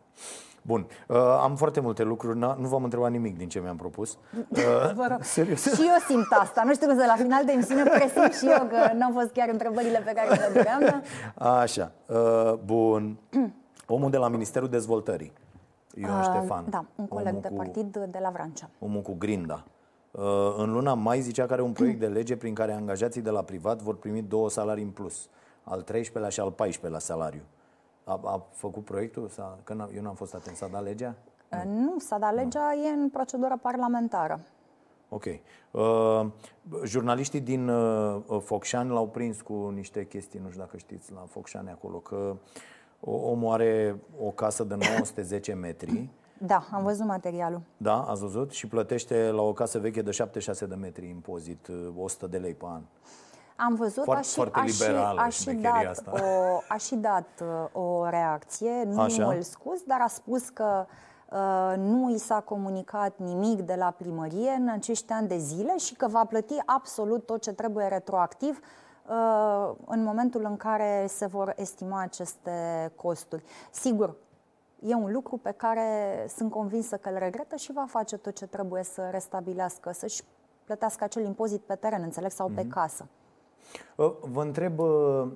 Bun. 0.69 0.87
Uh, 1.07 1.17
am 1.19 1.57
foarte 1.57 1.81
multe 1.81 2.03
lucruri. 2.03 2.39
Na, 2.39 2.57
nu 2.61 2.69
v-am 2.69 2.85
întrebat 2.85 3.11
nimic 3.11 3.37
din 3.37 3.49
ce 3.49 3.61
mi-am 3.61 3.77
propus. 3.77 4.19
Uh, 4.49 4.93
Vă 5.01 5.07
rog. 5.11 5.23
serios. 5.37 5.63
Și 5.63 5.81
eu 5.81 5.99
simt 6.09 6.27
asta. 6.31 6.63
Nu 6.65 6.75
știu 6.75 6.87
cum 6.87 6.99
să 6.99 7.05
la 7.07 7.15
final 7.17 7.45
de 7.45 7.53
emisiune 7.53 7.83
presimt 7.83 8.33
și 8.33 8.47
eu 8.47 8.67
că 8.67 8.93
n-au 8.95 9.11
fost 9.13 9.31
chiar 9.31 9.49
întrebările 9.49 10.03
pe 10.05 10.13
care 10.13 10.29
le 10.29 10.51
doream. 10.55 10.81
Dar... 10.81 11.03
Așa. 11.61 11.93
Uh, 12.07 12.55
bun. 12.65 13.19
Omul 13.87 14.11
de 14.11 14.17
la 14.17 14.29
Ministerul 14.29 14.69
Dezvoltării. 14.69 15.33
Ion 15.95 16.23
Ștefan. 16.23 16.65
Da, 16.71 16.85
un 16.95 17.07
coleg 17.07 17.29
omul 17.29 17.41
de 17.41 17.49
cu, 17.49 17.55
partid 17.55 17.97
de 17.97 18.19
la 18.23 18.31
Vrancea. 18.31 18.69
Omul 18.79 19.03
cu 19.03 19.15
grinda. 19.19 19.65
Uh, 20.11 20.55
în 20.57 20.73
luna 20.73 20.95
mai 20.95 21.21
zicea 21.21 21.47
că 21.47 21.53
are 21.53 21.63
un 21.63 21.73
proiect 21.73 22.01
de 22.01 22.07
lege 22.07 22.37
prin 22.37 22.55
care 22.55 22.73
angajații 22.73 23.21
de 23.21 23.31
la 23.31 23.43
privat 23.43 23.83
vor 23.83 23.97
primi 23.97 24.23
două 24.23 24.51
salarii 24.51 24.85
în 24.85 24.91
plus. 24.91 25.29
Al 25.63 25.85
13-lea 25.85 26.29
și 26.29 26.41
al 26.41 26.55
14-lea 26.55 26.99
salariu. 26.99 27.43
A, 28.09 28.21
a 28.25 28.47
făcut 28.53 28.85
proiectul? 28.85 29.29
S-a, 29.29 29.59
că 29.65 29.75
n-am- 29.75 29.91
eu 29.95 30.03
n-am 30.03 30.15
fost 30.15 30.35
atent. 30.35 30.57
S-a 30.57 30.67
dat 30.69 30.83
legea? 30.83 31.15
Nu, 31.67 31.95
s-a 31.99 32.19
dat 32.19 32.35
legea, 32.35 32.75
e 32.75 32.89
în 32.89 33.09
procedură 33.09 33.59
parlamentară. 33.63 34.41
Ok. 35.09 35.25
Uh, 35.71 36.27
jurnaliștii 36.85 37.41
din 37.41 37.69
uh, 37.69 38.21
Focșani 38.41 38.91
l-au 38.91 39.09
prins 39.09 39.41
cu 39.41 39.53
niște 39.75 40.07
chestii, 40.07 40.41
nu 40.43 40.49
știu 40.49 40.61
dacă 40.61 40.77
știți, 40.77 41.13
la 41.13 41.25
Focșani 41.29 41.71
acolo, 41.71 41.99
că 41.99 42.37
omul 43.01 43.53
are 43.53 43.97
o 44.25 44.31
casă 44.31 44.65
de 44.65 44.75
910 44.75 45.53
metri. 45.67 46.09
Da, 46.39 46.67
am 46.73 46.83
văzut 46.83 47.07
materialul. 47.07 47.61
Da, 47.77 48.03
ați 48.03 48.21
văzut? 48.21 48.51
Și 48.51 48.67
plătește 48.67 49.31
la 49.31 49.43
o 49.43 49.53
casă 49.53 49.79
veche 49.79 50.03
de 50.03 50.11
76 50.11 50.67
de 50.67 50.75
metri 50.75 51.09
impozit, 51.09 51.69
100 51.97 52.25
uh, 52.25 52.31
de 52.31 52.39
lei 52.39 52.55
pe 52.55 52.65
an. 52.69 52.83
Am 53.61 53.75
văzut, 53.75 54.05
foarte, 54.05 54.23
a 54.23 54.29
și, 54.29 54.35
foarte 54.35 54.61
liberală 54.65 55.21
a 55.21 55.29
și, 55.29 55.49
a 55.49 55.53
și 55.53 55.59
dat, 55.59 55.87
asta. 55.91 56.13
O, 56.13 56.61
a 56.69 56.77
și 56.77 56.95
dat 56.95 57.29
uh, 57.43 57.83
o 57.83 58.09
reacție, 58.09 58.83
nu 58.87 59.01
Așa? 59.01 59.33
îl 59.33 59.43
scuz, 59.43 59.83
dar 59.87 60.01
a 60.01 60.07
spus 60.07 60.49
că 60.49 60.87
uh, 61.31 61.75
nu 61.77 62.15
i 62.15 62.19
s-a 62.19 62.41
comunicat 62.41 63.13
nimic 63.17 63.61
de 63.61 63.75
la 63.75 63.91
primărie 63.91 64.51
în 64.51 64.69
acești 64.69 65.13
ani 65.13 65.29
de 65.29 65.39
zile 65.39 65.77
și 65.77 65.95
că 65.95 66.09
va 66.09 66.25
plăti 66.25 66.55
absolut 66.65 67.27
tot 67.27 67.43
ce 67.43 67.53
trebuie 67.53 67.87
retroactiv 67.87 68.61
uh, 69.09 69.75
în 69.87 70.03
momentul 70.03 70.45
în 70.45 70.57
care 70.57 71.07
se 71.09 71.27
vor 71.27 71.53
estima 71.57 72.01
aceste 72.01 72.53
costuri. 72.97 73.43
Sigur, 73.71 74.15
e 74.81 74.95
un 74.95 75.13
lucru 75.13 75.37
pe 75.37 75.55
care 75.57 76.27
sunt 76.37 76.51
convinsă 76.51 76.97
că 76.97 77.09
îl 77.09 77.17
regretă 77.19 77.57
și 77.57 77.73
va 77.73 77.85
face 77.89 78.17
tot 78.17 78.35
ce 78.35 78.47
trebuie 78.47 78.83
să 78.83 79.09
restabilească, 79.11 79.93
să-și 79.93 80.23
plătească 80.65 81.05
acel 81.05 81.25
impozit 81.25 81.61
pe 81.61 81.75
teren, 81.75 82.03
înțeleg, 82.03 82.31
sau 82.31 82.51
mm-hmm. 82.51 82.55
pe 82.55 82.63
mhm. 82.63 82.71
casă. 82.71 83.07
Uh, 83.99 84.13
vă 84.21 84.43
întreb 84.43 84.79
uh, 84.79 85.27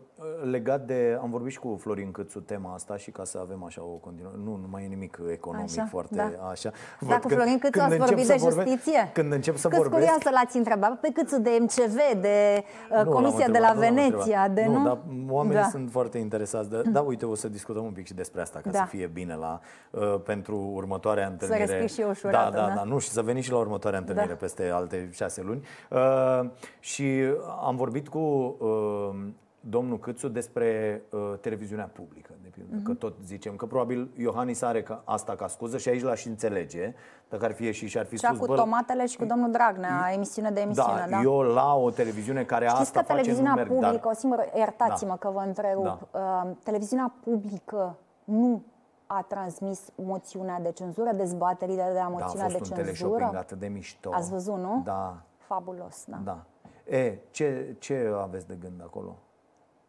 legat 0.51 0.87
de, 0.87 1.19
am 1.21 1.31
vorbit 1.31 1.53
și 1.53 1.59
cu 1.59 1.77
Florin 1.81 2.11
Câțu 2.11 2.41
tema 2.41 2.75
asta 2.75 2.97
și 2.97 3.11
ca 3.11 3.25
să 3.25 3.39
avem 3.41 3.65
așa 3.65 3.83
o 3.83 3.97
continuare, 3.97 4.37
nu, 4.45 4.51
nu 4.51 4.67
mai 4.71 4.85
e 4.85 4.87
nimic 4.87 5.19
economic 5.31 5.79
așa, 5.79 5.87
foarte 5.91 6.15
da. 6.15 6.49
așa. 6.49 6.71
Dar 7.01 7.19
cu 7.19 7.29
Florin 7.29 7.59
Câțu 7.59 7.81
ați 7.81 7.97
vorbit 7.97 8.27
de 8.27 8.35
vorbe, 8.39 8.63
justiție? 8.63 9.11
Când 9.13 9.33
încep 9.33 9.57
să 9.57 9.69
Câți 9.69 9.81
vorbesc... 9.81 10.01
curioasă 10.01 10.31
l-ați 10.31 10.57
întrebat 10.57 11.01
pe 11.01 11.11
Câțu 11.15 11.41
de 11.41 11.59
MCV, 11.61 12.21
de 12.21 12.65
uh, 12.91 13.05
nu, 13.05 13.11
Comisia 13.11 13.49
de 13.49 13.59
la 13.59 13.73
Veneția, 13.73 14.49
de 14.49 14.65
nu? 14.67 14.73
Nu, 14.73 14.85
dar 14.85 14.99
oamenii 15.29 15.63
da. 15.63 15.69
sunt 15.69 15.91
foarte 15.91 16.19
interesați. 16.19 16.71
De, 16.71 16.83
da, 16.83 17.01
uite, 17.01 17.27
o 17.27 17.35
să 17.35 17.49
discutăm 17.49 17.85
un 17.85 17.93
pic 17.93 18.07
și 18.07 18.15
despre 18.15 18.41
asta, 18.41 18.61
ca 18.63 18.71
da. 18.71 18.79
să 18.79 18.85
fie 18.89 19.07
bine 19.07 19.35
la, 19.35 19.61
uh, 19.91 20.21
pentru 20.25 20.71
următoarea 20.75 21.27
întâlnire. 21.27 21.67
Să 21.67 21.87
și 21.87 22.27
o 22.27 22.31
da, 22.31 22.31
da, 22.31 22.51
da, 22.51 22.73
da, 22.75 22.83
nu, 22.83 22.99
și 22.99 23.09
să 23.09 23.23
veniți 23.23 23.47
și 23.47 23.53
la 23.53 23.59
următoarea 23.59 23.99
întâlnire 23.99 24.29
da. 24.29 24.35
peste 24.35 24.71
alte 24.71 25.09
șase 25.13 25.43
luni. 25.43 25.67
Uh, 25.91 26.51
și 26.81 27.23
am 27.65 27.77
vorbit 27.77 28.09
cu 28.09 28.19
uh, 28.23 29.33
domnul 29.61 29.99
Câțu 29.99 30.29
despre 30.29 31.03
uh, 31.11 31.33
televiziunea 31.41 31.91
publică, 31.93 32.33
de 32.43 32.49
pildă, 32.49 32.77
uh-huh. 32.77 32.85
că 32.85 32.93
tot 32.93 33.15
zicem 33.25 33.57
că 33.57 33.67
probabil 33.67 34.11
Iohannis 34.17 34.63
are 34.63 34.83
ca, 34.83 35.03
asta 35.05 35.35
ca 35.35 35.49
scuză 35.49 35.79
și 35.79 35.89
aici 35.89 36.03
l-aș 36.03 36.25
înțelege, 36.25 36.95
dacă 37.29 37.45
ar 37.45 37.53
fi 37.53 37.73
și 37.73 37.87
și 37.87 37.99
ar 37.99 38.07
fi 38.07 38.17
Cea 38.17 38.29
spus... 38.29 38.39
cu 38.39 38.47
bă, 38.47 38.55
tomatele 38.55 39.07
și 39.07 39.17
cu 39.17 39.25
domnul 39.25 39.51
Dragnea, 39.51 40.11
emisiune 40.15 40.51
de 40.51 40.61
emisiune, 40.61 41.07
da? 41.11 41.17
da? 41.17 41.21
eu 41.23 41.41
la 41.41 41.75
o 41.75 41.91
televiziune 41.91 42.45
care 42.45 42.67
Știți 42.67 42.81
asta 42.81 43.01
că 43.01 43.07
televiziunea 43.07 43.53
face, 43.53 43.65
publică, 43.65 43.87
merg, 43.87 44.03
dar... 44.03 44.13
o 44.13 44.15
singură, 44.15 44.45
iertați-mă 44.57 45.09
da. 45.11 45.17
că 45.17 45.31
vă 45.31 45.43
întrerup, 45.47 45.85
da. 45.85 45.99
uh, 46.19 46.51
televiziunea 46.63 47.15
publică 47.25 47.97
nu 48.25 48.63
a 49.07 49.25
transmis 49.29 49.81
moțiunea 49.95 50.61
de 50.61 50.73
cenzură, 50.73 51.11
dezbaterile 51.13 51.91
de 51.93 51.99
la 51.99 52.09
moțiunea 52.09 52.49
da, 52.49 52.55
a 52.55 52.59
fost 52.59 52.73
de 52.73 52.81
un 52.81 52.87
cenzură. 52.87 53.33
atât 53.35 53.59
de 53.59 53.67
mișto. 53.67 54.11
Ați 54.13 54.31
văzut, 54.31 54.57
nu? 54.57 54.81
Da. 54.85 55.23
Fabulos, 55.37 56.05
da. 56.07 56.21
Da. 56.25 56.45
E, 56.93 57.19
ce, 57.31 57.77
ce 57.79 58.13
aveți 58.21 58.47
de 58.47 58.57
gând 58.61 58.81
acolo? 58.85 59.19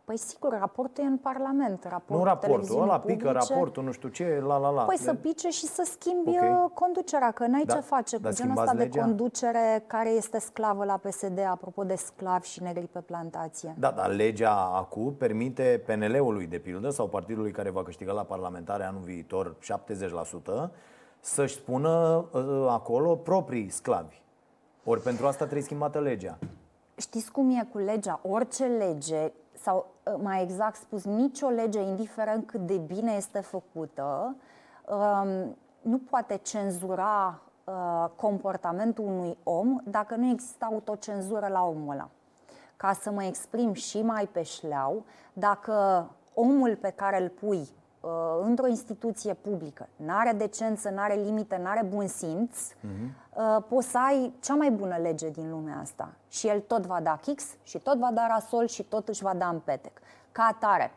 Păi 0.04 0.18
sigur, 0.18 0.58
raportul 0.60 1.04
e 1.04 1.08
în 1.08 1.18
Parlament. 1.18 1.84
Raportul 1.84 2.18
nu 2.18 2.24
raportul, 2.24 2.82
ăla 2.82 3.00
publice. 3.00 3.18
pică 3.18 3.32
raportul, 3.32 3.84
nu 3.84 3.92
știu 3.92 4.10
ce, 4.10 4.40
la 4.46 4.58
la 4.58 4.70
la. 4.70 4.84
Păi 4.84 4.98
să 4.98 5.14
pice 5.14 5.50
și 5.50 5.66
să 5.66 5.88
schimbi 5.92 6.30
okay. 6.30 6.50
Uh, 6.50 6.70
conducerea, 6.74 7.32
că 7.32 7.46
n-ai 7.48 7.64
da, 7.66 7.74
ce 7.74 7.80
face 7.80 8.18
cu 8.18 8.30
genul 8.30 8.58
ăsta 8.58 8.74
legea? 8.74 8.90
de 8.90 9.00
conducere 9.00 9.84
care 9.88 10.10
este 10.10 10.40
sclavă 10.40 10.86
la 10.86 10.98
PSD, 10.98 11.40
apropo 11.40 11.84
de 11.84 11.96
sclavi 11.96 12.48
și 12.48 12.62
negri 12.62 12.88
pe 12.88 13.00
plantație. 13.00 13.76
Da, 13.78 13.92
dar 13.92 14.12
legea 14.12 14.54
acum 14.54 15.16
permite 15.16 15.84
PNL-ului, 15.86 16.48
de 16.48 16.58
pildă, 16.58 16.90
sau 16.90 17.08
partidului 17.08 17.52
care 17.52 17.70
va 17.70 17.84
câștiga 17.84 18.12
la 18.12 18.24
parlamentare 18.24 18.84
anul 18.84 19.02
viitor 19.02 19.56
70%, 20.68 20.70
să-și 21.20 21.56
spună 21.56 22.26
uh, 22.32 22.66
acolo 22.70 23.16
proprii 23.16 23.70
sclavi. 23.70 24.22
Ori 24.84 25.02
pentru 25.02 25.26
asta 25.26 25.44
trebuie 25.44 25.64
schimbată 25.64 26.00
legea. 26.00 26.38
Știți 26.96 27.32
cum 27.32 27.50
e 27.50 27.68
cu 27.72 27.78
legea? 27.78 28.20
Orice 28.24 28.66
lege 28.66 29.32
sau 29.54 29.86
ă, 30.06 30.18
mai 30.22 30.42
exact 30.42 30.76
spus, 30.76 31.04
nicio 31.04 31.48
lege, 31.48 31.80
indiferent 31.82 32.48
cât 32.48 32.60
de 32.60 32.78
bine 32.78 33.12
este 33.12 33.40
făcută, 33.40 34.36
nu 35.82 35.98
poate 35.98 36.40
cenzura 36.44 37.42
ă, 37.68 38.12
comportamentul 38.16 39.06
unui 39.06 39.38
om 39.44 39.80
dacă 39.84 40.16
nu 40.16 40.30
există 40.30 40.66
autocenzură 40.66 41.48
la 41.48 41.64
omul 41.64 41.94
ăla. 41.94 42.10
Ca 42.78 42.94
să 42.94 43.12
mă 43.12 43.24
exprim 43.24 43.74
și 43.74 44.02
mai 44.02 44.30
pe 44.32 44.44
șleau, 44.44 45.06
dacă 45.34 46.08
omul 46.34 46.76
pe 46.76 46.90
care 46.90 47.22
îl 47.22 47.30
pui 47.30 47.68
uh, 48.04 48.12
într-o 48.42 48.68
instituție 48.68 49.34
publică, 49.34 49.88
n-are 49.96 50.32
decență, 50.32 50.90
n-are 50.90 51.14
limite, 51.14 51.60
n-are 51.64 51.84
bun 51.84 52.08
simț, 52.08 52.58
uh-huh. 52.72 53.10
uh, 53.36 53.64
poți 53.70 53.88
să 53.88 53.98
ai 54.08 54.34
cea 54.40 54.56
mai 54.56 54.72
bună 54.72 54.98
lege 55.02 55.30
din 55.30 55.50
lumea 55.50 55.80
asta. 55.82 56.10
Și 56.30 56.48
el 56.48 56.60
tot 56.60 56.86
va 56.86 57.00
da 57.02 57.18
kix 57.22 57.44
și 57.64 57.78
tot 57.78 57.98
va 57.98 58.10
da 58.14 58.28
rasol 58.28 58.68
și 58.68 58.84
tot 58.84 59.08
își 59.08 59.24
va 59.24 59.34
da 59.34 59.48
în 59.48 59.60
petec. 59.60 60.00
Ca 60.32 60.44
atare, 60.52 60.92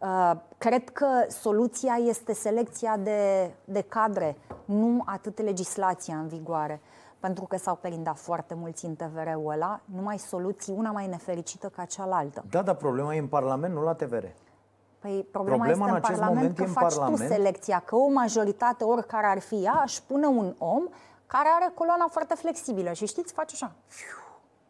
uh, 0.00 0.32
cred 0.58 0.88
că 0.88 1.06
soluția 1.28 1.94
este 1.94 2.32
selecția 2.32 2.96
de, 2.96 3.50
de 3.64 3.80
cadre, 3.80 4.36
nu 4.64 5.02
atât 5.04 5.40
legislația 5.40 6.16
în 6.16 6.26
vigoare 6.26 6.80
pentru 7.20 7.44
că 7.44 7.56
s-au 7.56 7.74
perindat 7.74 8.18
foarte 8.18 8.54
mulți 8.54 8.84
în 8.84 8.94
TVR-ul 8.94 9.50
ăla, 9.50 9.80
numai 9.84 10.18
soluții, 10.18 10.74
una 10.76 10.90
mai 10.90 11.06
nefericită 11.06 11.68
ca 11.68 11.84
cealaltă. 11.84 12.44
Da, 12.50 12.62
dar 12.62 12.74
problema 12.74 13.14
e 13.14 13.18
în 13.18 13.26
Parlament, 13.26 13.74
nu 13.74 13.82
la 13.82 13.92
TVR. 13.92 14.24
Păi 15.04 15.26
problema, 15.30 15.64
problema 15.64 15.96
este 15.96 16.12
în, 16.12 16.12
în 16.12 16.18
Parlament 16.18 16.56
că 16.56 16.64
faci 16.64 16.94
Parlament. 16.94 17.16
tu 17.16 17.26
selecția, 17.26 17.82
că 17.86 17.96
o 17.96 18.08
majoritate, 18.08 18.84
oricare 18.84 19.26
ar 19.26 19.38
fi 19.38 19.54
ea, 19.54 19.82
își 19.84 20.02
pune 20.02 20.26
un 20.26 20.54
om 20.58 20.82
care 21.26 21.48
are 21.60 21.72
coloana 21.74 22.06
foarte 22.10 22.34
flexibilă 22.34 22.92
și 22.92 23.06
știți, 23.06 23.32
face 23.32 23.54
așa. 23.54 23.72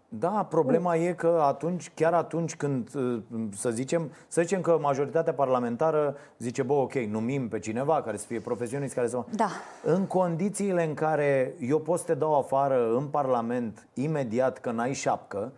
Da, 0.08 0.46
problema 0.48 0.94
uh. 0.94 1.06
e 1.06 1.12
că 1.12 1.42
atunci, 1.44 1.92
chiar 1.94 2.14
atunci 2.14 2.56
când, 2.56 2.94
uh, 2.94 3.22
să 3.56 3.70
zicem, 3.70 4.10
să 4.28 4.40
zicem 4.40 4.60
că 4.60 4.78
majoritatea 4.80 5.32
parlamentară 5.32 6.16
zice, 6.38 6.62
bă, 6.62 6.72
ok, 6.72 6.94
numim 6.94 7.48
pe 7.48 7.58
cineva 7.58 8.02
care 8.02 8.16
să 8.16 8.26
fie 8.26 8.40
profesionist, 8.40 8.94
care 8.94 9.08
să... 9.08 9.22
Da. 9.30 9.48
În 9.84 10.06
condițiile 10.06 10.84
în 10.84 10.94
care 10.94 11.54
eu 11.60 11.78
pot 11.78 11.98
să 11.98 12.04
te 12.04 12.14
dau 12.14 12.38
afară 12.38 12.94
în 12.96 13.06
Parlament 13.06 13.86
imediat 13.94 14.58
că 14.58 14.70
n-ai 14.70 14.92
șapcă, 14.92 15.52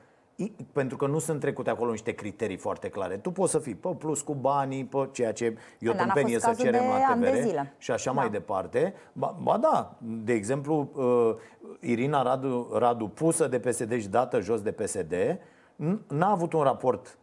pentru 0.73 0.97
că 0.97 1.07
nu 1.07 1.19
sunt 1.19 1.41
trecute 1.41 1.71
acolo 1.71 1.91
niște 1.91 2.13
criterii 2.13 2.57
foarte 2.57 2.89
clare. 2.89 3.17
Tu 3.17 3.31
poți 3.31 3.51
să 3.51 3.59
fii 3.59 3.75
pe 3.75 3.89
plus 3.99 4.21
cu 4.21 4.35
banii, 4.35 4.85
pe 4.85 5.09
ceea 5.13 5.33
ce 5.33 5.57
eu 5.79 5.93
tâmpenie 5.93 6.39
să 6.39 6.55
cerem 6.59 6.83
la 6.89 7.15
TVR 7.15 7.61
și 7.79 7.91
așa 7.91 8.13
da. 8.13 8.21
mai 8.21 8.31
departe. 8.31 8.95
Ba, 9.13 9.37
ba 9.43 9.59
da, 9.59 9.97
de 9.99 10.33
exemplu, 10.33 10.91
uh, 10.95 11.35
Irina 11.81 12.23
Radu, 12.23 12.69
Radu 12.73 13.09
pusă 13.09 13.49
de 13.49 13.59
PSD 13.59 14.01
și 14.01 14.09
dată 14.09 14.41
jos 14.41 14.63
de 14.63 14.73
PSD, 14.73 15.15
n-a 16.07 16.31
avut 16.31 16.53
un 16.53 16.63
raport 16.63 17.19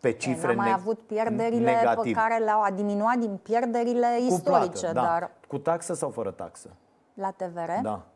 pe 0.00 0.12
cifre 0.12 0.54
N-a 0.54 0.62
mai 0.62 0.72
avut 0.72 0.98
pierderile 0.98 1.70
negativ. 1.70 2.14
pe 2.14 2.20
care 2.20 2.44
le-au 2.44 2.66
diminuat 2.74 3.16
din 3.16 3.36
pierderile 3.42 4.06
cu 4.18 4.34
istorice. 4.34 4.80
Plată, 4.80 4.92
da. 4.92 5.02
dar... 5.02 5.30
Cu 5.48 5.58
taxă 5.58 5.94
sau 5.94 6.10
fără 6.10 6.30
taxă? 6.30 6.68
La 7.14 7.30
TVR? 7.30 7.70
Da. 7.82 8.06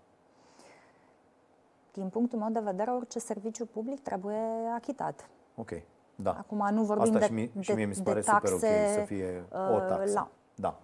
Din 1.93 2.09
punctul 2.09 2.39
meu 2.39 2.51
de 2.51 2.61
vedere, 2.61 2.91
orice 2.91 3.19
serviciu 3.19 3.67
public 3.67 4.01
trebuie 4.03 4.39
achitat. 4.77 5.29
Ok, 5.55 5.71
da. 6.15 6.31
Acum 6.31 6.69
nu 6.73 6.83
vorbim 6.83 7.15
Asta 7.15 7.19
de, 7.19 7.25
și 7.25 7.33
mie, 7.33 7.51
de, 7.55 7.61
și 7.61 7.73
mie 7.73 7.85
mi 7.85 7.95
se 7.95 8.03
pare 8.03 8.21
de 8.21 8.27
taxe, 8.27 8.53
super 8.53 8.71
ok 8.71 8.95
să 8.95 9.05
fie 9.07 9.45
o 9.53 9.75
uh, 9.75 9.87
taxă. 9.89 10.13
La... 10.13 10.31
Da. 10.55 10.79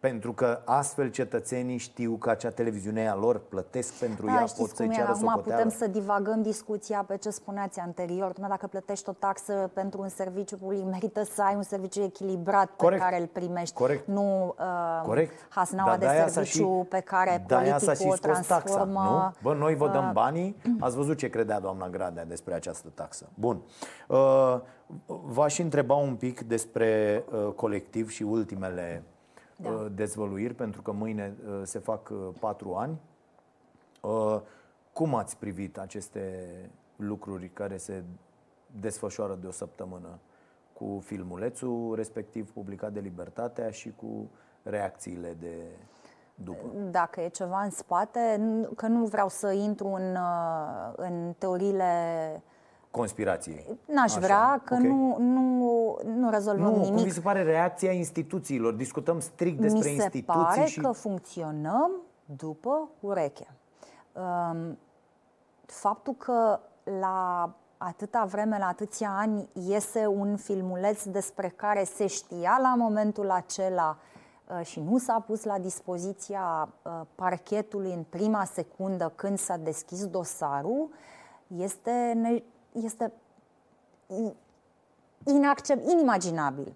Pentru 0.00 0.32
că 0.32 0.62
astfel 0.64 1.10
cetățenii 1.10 1.76
știu 1.76 2.16
că 2.16 2.30
acea 2.30 2.50
televiziune 2.50 3.08
a 3.08 3.14
lor, 3.14 3.38
plătesc 3.38 3.92
pentru 3.92 4.26
da, 4.26 4.32
ea, 4.32 4.46
pot 4.56 4.68
să-i 4.68 4.88
ceară 4.88 5.10
Acum 5.10 5.40
putem 5.42 5.68
să 5.68 5.86
divagăm 5.86 6.42
discuția 6.42 7.04
pe 7.06 7.16
ce 7.16 7.30
spuneați 7.30 7.78
anterior. 7.78 8.32
Nu 8.38 8.48
dacă 8.48 8.66
plătești 8.66 9.08
o 9.08 9.12
taxă 9.12 9.70
pentru 9.72 10.00
un 10.00 10.08
serviciu 10.08 10.56
public, 10.56 10.84
merită 10.84 11.24
să 11.24 11.42
ai 11.42 11.54
un 11.54 11.62
serviciu 11.62 12.02
echilibrat 12.02 12.70
Corect. 12.76 13.02
pe 13.02 13.08
care 13.08 13.20
îl 13.20 13.26
primești. 13.26 13.74
Corect. 13.74 14.06
Nu 14.06 14.54
uh, 14.58 15.02
Corect. 15.06 15.46
hasnaua 15.48 15.96
de 15.96 16.06
serviciu 16.06 16.82
și, 16.82 16.88
pe 16.88 17.00
care 17.00 17.44
politicul 17.48 18.10
o 18.10 18.14
transformă. 18.14 18.64
Taxa, 18.64 18.84
nu? 18.84 19.32
Bă, 19.42 19.54
noi 19.54 19.74
vă 19.74 19.88
dăm 19.88 20.06
uh, 20.06 20.12
banii. 20.12 20.56
Ați 20.80 20.96
văzut 20.96 21.16
ce 21.16 21.28
credea 21.28 21.60
doamna 21.60 21.88
Gradea 21.88 22.24
despre 22.24 22.54
această 22.54 22.88
taxă. 22.94 23.28
Bun. 23.34 23.62
Uh, 24.08 24.60
v-aș 25.06 25.58
întreba 25.58 25.94
un 25.94 26.14
pic 26.14 26.40
despre 26.40 27.22
uh, 27.32 27.52
colectiv 27.54 28.10
și 28.10 28.22
ultimele 28.22 29.02
da. 29.62 29.70
Uh, 29.70 29.86
dezvăluiri, 29.94 30.54
pentru 30.54 30.82
că 30.82 30.92
mâine 30.92 31.34
uh, 31.46 31.60
se 31.62 31.78
fac 31.78 32.08
uh, 32.08 32.18
patru 32.40 32.74
ani. 32.74 32.98
Cum 34.92 35.14
ați 35.14 35.36
privit 35.36 35.78
aceste 35.78 36.46
lucruri 36.96 37.48
care 37.48 37.76
se 37.76 38.02
desfășoară 38.80 39.38
de 39.40 39.46
o 39.46 39.50
săptămână 39.50 40.18
cu 40.72 41.00
filmulețul 41.04 41.94
respectiv 41.94 42.52
publicat 42.52 42.92
de 42.92 43.00
Libertatea 43.00 43.70
și 43.70 43.92
cu 43.96 44.30
reacțiile 44.62 45.36
de 45.40 45.54
după. 46.34 46.64
Dacă 46.90 47.20
e 47.20 47.28
ceva 47.28 47.62
în 47.62 47.70
spate, 47.70 48.40
că 48.76 48.86
nu 48.86 49.04
vreau 49.04 49.28
să 49.28 49.52
intru 49.52 49.86
în, 49.86 50.16
în 50.96 51.34
teoriile 51.38 51.92
conspirației. 52.90 53.78
N-aș 53.84 54.10
Așa, 54.10 54.20
vrea, 54.20 54.60
că 54.64 54.74
okay. 54.74 54.86
nu, 54.86 55.16
nu, 55.18 55.98
nu 56.16 56.30
rezolvăm 56.30 56.70
nu, 56.70 56.76
nimic. 56.76 56.94
Cum 56.94 57.02
vi 57.02 57.10
se 57.10 57.20
pare 57.20 57.42
reacția 57.42 57.92
instituțiilor? 57.92 58.72
Discutăm 58.72 59.20
strict 59.20 59.60
despre 59.60 59.78
Mi 59.78 59.84
se 59.84 59.90
instituții 59.90 60.22
pare 60.22 60.64
și... 60.64 60.80
că 60.80 60.90
funcționăm 60.90 61.90
după 62.36 62.88
ureche. 63.00 63.46
Um, 64.12 64.78
faptul 65.66 66.14
că 66.18 66.60
la 67.00 67.50
atâta 67.76 68.24
vreme, 68.24 68.58
la 68.58 68.66
atâția 68.66 69.10
ani, 69.16 69.48
iese 69.52 70.06
un 70.06 70.36
filmuleț 70.36 71.04
despre 71.04 71.48
care 71.48 71.84
se 71.84 72.06
știa 72.06 72.58
la 72.62 72.74
momentul 72.76 73.30
acela 73.30 73.96
uh, 74.58 74.66
și 74.66 74.80
nu 74.80 74.98
s-a 74.98 75.24
pus 75.26 75.44
la 75.44 75.58
dispoziția 75.58 76.68
uh, 76.82 77.00
parchetului 77.14 77.92
în 77.92 78.04
prima 78.08 78.44
secundă 78.44 79.12
când 79.14 79.38
s-a 79.38 79.56
deschis 79.56 80.06
dosarul, 80.06 80.88
este, 81.56 82.20
este 82.72 83.12
inaccept, 85.24 85.90
inimaginabil. 85.90 86.74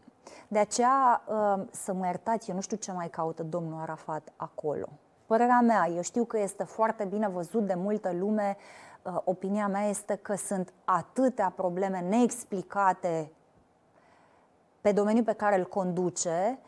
De 0.49 0.59
aceea, 0.59 1.23
uh, 1.27 1.65
să 1.71 1.93
mă 1.93 2.07
iertați, 2.07 2.49
eu 2.49 2.55
nu 2.55 2.61
știu 2.61 2.77
ce 2.77 2.93
mai 2.93 3.09
caută 3.09 3.43
domnul 3.43 3.81
Arafat 3.81 4.33
acolo. 4.37 4.89
Părerea 5.27 5.61
mea, 5.61 5.89
eu 5.95 6.03
știu 6.03 6.25
că 6.25 6.39
este 6.39 6.65
foarte 6.65 7.05
bine 7.05 7.29
văzut 7.29 7.67
de 7.67 7.75
multă 7.75 8.13
lume, 8.13 8.57
uh, 9.03 9.17
opinia 9.25 9.69
mea 9.69 9.89
este 9.89 10.15
că 10.15 10.35
sunt 10.35 10.73
atâtea 10.85 11.53
probleme 11.57 12.01
neexplicate 12.01 13.33
pe 14.81 14.93
domeniul 14.93 15.25
pe 15.25 15.33
care 15.33 15.59
îl 15.59 15.67
conduce 15.67 16.59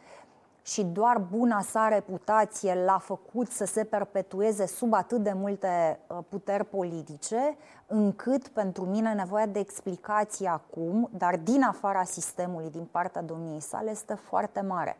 și 0.67 0.85
doar 0.85 1.19
buna 1.19 1.61
sa 1.61 1.89
reputație 1.89 2.75
l-a 2.85 2.99
făcut 2.99 3.51
să 3.51 3.65
se 3.65 3.85
perpetueze 3.85 4.67
sub 4.67 4.93
atât 4.95 5.23
de 5.23 5.33
multe 5.33 6.01
uh, 6.07 6.19
puteri 6.29 6.65
politice, 6.65 7.57
încât 7.87 8.49
pentru 8.49 8.85
mine 8.85 9.13
nevoia 9.13 9.47
de 9.47 9.59
explicație 9.59 10.49
acum, 10.49 11.09
dar 11.13 11.37
din 11.37 11.63
afara 11.63 12.05
sistemului, 12.05 12.71
din 12.71 12.85
partea 12.91 13.23
domniei 13.23 13.61
sale, 13.61 13.91
este 13.91 14.15
foarte 14.15 14.61
mare. 14.61 14.99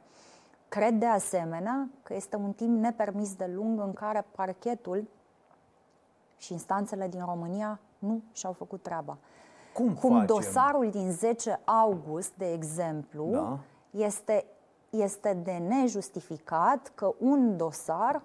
Cred 0.69 0.95
de 0.95 1.07
asemenea 1.07 1.89
că 2.03 2.15
este 2.15 2.37
un 2.37 2.53
timp 2.53 2.79
nepermis 2.79 3.35
de 3.35 3.51
lung 3.55 3.81
în 3.81 3.93
care 3.93 4.27
parchetul 4.35 5.09
și 6.37 6.53
instanțele 6.53 7.09
din 7.09 7.25
România 7.25 7.81
nu 7.99 8.23
și-au 8.33 8.53
făcut 8.53 8.83
treaba. 8.83 9.19
Cum, 9.73 9.95
Cum 9.95 10.11
facem? 10.11 10.27
dosarul 10.27 10.91
din 10.91 11.11
10 11.11 11.61
august, 11.65 12.33
de 12.37 12.53
exemplu, 12.53 13.29
da. 13.31 13.59
este, 13.91 14.45
este 14.91 15.35
de 15.35 15.53
nejustificat 15.53 16.93
că 16.95 17.15
un 17.19 17.57
dosar 17.57 18.23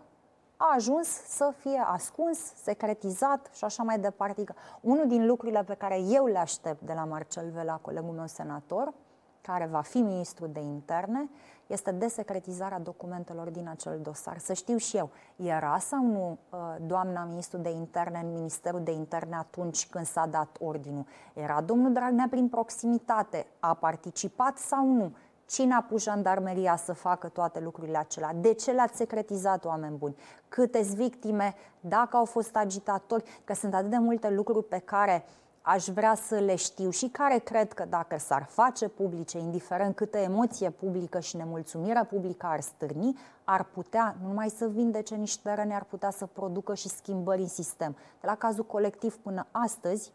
a 0.57 0.73
ajuns 0.75 1.07
să 1.07 1.53
fie 1.57 1.83
ascuns, 1.85 2.37
secretizat 2.39 3.49
și 3.53 3.63
așa 3.63 3.83
mai 3.83 3.99
departe. 3.99 4.43
Unul 4.81 5.07
din 5.07 5.25
lucrurile 5.25 5.63
pe 5.63 5.73
care 5.73 5.99
eu 5.99 6.25
le 6.25 6.37
aștept 6.37 6.81
de 6.81 6.93
la 6.93 7.05
Marcel 7.05 7.49
Vela, 7.49 7.79
colegul 7.81 8.13
meu 8.13 8.27
senator, 8.27 8.93
care 9.41 9.65
va 9.65 9.81
fi 9.81 10.01
ministru 10.01 10.47
de 10.47 10.59
interne, 10.59 11.29
este 11.67 11.91
desecretizarea 11.91 12.79
documentelor 12.79 13.49
din 13.49 13.67
acel 13.67 13.99
dosar. 14.01 14.37
Să 14.37 14.53
știu 14.53 14.77
și 14.77 14.97
eu, 14.97 15.09
era 15.35 15.77
sau 15.77 16.05
nu 16.05 16.37
uh, 16.49 16.59
doamna 16.85 17.23
ministru 17.23 17.57
de 17.57 17.69
interne 17.69 18.19
în 18.23 18.33
Ministerul 18.33 18.83
de 18.83 18.91
Interne 18.91 19.35
atunci 19.35 19.87
când 19.87 20.05
s-a 20.05 20.25
dat 20.25 20.57
ordinul? 20.59 21.05
Era 21.33 21.61
domnul 21.61 21.93
Dragnea 21.93 22.27
prin 22.29 22.49
proximitate? 22.49 23.45
A 23.59 23.73
participat 23.73 24.57
sau 24.57 24.85
nu? 24.85 25.15
Cine 25.51 25.73
a 25.73 25.81
pus 25.81 26.03
jandarmeria 26.03 26.75
să 26.75 26.93
facă 26.93 27.27
toate 27.27 27.59
lucrurile 27.59 27.97
acelea? 27.97 28.33
De 28.33 28.53
ce 28.53 28.71
le-ați 28.71 28.97
secretizat, 28.97 29.65
oameni 29.65 29.97
buni? 29.97 30.15
Câteți 30.47 30.95
victime? 30.95 31.55
Dacă 31.79 32.17
au 32.17 32.25
fost 32.25 32.55
agitatori? 32.55 33.41
Că 33.43 33.53
sunt 33.53 33.73
atât 33.73 33.89
de 33.89 33.97
multe 33.97 34.29
lucruri 34.29 34.65
pe 34.65 34.77
care 34.77 35.23
uh, 35.25 35.41
aș 35.61 35.85
vrea 35.85 36.15
să 36.15 36.39
le 36.39 36.55
știu 36.55 36.89
și 36.89 37.07
care 37.07 37.37
cred 37.37 37.73
că 37.73 37.85
dacă 37.89 38.17
s-ar 38.17 38.43
face 38.49 38.87
publice, 38.87 39.37
indiferent 39.37 39.95
câtă 39.95 40.17
emoție 40.17 40.69
publică 40.69 41.19
și 41.19 41.35
nemulțumire 41.35 42.03
publică 42.09 42.45
ar 42.45 42.59
stârni, 42.59 43.17
ar 43.43 43.63
putea 43.63 44.15
nu 44.21 44.27
numai 44.27 44.49
să 44.49 44.67
vindece 44.67 45.15
niște 45.15 45.53
răni, 45.53 45.73
ar 45.73 45.83
putea 45.83 46.09
să 46.09 46.25
producă 46.25 46.73
și 46.73 46.89
schimbări 46.89 47.41
în 47.41 47.47
sistem. 47.47 47.91
De 47.91 48.27
la 48.27 48.35
cazul 48.35 48.65
colectiv 48.65 49.17
până 49.17 49.47
astăzi, 49.51 50.13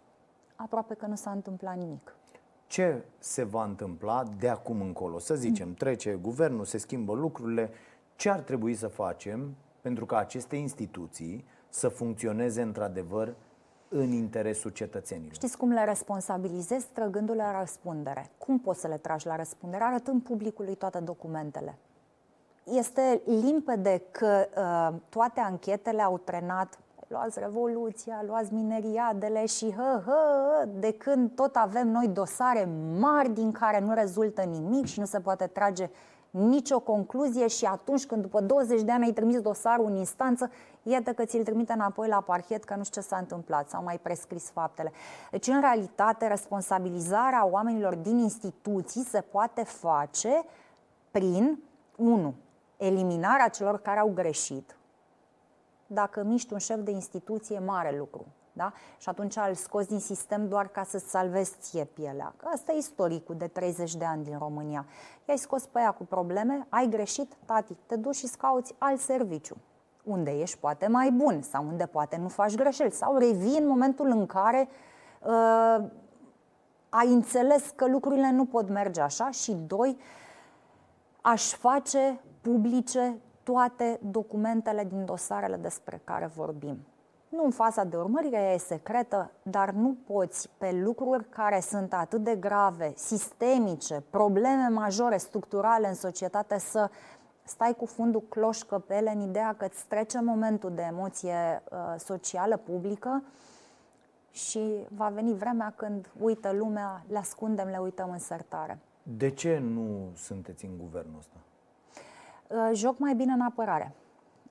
aproape 0.57 0.95
că 0.95 1.07
nu 1.07 1.14
s-a 1.14 1.30
întâmplat 1.30 1.76
nimic. 1.76 2.14
Ce 2.67 3.05
se 3.19 3.45
va 3.45 3.64
întâmpla 3.64 4.23
de 4.39 4.49
acum 4.49 4.81
încolo? 4.81 5.19
Să 5.19 5.35
zicem, 5.35 5.75
trece 5.75 6.19
guvernul, 6.23 6.64
se 6.64 6.79
schimbă 6.79 7.12
lucrurile. 7.12 7.71
Ce 8.17 8.31
ar 8.31 8.41
trebui 8.41 8.75
să 8.75 8.87
facem 8.87 9.55
pentru 9.81 10.07
ca 10.07 10.17
aceste 10.19 10.57
instituții 10.57 11.45
să 11.69 11.89
funcționeze 11.89 12.62
într-adevăr 12.62 13.35
în 13.89 14.12
interesul 14.12 14.71
cetățenilor. 14.71 15.35
Știți 15.35 15.57
cum 15.57 15.71
le 15.71 15.85
responsabilizezi 15.85 16.87
trăgându-le 16.93 17.43
la 17.43 17.59
răspundere? 17.59 18.31
Cum 18.39 18.59
poți 18.59 18.81
să 18.81 18.89
le 18.89 18.97
tragi 18.97 19.27
la 19.27 19.37
răspundere? 19.37 19.85
Arătând 19.85 20.23
publicului 20.23 20.75
toate 20.75 20.99
documentele. 20.99 21.79
Este 22.64 23.23
limpede 23.25 24.03
că 24.11 24.47
uh, 24.57 25.01
toate 25.09 25.41
anchetele 25.41 26.03
au 26.03 26.19
trenat 26.19 26.79
luați 27.09 27.39
revoluția, 27.39 28.23
luați 28.27 28.55
mineriadele 28.55 29.47
și 29.47 29.73
hă, 29.73 30.03
hă, 30.07 30.69
de 30.79 30.93
când 30.93 31.31
tot 31.35 31.57
avem 31.57 31.89
noi 31.89 32.09
dosare 32.09 32.69
mari 32.99 33.31
din 33.31 33.53
care 33.53 33.81
nu 33.81 33.95
rezultă 33.95 34.43
nimic 34.43 34.87
și 34.87 34.99
nu 34.99 35.05
se 35.05 35.21
poate 35.21 35.47
trage 35.47 35.91
nicio 36.31 36.81
concluzie 36.81 37.47
și 37.47 37.65
atunci 37.65 38.07
când 38.07 38.23
după 38.23 38.41
20 38.41 38.83
de 38.83 38.93
ani 38.93 39.05
ai 39.05 39.13
trimis 39.13 39.41
dosarul 39.41 39.87
în 39.87 39.97
instanță, 39.97 40.51
iată 40.83 41.13
că 41.13 41.25
ți-l 41.25 41.43
trimite 41.43 41.73
înapoi 41.73 42.09
la 42.09 42.21
parchet 42.21 42.65
că 42.65 42.75
nu 42.77 42.85
știu 42.85 43.01
ce 43.01 43.07
s-a 43.07 43.17
întâmplat 43.17 43.69
sau 43.69 43.83
mai 43.83 43.99
prescris 43.99 44.51
faptele. 44.51 44.93
Deci, 45.31 45.47
în 45.47 45.61
realitate, 45.61 46.27
responsabilizarea 46.27 47.47
oamenilor 47.47 47.95
din 47.95 48.19
instituții 48.19 49.05
se 49.05 49.21
poate 49.21 49.65
face 49.65 50.45
prin, 51.11 51.63
1. 51.97 52.35
Eliminarea 52.77 53.49
celor 53.49 53.79
care 53.79 53.99
au 53.99 54.11
greșit. 54.15 54.77
Dacă 55.87 56.22
miști 56.22 56.53
un 56.53 56.59
șef 56.59 56.78
de 56.78 56.91
instituție, 56.91 57.59
mare 57.59 57.97
lucru. 57.99 58.26
Da? 58.53 58.72
Și 58.99 59.09
atunci 59.09 59.37
îl 59.49 59.55
scoți 59.55 59.89
din 59.89 60.01
sistem 60.01 60.49
doar 60.49 60.68
ca 60.68 60.84
să-ți 60.84 61.11
salvezi 61.11 61.57
ție 61.61 61.84
pielea. 61.84 62.34
Că 62.37 62.49
asta 62.53 62.72
e 62.72 62.76
istoricul 62.76 63.37
de 63.37 63.47
30 63.47 63.95
de 63.95 64.05
ani 64.05 64.24
din 64.24 64.39
România. 64.39 64.87
I-ai 65.24 65.39
scos 65.39 65.66
pe 65.66 65.80
ea 65.80 65.91
cu 65.91 66.05
probleme, 66.05 66.66
ai 66.68 66.89
greșit, 66.89 67.32
tati, 67.45 67.76
te 67.87 67.97
duci 67.97 68.16
și 68.16 68.28
cauți 68.39 68.74
alt 68.78 69.01
serviciu 69.01 69.57
unde 70.07 70.30
ești 70.30 70.59
poate 70.59 70.87
mai 70.87 71.11
bun 71.11 71.43
sau 71.43 71.66
unde 71.66 71.87
poate 71.87 72.16
nu 72.16 72.28
faci 72.28 72.55
greșeli 72.55 72.91
sau 72.91 73.16
revii 73.18 73.59
în 73.59 73.66
momentul 73.66 74.07
în 74.07 74.26
care 74.26 74.68
uh, 75.22 75.84
ai 76.89 77.12
înțeles 77.12 77.72
că 77.74 77.87
lucrurile 77.87 78.30
nu 78.30 78.45
pot 78.45 78.68
merge 78.68 79.01
așa 79.01 79.30
și 79.30 79.53
doi, 79.66 79.99
aș 81.20 81.53
face 81.53 82.20
publice 82.41 83.18
toate 83.47 84.01
documentele 84.03 84.85
din 84.85 85.05
dosarele 85.05 85.57
despre 85.57 86.01
care 86.05 86.27
vorbim. 86.27 86.87
Nu 87.29 87.45
în 87.45 87.51
faza 87.51 87.85
de 87.85 87.97
urmărire, 87.97 88.37
ea 88.37 88.53
e 88.53 88.59
secretă, 88.59 89.31
dar 89.43 89.71
nu 89.71 89.97
poți 90.07 90.49
pe 90.59 90.73
lucruri 90.73 91.29
care 91.29 91.61
sunt 91.61 91.93
atât 91.93 92.25
de 92.25 92.37
grave, 92.37 92.93
sistemice, 92.97 94.03
probleme 94.11 94.69
majore, 94.69 95.17
structurale 95.17 95.89
în 95.89 95.95
societate 95.95 96.59
să 96.59 96.91
stai 97.45 97.75
cu 97.77 97.87
fundul 97.87 98.23
cloșcă 98.29 98.79
pe 98.79 98.95
ele 98.95 99.11
în 99.11 99.21
ideea 99.21 99.55
că 99.59 99.65
îți 99.65 99.87
trece 99.87 100.21
momentul 100.21 100.73
de 100.75 100.83
emoție 100.83 101.63
uh, 101.71 101.79
socială, 101.99 102.57
publică 102.57 103.23
și 104.31 104.87
va 104.89 105.09
veni 105.09 105.35
vremea 105.35 105.73
când 105.77 106.11
uită 106.21 106.53
lumea, 106.53 107.05
le 107.09 107.19
ascundem, 107.19 107.69
le 107.69 107.79
uităm 107.79 108.11
în 108.11 108.19
sertare. 108.19 108.79
De 109.03 109.31
ce 109.31 109.59
nu 109.59 110.11
sunteți 110.15 110.65
în 110.65 110.79
guvernul 110.79 111.19
ăsta? 111.19 111.37
Uh, 112.49 112.71
joc 112.73 112.99
mai 112.99 113.15
bine 113.15 113.33
în 113.33 113.41
apărare. 113.41 113.95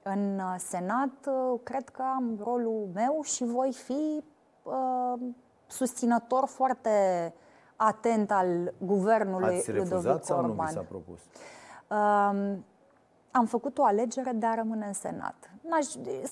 În 0.04 0.39
uh, 0.39 0.56
Senat, 0.58 1.28
uh, 1.28 1.60
cred 1.64 1.89
că 1.89 2.04
am 2.16 2.39
rolul 2.43 2.89
meu 2.93 3.20
și 3.24 3.43
voi 3.43 3.74
fi 3.74 4.24
uh, 4.64 5.20
susținător 5.68 6.46
foarte 6.48 6.89
atent 7.76 8.32
al 8.32 8.74
guvernului 8.78 9.56
Ați 9.56 9.72
refuzat 9.72 10.04
Ludovic 10.04 10.24
sau 10.24 10.38
Orban. 10.38 10.56
nu 10.56 10.64
vi 10.64 10.72
s-a 10.72 10.86
propus? 10.89 11.20
Uh, 11.88 12.58
am 13.32 13.46
făcut 13.46 13.78
o 13.78 13.84
alegere 13.84 14.32
de 14.32 14.46
a 14.46 14.54
rămâne 14.54 14.86
în 14.86 14.93
Senat. 14.93 15.36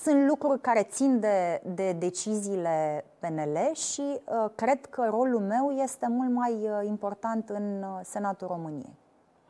Sunt 0.01 0.28
lucruri 0.28 0.61
care 0.61 0.84
țin 0.84 1.20
de, 1.20 1.61
de 1.66 1.91
deciziile 1.91 3.05
PNL 3.20 3.74
și 3.74 4.01
uh, 4.01 4.49
cred 4.55 4.86
că 4.86 5.07
rolul 5.09 5.39
meu 5.39 5.70
este 5.72 6.07
mult 6.09 6.32
mai 6.32 6.51
uh, 6.51 6.88
important 6.88 7.49
în 7.49 7.84
uh, 7.84 7.99
Senatul 8.03 8.47
României. 8.47 8.95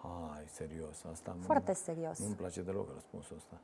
Hai, 0.04 0.44
serios, 0.46 1.04
asta 1.12 1.36
Foarte 1.40 1.72
nu, 1.72 1.94
serios. 1.94 2.20
Nu-mi 2.20 2.36
place 2.36 2.62
deloc 2.62 2.94
răspunsul 2.94 3.36
ăsta. 3.36 3.56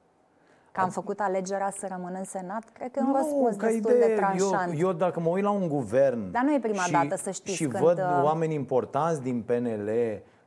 Că 0.71 0.81
am 0.81 0.89
făcut 0.89 1.19
alegerea 1.19 1.71
să 1.77 1.87
rămân 1.89 2.13
în 2.17 2.23
Senat, 2.23 2.69
cred 2.73 2.91
că 2.91 2.99
e 2.99 3.01
un 3.01 3.07
nu, 3.07 3.15
răspuns 3.15 3.55
destul 3.55 3.91
idee, 3.91 4.07
de 4.07 4.13
tranșant. 4.13 4.73
Eu, 4.73 4.87
eu 4.87 4.93
dacă 4.93 5.19
mă 5.19 5.29
uit 5.29 5.43
la 5.43 5.49
un 5.49 5.67
guvern 5.67 6.31
Dar 6.31 6.43
nu 6.43 6.53
e 6.53 6.59
prima 6.59 6.81
și, 6.81 6.91
dată, 6.91 7.15
să 7.15 7.31
știți. 7.31 7.55
Și 7.55 7.67
când... 7.67 7.83
văd 7.83 7.99
oameni 8.23 8.53
importanți 8.53 9.21
din 9.21 9.41
PNL 9.41 9.89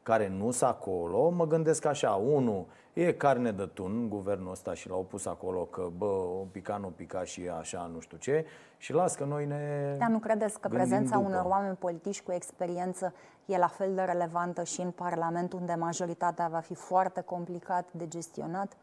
care 0.03 0.28
nu 0.28 0.51
sunt 0.51 0.70
acolo, 0.70 1.30
mă 1.30 1.47
gândesc 1.47 1.84
așa, 1.84 2.11
unu, 2.11 2.66
E 2.93 3.12
carne 3.12 3.51
de 3.53 3.66
tun, 3.74 4.09
guvernul 4.09 4.51
ăsta 4.51 4.74
și 4.74 4.88
l-au 4.88 5.07
pus 5.11 5.26
acolo 5.26 5.64
că, 5.64 5.88
bă, 5.97 6.05
o 6.40 6.47
pica, 6.51 6.76
nu 6.76 6.86
pica 6.97 7.24
și 7.24 7.49
așa, 7.59 7.90
nu 7.95 8.01
știu 8.01 8.16
ce. 8.16 8.45
Și 8.76 8.93
las 8.93 9.14
că 9.14 9.24
noi 9.24 9.47
ne 9.47 9.95
Dar 9.99 10.09
nu 10.09 10.18
credeți 10.18 10.61
că 10.61 10.68
gândim 10.68 10.78
prezența 10.88 11.16
după. 11.16 11.28
unor 11.28 11.45
oameni 11.45 11.76
politici 11.76 12.22
cu 12.22 12.32
experiență 12.32 13.12
e 13.47 13.59
la 13.59 13.66
fel 13.66 13.95
de 13.95 14.03
relevantă 14.03 14.62
și 14.64 14.80
în 14.80 14.90
Parlament, 14.90 15.53
unde 15.53 15.74
majoritatea 15.78 16.49
va 16.49 16.59
fi 16.59 16.74
foarte 16.74 17.20
complicat 17.20 17.88
de 17.93 18.09
gestionat? 18.09 18.76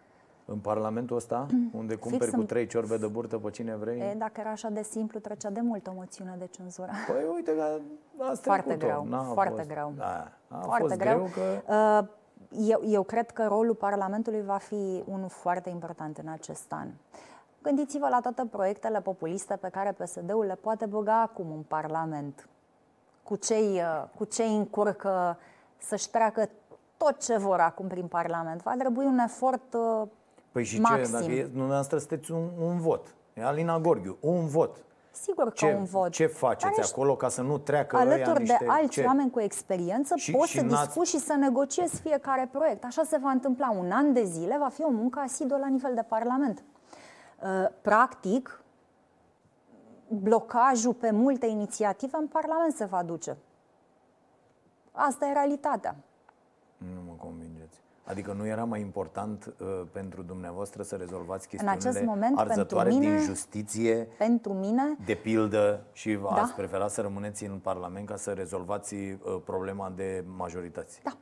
În 0.46 0.58
Parlamentul 0.58 1.16
ăsta, 1.16 1.46
unde 1.80 1.96
cumperi 1.96 2.32
cu 2.32 2.40
în- 2.40 2.46
trei 2.46 2.66
ciorbe 2.68 2.98
de 2.98 3.08
burtă 3.08 3.38
pe 3.38 3.50
cine 3.50 3.76
vrei, 3.76 4.00
E, 4.00 4.16
dacă 4.18 4.40
era 4.40 4.50
așa 4.50 4.70
de 4.70 4.84
simplu, 4.84 5.20
trecea 5.20 5.50
de 5.50 5.60
mult 5.62 5.88
o 5.88 5.92
moțiune 5.96 6.36
de 6.40 6.48
cenzură. 6.48 6.90
Păi 7.08 7.24
uite 7.36 7.56
că 7.56 7.64
ați 8.30 8.42
Foarte 8.52 8.64
trecut-o. 8.74 8.86
greu, 8.88 9.06
N-a 9.10 9.24
foarte 9.24 9.56
fost, 9.56 9.68
greu. 9.70 9.94
Da, 9.98 10.32
a 10.48 10.58
Foarte 10.58 10.82
fost 10.88 11.00
greu. 11.00 11.18
greu 11.18 11.28
că... 11.66 11.74
Uh, 12.02 12.18
Eu, 12.58 12.82
eu 12.88 13.04
cred 13.04 13.32
că 13.32 13.48
rolul 13.48 13.76
Parlamentului 13.76 14.42
va 14.42 14.58
fi 14.58 15.04
unul 15.06 15.30
foarte 15.30 15.70
important 15.70 16.18
în 16.18 16.28
acest 16.28 16.72
an. 16.72 16.88
Gândiți-vă 17.62 18.08
la 18.10 18.20
toate 18.20 18.46
proiectele 18.52 19.02
populiste 19.02 19.56
pe 19.56 19.70
care 19.70 19.92
PSD-ul 19.92 20.46
le 20.46 20.56
poate 20.56 20.86
băga 20.86 21.22
acum 21.22 21.52
în 21.52 21.62
Parlament. 21.68 22.48
Cu 23.24 23.36
cei, 23.36 23.74
uh, 23.74 24.04
cu 24.18 24.26
cei 24.26 24.56
încurcă 24.56 25.38
să-și 25.78 26.10
treacă 26.10 26.50
tot 26.98 27.24
ce 27.24 27.38
vor 27.38 27.60
acum 27.60 27.88
prin 27.88 28.08
Parlament. 28.08 28.62
Va 28.62 28.76
trebui 28.78 29.06
un 29.06 29.18
efort 29.18 29.74
uh, 29.74 30.08
Păi 30.52 30.64
și 30.64 30.80
maxim. 30.80 31.04
ce? 31.04 31.12
Dacă 31.12 31.32
e, 31.32 31.44
dumneavoastră 31.44 31.98
sunteți 31.98 32.32
un, 32.32 32.50
un 32.62 32.80
vot. 32.80 33.16
E 33.34 33.44
Alina 33.44 33.80
Gorghiu, 33.80 34.18
un 34.20 34.48
vot. 34.48 34.84
Sigur 35.22 35.44
că 35.44 35.52
Ce, 35.54 35.74
un 35.74 35.84
vot. 35.84 36.12
ce 36.12 36.26
faceți 36.26 36.64
Dar 36.72 36.80
ești 36.80 36.94
acolo 36.94 37.16
ca 37.16 37.30
să 37.30 37.42
nu 37.42 37.58
treacă 37.58 37.96
ăia 37.98 38.06
alături 38.06 38.40
niște... 38.40 38.58
de 38.60 38.66
alți 38.70 38.90
ce? 38.90 39.04
oameni 39.04 39.30
cu 39.32 39.40
experiență, 39.40 40.16
Și- 40.16 40.32
poți 40.32 40.50
și 40.50 40.58
să 40.58 40.64
n-ați- 40.64 40.86
discuți 40.86 41.10
și 41.10 41.20
să 41.20 41.34
negociezi 41.34 42.02
fiecare 42.02 42.50
proiect. 42.52 42.84
Așa 42.84 43.04
se 43.04 43.18
va 43.18 43.30
întâmpla 43.30 43.70
un 43.72 43.92
an 43.92 44.14
de 44.14 44.24
zile, 44.24 44.58
va 44.60 44.70
fi 44.70 44.84
o 44.84 44.90
muncă 44.90 45.20
asiduă 45.20 45.58
la 45.58 45.68
nivel 45.68 45.94
de 45.96 46.02
Parlament. 46.08 46.64
Uh, 47.44 47.48
Practic, 47.82 48.62
blocajul 50.08 50.94
pe 50.94 51.12
multe 51.12 51.46
inițiative 51.46 52.18
în 52.18 52.28
Parlament 52.28 52.74
se 52.74 52.86
va 52.86 53.04
duce. 53.04 53.38
Asta 54.92 55.26
e 55.26 55.34
realitatea. 55.34 55.96
Nu 56.78 57.02
mă 57.08 57.14
convingeți. 57.18 57.59
Adică 58.10 58.34
nu 58.34 58.48
era 58.48 58.64
mai 58.64 58.80
important 58.80 59.46
uh, 59.60 59.82
pentru 59.92 60.22
dumneavoastră 60.22 60.84
să 60.84 60.96
rezolvați 60.96 61.48
În 61.52 61.58
chestiunile 61.58 61.90
acest 61.90 62.06
moment, 62.06 62.36
pentru 62.36 62.52
arzătoare 62.52 62.90
mine- 62.90 63.16
din 63.16 63.26
justiție, 63.26 64.08
Pentru 64.18 64.54
mine, 64.54 64.98
de 65.06 65.14
pildă, 65.14 65.84
și 65.92 66.20
Da. 66.24 66.30
ați 66.30 66.54
prefera 66.54 66.88
să 66.88 67.02
rămâneți 67.02 67.46
în 67.46 67.60
Parlament 67.60 68.08
ca 68.08 68.16
să 68.16 68.32
rezolvați 68.32 68.96
uh, 68.96 69.18
problema 69.44 69.92
de 69.96 70.24
majorități? 70.38 71.00
Da. 71.04 71.18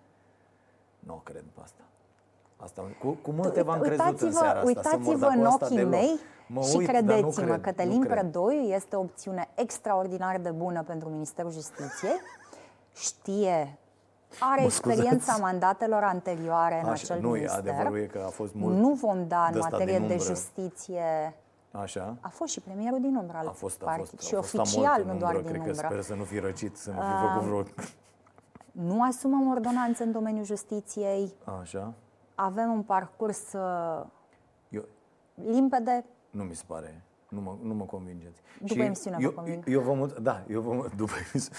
Nu 1.00 1.22
cred 1.24 1.44
pe 1.54 1.60
asta. 1.64 1.82
Asta, 2.58 2.82
cu, 3.00 3.10
cu 3.22 3.32
multe 3.32 3.64
v-am 3.64 3.80
crezut 3.80 4.00
în 4.00 4.06
uitați-vă, 4.12 4.32
seara 4.32 4.60
asta. 4.60 4.82
să 4.82 4.98
mor, 4.98 5.06
uitați-vă 5.06 5.26
dar 5.26 5.34
cu 5.34 5.40
în 5.40 5.46
asta 5.46 5.66
ochii 5.66 5.78
deloc. 5.78 5.92
mei 5.92 6.20
Mă 6.48 6.62
și 6.62 6.76
uit, 6.78 6.88
dar 6.92 7.02
nu 7.02 7.08
credeți-mă, 7.08 7.46
cred, 7.46 7.62
Cătălin 7.62 7.94
nu 7.94 8.00
cred. 8.00 8.12
Prădoiu 8.18 8.62
este 8.62 8.96
o 8.96 9.00
opțiune 9.00 9.48
extraordinar 9.56 10.40
de 10.40 10.50
bună 10.52 10.84
pentru 10.84 11.10
Ministerul 11.10 11.52
Justiției. 11.52 12.16
Știe, 12.96 13.78
are 14.40 14.62
Mă 14.64 14.70
scuzați. 14.70 15.00
experiența 15.00 15.38
mandatelor 15.42 16.04
anterioare 16.04 16.82
în 16.84 16.90
Așa, 16.90 17.14
acel 17.14 17.22
nu, 17.22 17.36
e, 17.36 17.40
minister. 17.40 17.60
adevărul 17.60 17.98
e 17.98 18.06
că 18.06 18.24
a 18.26 18.30
fost 18.30 18.54
mult 18.54 18.76
Nu 18.76 18.94
vom 18.94 19.28
da 19.28 19.46
în 19.46 19.52
de 19.52 19.58
ăsta 19.58 19.70
materie 19.72 19.98
din 19.98 20.08
de 20.08 20.14
umbră. 20.14 20.28
justiție. 20.34 21.34
Așa? 21.72 22.16
A 22.22 22.30
fost 22.30 22.52
și 22.52 22.60
premierul 22.62 23.00
din 23.02 23.16
umbră 23.16 23.38
al 23.38 23.48
A 23.48 23.52
fost, 23.52 23.82
a 23.82 23.86
partidului. 23.86 24.16
fost, 24.18 24.28
și 24.28 24.36
a 24.36 24.42
fost 24.42 24.54
oficial, 24.58 24.86
amort 24.86 25.06
în 25.08 25.12
nu 25.14 25.18
doar 25.20 25.36
umbră, 25.36 25.52
din 25.52 25.62
cred 25.62 25.72
umbră. 25.74 25.88
că 25.88 25.94
sper 25.94 26.04
să 26.04 26.14
nu 26.16 26.24
fi 26.24 26.40
răcit, 26.40 26.78
să 26.78 26.92
nu 26.92 27.00
fi 27.02 27.28
făcut 27.28 27.48
vreo... 27.48 27.64
Nu 28.72 29.04
asumăm 29.04 29.48
ordonanțe 29.50 30.04
în 30.04 30.12
domeniul 30.12 30.46
justiției. 30.46 31.34
Așa? 31.62 31.94
Avem 32.36 32.72
un 32.72 32.82
parcurs 32.84 33.54
uh, 33.54 34.04
Eu, 34.70 34.84
limpede. 35.34 36.06
nu 36.30 36.44
mi 36.44 36.56
se 36.56 36.64
pare. 36.68 37.02
Nu 37.30 37.42
mă, 37.42 37.58
nu 37.62 37.74
mă 37.74 37.84
convingeți. 37.84 38.42
După 38.62 38.82
emisiune 38.84 39.16
vă 39.16 39.22
eu, 39.24 39.32
conving. 39.32 39.64
Eu 39.68 39.82
vă, 39.82 39.94
mul- 39.94 40.18
da, 40.22 40.44
eu 40.50 40.62
vă, 40.62 40.74
mul- 40.74 40.92
după 40.98 41.12
emisiune. 41.34 41.58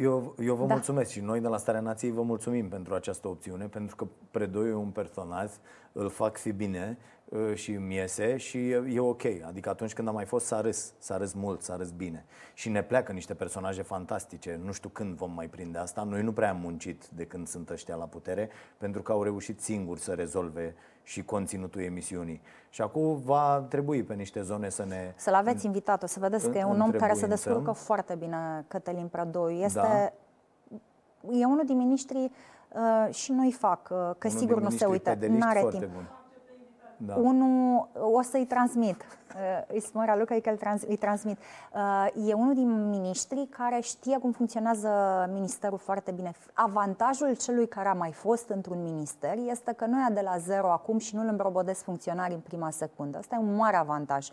Eu, 0.00 0.34
eu 0.40 0.54
vă 0.54 0.66
Da. 0.66 0.74
mulțumesc 0.74 1.10
și 1.10 1.20
noi 1.20 1.40
de 1.40 1.48
la 1.48 1.56
Starea 1.56 1.80
Nației 1.80 2.10
vă 2.10 2.22
mulțumim 2.22 2.68
pentru 2.68 2.94
această 2.94 3.28
opțiune, 3.28 3.66
pentru 3.66 3.96
că 3.96 4.06
Predoiu 4.30 4.70
e 4.70 4.74
un 4.74 4.90
personaj, 4.90 5.50
îl 5.92 6.08
fac 6.10 6.36
fi 6.36 6.52
bine 6.52 6.98
uh, 7.23 7.23
și 7.54 7.72
îmi 7.72 7.94
iese 7.94 8.36
și 8.36 8.70
e, 8.70 8.84
e 8.92 9.00
ok. 9.00 9.22
Adică 9.46 9.68
atunci 9.68 9.92
când 9.92 10.08
a 10.08 10.10
mai 10.10 10.24
fost 10.24 10.46
s-a 10.46 10.60
râs, 10.60 10.92
s-a 10.98 11.16
râs 11.16 11.32
mult, 11.32 11.62
s-a 11.62 11.76
râs 11.76 11.90
bine. 11.90 12.24
Și 12.54 12.68
ne 12.68 12.82
pleacă 12.82 13.12
niște 13.12 13.34
personaje 13.34 13.82
fantastice. 13.82 14.60
Nu 14.64 14.72
știu 14.72 14.88
când 14.88 15.16
vom 15.16 15.32
mai 15.34 15.46
prinde 15.46 15.78
asta. 15.78 16.02
Noi 16.02 16.22
nu 16.22 16.32
prea 16.32 16.50
am 16.50 16.56
muncit 16.56 17.06
de 17.08 17.24
când 17.24 17.46
sunt 17.46 17.70
ăștia 17.70 17.94
la 17.94 18.04
putere, 18.04 18.48
pentru 18.78 19.02
că 19.02 19.12
au 19.12 19.22
reușit 19.22 19.60
singuri 19.60 20.00
să 20.00 20.12
rezolve 20.12 20.74
și 21.02 21.24
conținutul 21.24 21.80
emisiunii. 21.80 22.40
Și 22.70 22.82
acum 22.82 23.16
va 23.24 23.64
trebui 23.68 24.02
pe 24.02 24.14
niște 24.14 24.42
zone 24.42 24.68
să 24.68 24.84
ne 24.84 25.12
Să-l 25.16 25.34
aveți 25.34 25.66
invitat, 25.66 26.02
o 26.02 26.06
să 26.06 26.18
vedeți 26.20 26.50
că 26.50 26.58
e 26.58 26.64
un 26.64 26.80
om 26.80 26.90
care 26.90 26.90
se 26.90 26.96
întrebuințăm. 26.96 27.28
descurcă 27.28 27.72
foarte 27.72 28.14
bine, 28.14 28.64
Cătălin 28.68 29.06
Prădoiu. 29.06 29.64
Este, 29.64 29.80
Da. 29.80 30.12
E 31.30 31.44
unul 31.44 31.64
din 31.66 31.76
miniștrii 31.76 32.32
uh, 32.72 33.14
și 33.14 33.32
nu-i 33.32 33.52
fac, 33.52 33.80
uh, 33.82 33.88
că 34.18 34.26
Unul 34.26 34.38
sigur 34.38 34.54
din 34.54 34.64
nu 34.64 34.70
se 34.70 34.86
miniștrii 34.86 34.90
uită, 34.90 35.10
pedeliști 35.10 35.42
nu 35.42 35.48
are 35.48 35.58
foarte 35.58 35.78
timp. 35.78 35.92
bun. 35.92 36.08
Da. 37.06 37.14
Unul, 37.14 37.88
o 38.14 38.22
să-i 38.22 38.44
transmit, 38.44 38.96
uh, 39.34 39.74
îi 39.74 39.80
spun 39.80 40.04
Raluca 40.06 40.36
că 40.42 40.50
îl 40.50 40.56
trans, 40.56 40.82
îi 40.82 40.96
transmit. 40.96 41.38
Uh, 41.74 42.06
E 42.28 42.32
unul 42.32 42.54
din 42.54 42.88
miniștrii 42.88 43.46
care 43.46 43.78
știe 43.80 44.18
cum 44.18 44.32
funcționează 44.32 44.88
ministerul 45.32 45.78
foarte 45.78 46.10
bine. 46.10 46.32
Avantajul 46.52 47.34
celui 47.36 47.68
care 47.68 47.88
a 47.88 47.92
mai 47.92 48.12
fost 48.12 48.48
într-un 48.48 48.82
minister 48.82 49.34
este 49.50 49.72
că 49.72 49.86
nu 49.86 49.98
ia 50.00 50.08
de 50.12 50.20
la 50.20 50.36
zero 50.38 50.70
acum 50.70 50.98
și 50.98 51.14
nu 51.14 51.22
îl 51.22 51.28
îmbrobodesc 51.28 51.82
funcționarii 51.82 52.34
în 52.34 52.40
prima 52.40 52.70
secundă. 52.70 53.18
Asta 53.18 53.34
e 53.34 53.38
un 53.38 53.54
mare 53.54 53.76
avantaj. 53.76 54.28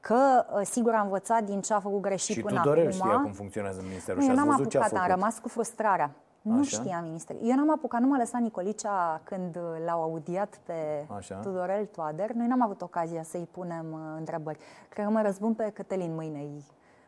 Că, 0.00 0.44
uh, 0.54 0.60
sigur, 0.64 0.94
a 0.94 1.00
învățat 1.00 1.42
din 1.42 1.60
ce 1.60 1.74
a 1.74 1.80
făcut 1.80 2.00
greșit 2.00 2.34
Și 2.34 2.40
până 2.42 2.56
Tudorel 2.60 2.82
acum. 2.86 2.92
știa 2.98 3.20
cum 3.20 3.32
funcționează 3.32 3.80
ministerul 3.82 4.20
Nu, 4.20 4.24
și 4.26 4.30
eu 4.30 4.36
ați 4.36 4.46
n-am 4.46 4.56
văzut 4.56 4.70
ce 4.70 4.76
a 4.78 4.80
apucat, 4.80 4.98
făcut. 4.98 5.12
am 5.12 5.20
rămas 5.20 5.38
cu 5.38 5.48
frustrarea. 5.48 6.10
Nu 6.46 6.60
Așa? 6.60 6.80
știa 6.82 7.00
ministrul. 7.00 7.38
Eu 7.42 7.56
n-am 7.56 7.70
apucat, 7.70 8.00
nu 8.00 8.06
m-a 8.06 8.16
lăsat 8.16 8.40
Nicolicea 8.40 9.20
când 9.24 9.56
uh, 9.56 9.62
l-au 9.84 10.02
audiat 10.02 10.60
pe 10.66 11.06
Așa. 11.16 11.34
Tudorel 11.34 11.86
Toader. 11.86 12.30
Noi 12.30 12.46
n-am 12.46 12.62
avut 12.62 12.82
ocazia 12.82 13.22
să-i 13.22 13.48
punem 13.50 13.92
uh, 13.92 13.98
întrebări. 14.18 14.58
Cred 14.88 15.04
că 15.04 15.10
mă 15.10 15.22
răzbun 15.22 15.54
pe 15.54 15.70
Cătălin 15.74 16.14
mâine. 16.14 16.46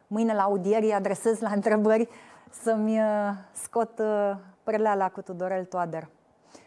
Mâine 0.07 0.35
la 0.35 0.43
audieri 0.43 0.85
îi 0.85 0.95
adresez 0.95 1.41
la 1.41 1.51
întrebări 1.51 2.09
să-mi 2.51 2.99
uh, 2.99 3.31
scot 3.53 3.99
uh, 3.99 4.37
preleala 4.63 5.09
cu 5.09 5.23
Tudorel 5.23 5.65
Toader. 5.65 6.09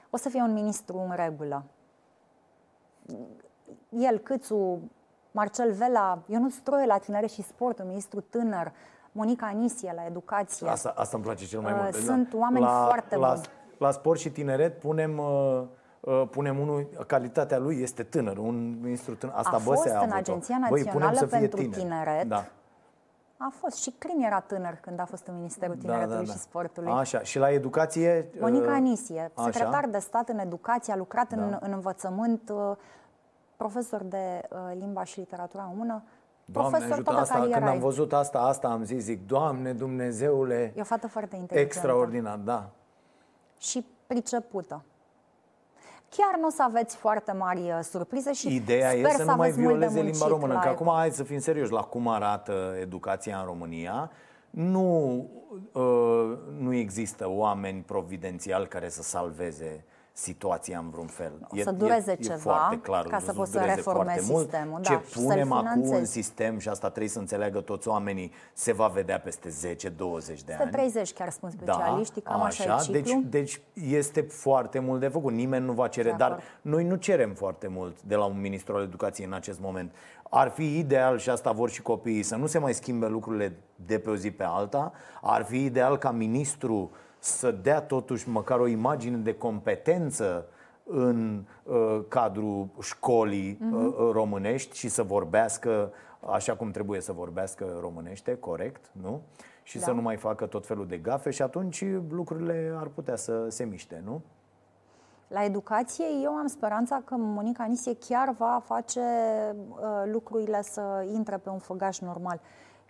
O 0.09 0.17
să 0.17 0.29
fie 0.29 0.41
un 0.41 0.53
ministru 0.53 0.97
în 0.97 1.15
regulă. 1.15 1.63
El, 3.89 4.17
Câțu, 4.17 4.79
Marcel 5.31 5.71
Vela, 5.71 6.21
Ionut 6.27 6.51
Stroie 6.51 6.85
la 6.85 6.97
tinere 6.97 7.27
și 7.27 7.41
sport, 7.41 7.79
un 7.79 7.87
ministru 7.87 8.21
tânăr, 8.21 8.71
Monica 9.11 9.45
Anisie 9.45 9.93
la 9.95 10.05
educație. 10.05 10.67
Asta, 10.67 10.93
asta 10.95 11.15
îmi 11.17 11.25
place 11.25 11.45
cel 11.45 11.59
mai 11.59 11.71
Uh, 11.71 11.79
mult. 11.81 11.95
sunt 11.95 12.33
oameni 12.33 12.65
la, 12.65 12.85
foarte 12.87 13.15
la, 13.15 13.33
buni. 13.33 13.45
La 13.77 13.91
sport 13.91 14.19
și 14.19 14.29
tineret 14.29 14.79
punem, 14.79 15.17
uh, 15.17 15.61
uh, 15.99 16.23
punem 16.31 16.59
unul, 16.59 16.87
calitatea 17.07 17.57
lui 17.57 17.81
este 17.81 18.03
tânăr, 18.03 18.37
un 18.37 18.79
ministru 18.81 19.15
tânăr. 19.15 19.35
Asta 19.37 19.55
A 19.55 19.59
Băsea 19.63 19.73
fost 19.73 19.87
a 19.87 19.89
în 19.89 19.95
avut-o. 20.11 20.15
Agenția 20.31 20.55
Băi, 20.69 20.83
punem 20.83 20.83
Națională 20.85 21.17
să 21.17 21.25
fie 21.25 21.37
pentru 21.39 21.59
tineri. 21.59 21.81
Tineret. 21.81 22.27
Da. 22.27 22.45
A 23.37 23.51
fost 23.59 23.81
și 23.81 23.93
Crin 23.97 24.21
era 24.21 24.39
tânăr 24.39 24.77
când 24.81 24.99
a 24.99 25.05
fost 25.05 25.27
în 25.27 25.35
Ministerul 25.35 25.75
Tineretului 25.75 26.25
și 26.25 26.37
Sportului. 26.37 26.91
Așa, 26.91 27.19
și 27.21 27.39
la 27.39 27.51
educație... 27.51 28.29
Monica 28.39 28.69
uh, 28.69 28.75
Anisie, 28.75 29.31
așa? 29.35 29.51
secretar 29.51 29.87
de 29.89 29.97
stat 29.97 30.29
în 30.29 30.39
educație, 30.39 30.93
a 30.93 30.95
lucrat 30.95 31.31
în, 31.31 31.49
Da. 31.49 31.59
în 31.61 31.71
învățământ, 31.71 32.49
uh, 32.53 32.71
profesor 33.57 34.03
de 34.03 34.41
uh, 34.49 34.57
limba 34.79 35.03
și 35.03 35.19
literatura 35.19 35.69
română, 35.71 36.03
Doamne 36.51 36.69
profesor 36.71 36.91
ajută, 36.93 37.09
toată 37.09 37.19
asta, 37.21 37.33
când 37.39 37.51
cariera 37.51 37.71
am 37.71 37.77
ei. 37.77 37.83
văzut 37.83 38.13
asta, 38.13 38.39
asta 38.39 38.67
am 38.67 38.83
zis, 38.83 39.03
zic, 39.03 39.27
Doamne 39.27 39.73
Dumnezeule, 39.73 40.73
E 40.75 40.81
o 40.81 40.83
fată 40.83 41.07
foarte 41.07 41.35
inteligentă 41.35 41.75
extraordinar, 41.75 42.37
da. 42.37 42.69
și 43.59 43.85
pricepută. 44.07 44.83
Chiar 46.09 46.39
nu 46.39 46.47
o 46.47 46.49
să 46.49 46.63
aveți 46.63 46.95
foarte 46.95 47.31
mari 47.31 47.59
uh, 47.59 47.79
surprize 47.81 48.33
și 48.33 48.55
Ideea 48.55 48.89
sper 48.89 49.05
e 49.05 49.09
să 49.09 49.23
nu 49.23 49.35
mai 49.35 49.47
aveți 49.47 49.59
mult 49.59 49.79
de 49.79 49.85
violeze 49.87 50.01
limba 50.01 50.17
muncit 50.17 50.27
română. 50.27 50.53
la 50.53 50.59
Că 50.59 50.67
el. 50.67 50.73
acum, 50.73 50.91
hai 50.95 51.11
să 51.11 51.23
fim 51.23 51.39
serioși, 51.39 51.71
la 51.71 51.81
cum 51.81 52.07
arată 52.07 52.75
educația 52.79 53.37
în 53.39 53.45
România, 53.45 54.11
nu, 54.49 55.15
uh, 55.71 56.37
nu 56.59 56.73
există 56.73 57.29
oameni 57.29 57.81
providențiali 57.81 58.67
care 58.67 58.89
să 58.89 59.01
salveze 59.01 59.83
situația 60.13 60.77
în 60.79 60.89
vreun 60.89 61.07
fel. 61.07 61.31
O 61.49 61.55
să 61.63 61.71
dureze 61.71 62.11
e, 62.11 62.15
ceva 62.15 62.33
e 62.35 62.37
foarte 62.37 62.79
clar, 62.79 63.05
ca 63.07 63.19
să 63.19 63.31
o 63.31 63.33
poți 63.37 63.51
să 63.51 63.57
dureze 63.57 63.75
reformezi 63.75 64.31
foarte 64.31 64.31
mult. 64.31 64.49
sistemul, 64.49 64.81
Ce 64.81 64.91
da, 64.93 64.99
și 65.01 65.11
să-l 65.11 65.23
punem 65.23 65.51
acum 65.51 65.67
în 65.67 65.83
finanțezi. 65.83 66.11
sistem, 66.11 66.57
și 66.57 66.69
asta 66.69 66.87
trebuie 66.89 67.09
să 67.09 67.19
înțeleagă 67.19 67.59
toți 67.61 67.87
oamenii, 67.87 68.31
se 68.53 68.73
va 68.73 68.87
vedea 68.87 69.19
peste 69.19 69.49
10-20 69.49 69.49
de 69.49 69.73
Peste 70.25 70.53
ani. 70.61 70.71
30 70.71 71.13
chiar 71.13 71.29
spun 71.29 71.49
specialiștii, 71.49 72.21
cam 72.21 72.41
așa, 72.41 72.81
e 72.87 72.91
deci, 72.91 73.05
ciclu. 73.07 73.21
deci 73.29 73.61
este 73.89 74.21
foarte 74.21 74.79
mult 74.79 74.99
de 74.99 75.07
făcut. 75.07 75.33
Nimeni 75.33 75.65
nu 75.65 75.71
va 75.73 75.87
cere, 75.87 76.09
De 76.09 76.15
dar 76.17 76.29
acord. 76.31 76.43
noi 76.61 76.83
nu 76.83 76.95
cerem 76.95 77.33
foarte 77.33 77.67
mult 77.67 78.01
de 78.01 78.15
la 78.15 78.25
un 78.25 78.39
ministru 78.41 78.75
al 78.75 78.81
educației 78.83 79.27
în 79.27 79.33
acest 79.33 79.59
moment. 79.59 79.91
Ar 80.29 80.49
fi 80.49 80.77
ideal, 80.77 81.17
și 81.17 81.29
asta 81.29 81.51
vor 81.51 81.69
și 81.69 81.81
copiii, 81.81 82.23
să 82.23 82.35
nu 82.35 82.45
se 82.45 82.57
mai 82.59 82.73
schimbe 82.73 83.07
lucrurile 83.07 83.55
de 83.85 83.99
pe 83.99 84.09
o 84.09 84.15
zi 84.15 84.31
pe 84.31 84.43
alta. 84.47 84.91
Ar 85.21 85.43
fi 85.43 85.63
ideal 85.65 85.97
ca 85.97 86.11
ministru 86.11 86.91
să 87.23 87.51
dea 87.51 87.81
totuși 87.81 88.29
măcar 88.29 88.59
o 88.59 88.67
imagine 88.67 89.17
de 89.17 89.33
competență 89.33 90.45
în 90.83 91.43
uh, 91.63 92.01
cadrul 92.07 92.67
școlii 92.81 93.57
uh, 93.71 94.09
românești 94.11 94.77
și 94.77 94.89
să 94.89 95.03
vorbească 95.03 95.91
așa 96.29 96.55
cum 96.55 96.71
trebuie 96.71 97.01
să 97.01 97.11
vorbească 97.11 97.77
românește, 97.79 98.37
corect, 98.37 98.85
nu? 98.91 99.21
Și 99.63 99.77
Da. 99.77 99.83
să 99.83 99.91
nu 99.91 100.01
mai 100.01 100.17
facă 100.17 100.45
tot 100.45 100.65
felul 100.65 100.87
de 100.87 100.97
gafe 100.97 101.29
și 101.29 101.41
atunci 101.41 101.85
lucrurile 102.09 102.73
ar 102.77 102.87
putea 102.87 103.15
să 103.15 103.49
se 103.49 103.63
miște, 103.63 104.01
nu? 104.05 104.21
La 105.27 105.43
educație, 105.43 106.05
eu 106.23 106.31
am 106.31 106.47
speranța 106.47 107.01
că 107.05 107.15
Monica 107.17 107.63
Nisie 107.63 107.97
chiar 108.07 108.33
va 108.37 108.61
face 108.65 108.99
uh, 109.69 110.11
lucrurile 110.11 110.61
să 110.61 111.07
intre 111.13 111.37
pe 111.37 111.49
un 111.49 111.59
făgaș 111.59 111.99
normal. 111.99 112.39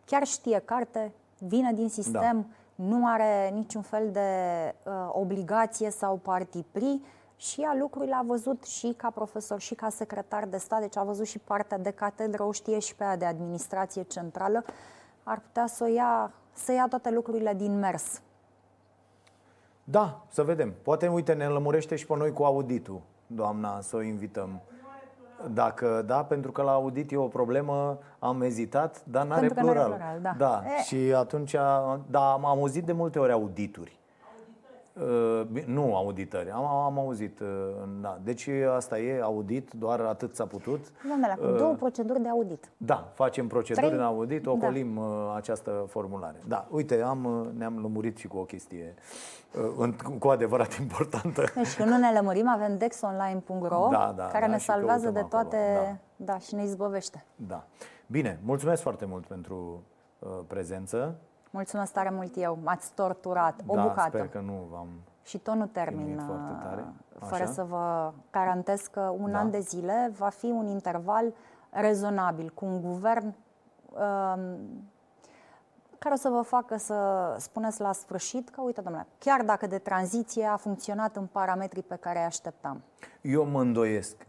Chiar 0.06 0.24
știe 0.24 0.62
carte, 0.66 1.12
vine 1.38 1.74
din 1.74 1.90
sistem, 1.90 2.46
da. 2.50 2.56
Nu 2.82 3.08
are 3.08 3.50
niciun 3.54 3.82
fel 3.82 4.12
de 4.12 4.30
uh, 4.84 5.10
obligație 5.12 5.90
sau 5.90 6.16
partipri 6.16 7.02
și 7.36 7.62
a 7.62 7.76
lucrurile 7.76 8.16
a 8.16 8.24
văzut 8.28 8.64
și 8.64 8.94
ca 8.98 9.10
profesor 9.10 9.60
și 9.60 9.76
ca 9.76 9.90
secretar 9.90 10.46
de 10.46 10.58
stat, 10.58 10.80
deci 10.80 10.98
a 10.98 11.04
văzut 11.04 11.26
și 11.26 11.40
partea 11.40 11.78
de 11.78 11.92
catedră, 11.92 12.44
o 12.44 12.52
știe 12.52 12.80
și 12.80 12.96
pe 12.96 13.04
aia 13.04 13.16
de 13.16 13.26
administrație 13.26 14.04
centrală. 14.04 14.64
Ar 15.24 15.40
putea 15.40 15.68
să 15.68 15.84
o 15.84 15.94
ia, 15.94 16.32
să 16.54 16.72
ia 16.72 16.88
toate 16.90 17.12
lucrurile 17.12 17.54
din 17.54 17.80
mers. 17.80 18.22
Da, 19.84 20.26
să 20.30 20.44
vedem. 20.44 20.74
Poate, 20.82 21.08
uite, 21.08 21.34
ne 21.34 21.48
lămurește 21.48 21.96
și 21.96 22.06
pe 22.06 22.16
noi 22.16 22.34
cu 22.34 22.44
auditul, 22.44 23.02
doamna, 23.28 23.82
să 23.82 23.96
o 23.96 24.02
invităm. 24.02 24.62
Dacă 25.54 26.04
da, 26.06 26.24
pentru 26.24 26.52
că 26.52 26.62
la 26.62 26.72
audit 26.72 27.12
e 27.12 27.18
o 27.18 27.28
problemă, 27.28 27.98
am 28.20 28.42
ezitat, 28.42 29.02
dar 29.06 29.26
n-are 29.26 29.40
Pentru 29.40 29.56
că 29.64 29.66
n-are 29.66 29.80
plural. 29.80 29.98
plural, 29.98 30.36
da. 30.38 30.46
da. 30.46 30.64
E. 30.80 30.82
Și 30.84 31.14
atunci, 31.16 31.52
da, 32.08 32.32
am 32.32 32.46
auzit 32.46 32.86
de 32.86 32.92
multe 32.92 33.20
ori 33.20 33.32
audituri. 33.32 34.00
Uh, 35.00 35.42
bi- 35.52 35.64
nu 35.68 35.96
auditări, 35.96 36.50
am, 36.52 36.66
am 36.66 37.00
auzit. 37.00 37.40
uh, 37.40 37.48
Da. 38.02 38.20
Deci 38.24 38.48
asta 38.76 39.00
e 39.00 39.22
audit, 39.22 39.72
doar 39.74 40.00
atât 40.00 40.36
s-a 40.36 40.46
putut. 40.46 40.86
Domnule, 41.10 41.32
acum 41.32 41.58
două 41.58 41.74
proceduri 41.74 42.22
de 42.22 42.30
audit. 42.30 42.70
Da, 42.78 43.12
facem 43.14 43.48
proceduri 43.48 43.86
Trei? 43.86 43.98
în 44.00 44.06
audit, 44.06 44.44
Da. 44.44 44.52
ocolim 44.52 44.98
uh, 44.98 45.34
această 45.36 45.86
formulare. 45.90 46.38
Da, 46.48 46.68
uite, 46.70 47.02
am, 47.02 47.26
uh, 47.26 47.48
ne-am 47.58 47.80
lămurit 47.82 48.18
și 48.18 48.28
cu 48.28 48.38
o 48.38 48.44
chestie 48.44 48.94
uh, 49.58 49.74
în- 49.78 49.96
cu 50.20 50.28
adevărat 50.28 50.78
importantă. 50.82 51.44
Deci 51.56 51.76
când 51.76 51.90
nu 51.90 51.98
ne 51.98 52.12
lămurim, 52.14 52.50
avem 52.50 52.78
dexonline.ro 52.78 53.88
Da, 53.92 54.14
da, 54.18 54.26
care 54.28 54.46
da, 54.46 54.52
ne 54.52 54.58
și 54.58 54.66
salvează 54.66 55.04
căutăm 55.04 55.22
de 55.22 55.28
toate, 55.30 55.56
acolo, 55.76 55.96
da. 56.16 56.38
și 56.38 56.56
ne 56.56 56.64
izbăvește. 56.64 57.26
Da. 57.36 57.64
Bine, 58.08 58.40
mulțumesc 58.44 58.82
foarte 58.82 59.06
mult 59.06 59.26
pentru 59.26 59.84
uh, 60.20 60.30
prezență. 60.48 61.16
Mulțumesc 61.52 61.92
tare 61.92 62.10
mult 62.10 62.34
eu, 62.38 62.58
m-ați 62.64 62.94
torturat, 62.94 63.62
o 63.66 63.76
da, 63.76 63.82
bucată. 63.82 64.10
sper 64.18 64.28
că 64.28 64.40
nu 64.40 64.68
v-am... 64.72 64.88
Și 65.24 65.38
tot 65.38 65.54
nu 65.56 65.66
termin, 65.66 66.06
Chinuit 66.06 66.22
foarte 66.26 66.52
uh, 66.52 66.60
tare. 66.64 66.86
fără 67.20 67.44
Așa? 67.44 67.52
să 67.52 67.64
vă 67.64 68.14
garantez 68.32 68.82
că 68.82 69.00
un 69.18 69.32
Da. 69.32 69.38
an 69.38 69.52
de 69.52 69.60
zile 69.60 70.12
va 70.18 70.30
fi 70.30 70.46
un 70.46 70.68
interval 70.68 71.34
rezonabil, 71.70 72.50
cu 72.54 72.66
un 72.66 72.82
guvern 72.82 73.26
um, 73.26 74.58
care 75.98 76.14
o 76.14 76.18
să 76.18 76.30
vă 76.30 76.42
facă 76.42 76.78
să 76.78 76.96
spuneți 77.40 77.82
la 77.82 77.92
sfârșit 77.92 78.50
că, 78.50 78.62
uite, 78.62 78.82
domnule, 78.82 79.08
chiar 79.18 79.42
dacă 79.42 79.68
de 79.68 79.78
tranziție 79.78 80.46
a 80.46 80.56
funcționat 80.56 81.16
în 81.16 81.26
parametrii 81.26 81.84
pe 81.84 81.96
care 81.96 82.20
îi 82.20 82.26
așteptam. 82.26 82.82
Eu 83.22 83.46
mă 83.46 83.62
îndoiesc. 83.62 84.28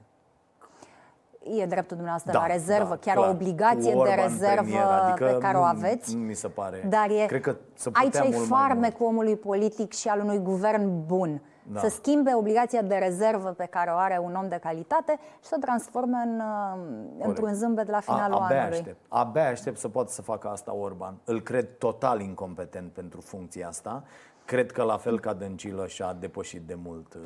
E 1.44 1.66
dreptul 1.66 1.96
dumneavoastră 1.96 2.32
Da, 2.32 2.38
la 2.38 2.46
rezervă, 2.46 2.88
da, 2.88 2.96
chiar 2.96 3.14
clar. 3.16 3.28
o 3.28 3.30
obligație 3.30 3.92
Cu 3.92 3.98
Orban 3.98 4.16
de 4.16 4.22
rezervă 4.22 4.62
premier, 4.62 4.82
adică 4.84 5.24
pe 5.24 5.38
care 5.38 5.56
o 5.56 5.60
nu- 5.60 5.66
aveți. 5.66 6.14
Nu 6.16 6.22
mi 6.22 6.34
se 6.34 6.48
pare. 6.48 6.86
Dar 6.88 7.10
e, 7.10 7.26
Cred 7.26 7.40
că 7.40 7.56
să 7.74 7.88
aici 7.92 8.04
putea 8.10 8.20
e 8.20 8.28
mult 8.28 8.36
mai 8.36 8.46
mult. 8.48 8.60
farmecul 8.60 9.06
omului 9.06 9.36
politic 9.36 9.92
și 9.92 10.08
al 10.08 10.20
unui 10.20 10.38
guvern 10.38 11.06
bun. 11.06 11.42
Da. 11.72 11.80
Să 11.80 11.88
schimbe 11.88 12.34
obligația 12.34 12.82
de 12.82 12.94
rezervă 12.94 13.48
pe 13.48 13.64
care 13.70 13.90
o 13.90 13.96
are 13.96 14.20
un 14.24 14.34
om 14.34 14.48
de 14.48 14.58
calitate 14.62 15.18
și 15.40 15.48
să 15.48 15.54
o 15.56 15.60
transforme 15.60 16.16
în, 16.24 16.40
uh, 16.40 17.26
într-un 17.26 17.54
zâmbet 17.54 17.88
la 17.88 18.00
finalul 18.00 18.36
A, 18.38 18.44
abia 18.44 18.60
anului. 18.60 18.78
Aștept. 18.78 19.04
Abia 19.08 19.48
aștept 19.48 19.78
să 19.78 19.88
poată 19.88 20.10
să 20.12 20.22
facă 20.22 20.48
asta 20.48 20.74
Orban. 20.74 21.14
Îl 21.24 21.40
cred 21.40 21.68
total 21.78 22.20
incompetent 22.20 22.92
pentru 22.92 23.20
funcția 23.20 23.68
asta. 23.68 24.02
Cred 24.44 24.72
că 24.72 24.82
la 24.82 24.96
fel 24.96 25.20
ca 25.20 25.32
Dăncilă 25.32 25.86
și-a 25.86 26.16
depășit 26.20 26.62
de 26.66 26.74
mult 26.84 27.14
uh, 27.14 27.20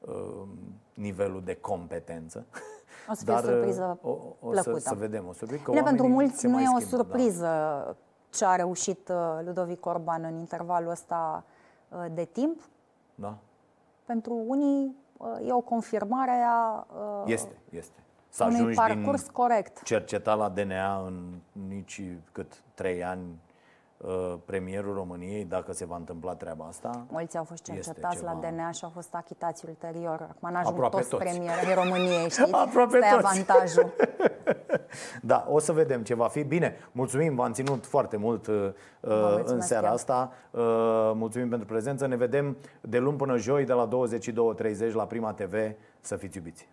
uh, 0.00 0.42
nivelul 0.94 1.42
de 1.44 1.54
competență. 1.60 2.46
O 3.10 3.14
să 3.14 3.24
fie 3.24 3.34
o 3.34 3.38
surpriză 3.38 3.98
o, 4.02 4.08
o 4.40 4.48
plăcută. 4.48 4.78
Să, 4.78 4.88
să 4.88 4.94
vedem, 4.94 5.26
o 5.28 5.32
surpriză. 5.32 5.62
Că 5.62 5.70
Bine, 5.70 5.82
pentru 5.82 6.02
oamenii 6.02 6.22
mulți 6.24 6.40
se 6.40 6.46
nu 6.46 6.52
mai 6.52 6.62
e 6.62 6.66
o 6.74 6.80
schimbă, 6.80 6.96
surpriză 6.96 7.96
ce 8.30 8.44
a 8.44 8.54
reușit 8.54 9.08
uh, 9.08 9.16
Ludovic 9.44 9.86
Orban 9.86 10.24
în 10.24 10.38
intervalul 10.38 10.90
ăsta 10.90 11.44
uh, 11.88 12.04
de 12.10 12.24
timp. 12.24 12.60
Da. 13.14 13.26
da. 13.26 13.38
Pentru 14.04 14.42
unii 14.46 14.96
uh, 15.16 15.48
e 15.48 15.52
o 15.52 15.60
confirmare 15.60 16.44
a 16.48 16.86
uh, 17.22 17.32
Este, 17.32 17.58
este. 17.70 17.98
Să 18.28 18.44
unui 18.44 18.54
ajungi 18.56 18.76
parcurs 18.76 19.22
din 19.22 19.32
corect. 19.32 19.82
cercetat 19.82 20.38
la 20.38 20.48
DNA 20.48 20.96
în 21.06 21.40
nici 21.68 22.02
cât 22.32 22.62
trei 22.74 23.04
ani 23.04 23.22
uh, 23.22 23.53
premierul 24.44 24.94
României, 24.94 25.44
dacă 25.44 25.72
se 25.72 25.84
va 25.84 25.96
întâmpla 25.96 26.34
treaba 26.34 26.64
asta. 26.64 27.06
Mulți 27.10 27.36
au 27.36 27.44
fost 27.44 27.68
Este 27.68 27.72
cercetați 27.84 28.22
la 28.22 28.30
ceva. 28.40 28.48
DNA 28.50 28.70
și 28.70 28.84
au 28.84 28.90
fost 28.94 29.14
achitați 29.14 29.64
ulterior. 29.66 30.26
Acum 30.30 30.50
n-ajung 30.52 30.74
Aproape 30.74 30.96
toți, 30.96 31.08
toți. 31.08 31.22
premieri 31.24 31.74
României, 31.74 32.30
știți? 32.34 32.52
Aproape 32.52 32.96
Asta 32.96 33.06
e 33.08 33.20
toți. 33.20 33.26
avantajul. 33.26 33.92
Da, 35.22 35.46
o 35.48 35.58
să 35.58 35.72
vedem 35.72 36.02
ce 36.02 36.14
va 36.14 36.28
fi. 36.28 36.42
Bine, 36.42 36.76
mulțumim, 36.92 37.34
v-am 37.34 37.52
ținut 37.52 37.86
foarte 37.86 38.16
mult 38.16 38.46
uh, 38.46 38.54
mulțumesc 39.00 39.52
în 39.52 39.60
seara 39.60 39.86
eu. 39.86 39.92
asta. 39.92 40.32
Uh, 40.50 40.60
mulțumim 41.14 41.48
pentru 41.48 41.66
prezență. 41.66 42.06
Ne 42.06 42.16
vedem 42.16 42.56
de 42.80 42.98
luni 42.98 43.16
până 43.16 43.36
joi 43.36 43.64
de 43.64 43.72
la 43.72 43.88
22.30 44.88 44.92
la 44.92 45.06
Prima 45.06 45.32
TV. 45.32 45.54
Să 46.00 46.16
fiți 46.16 46.36
iubiți! 46.36 46.68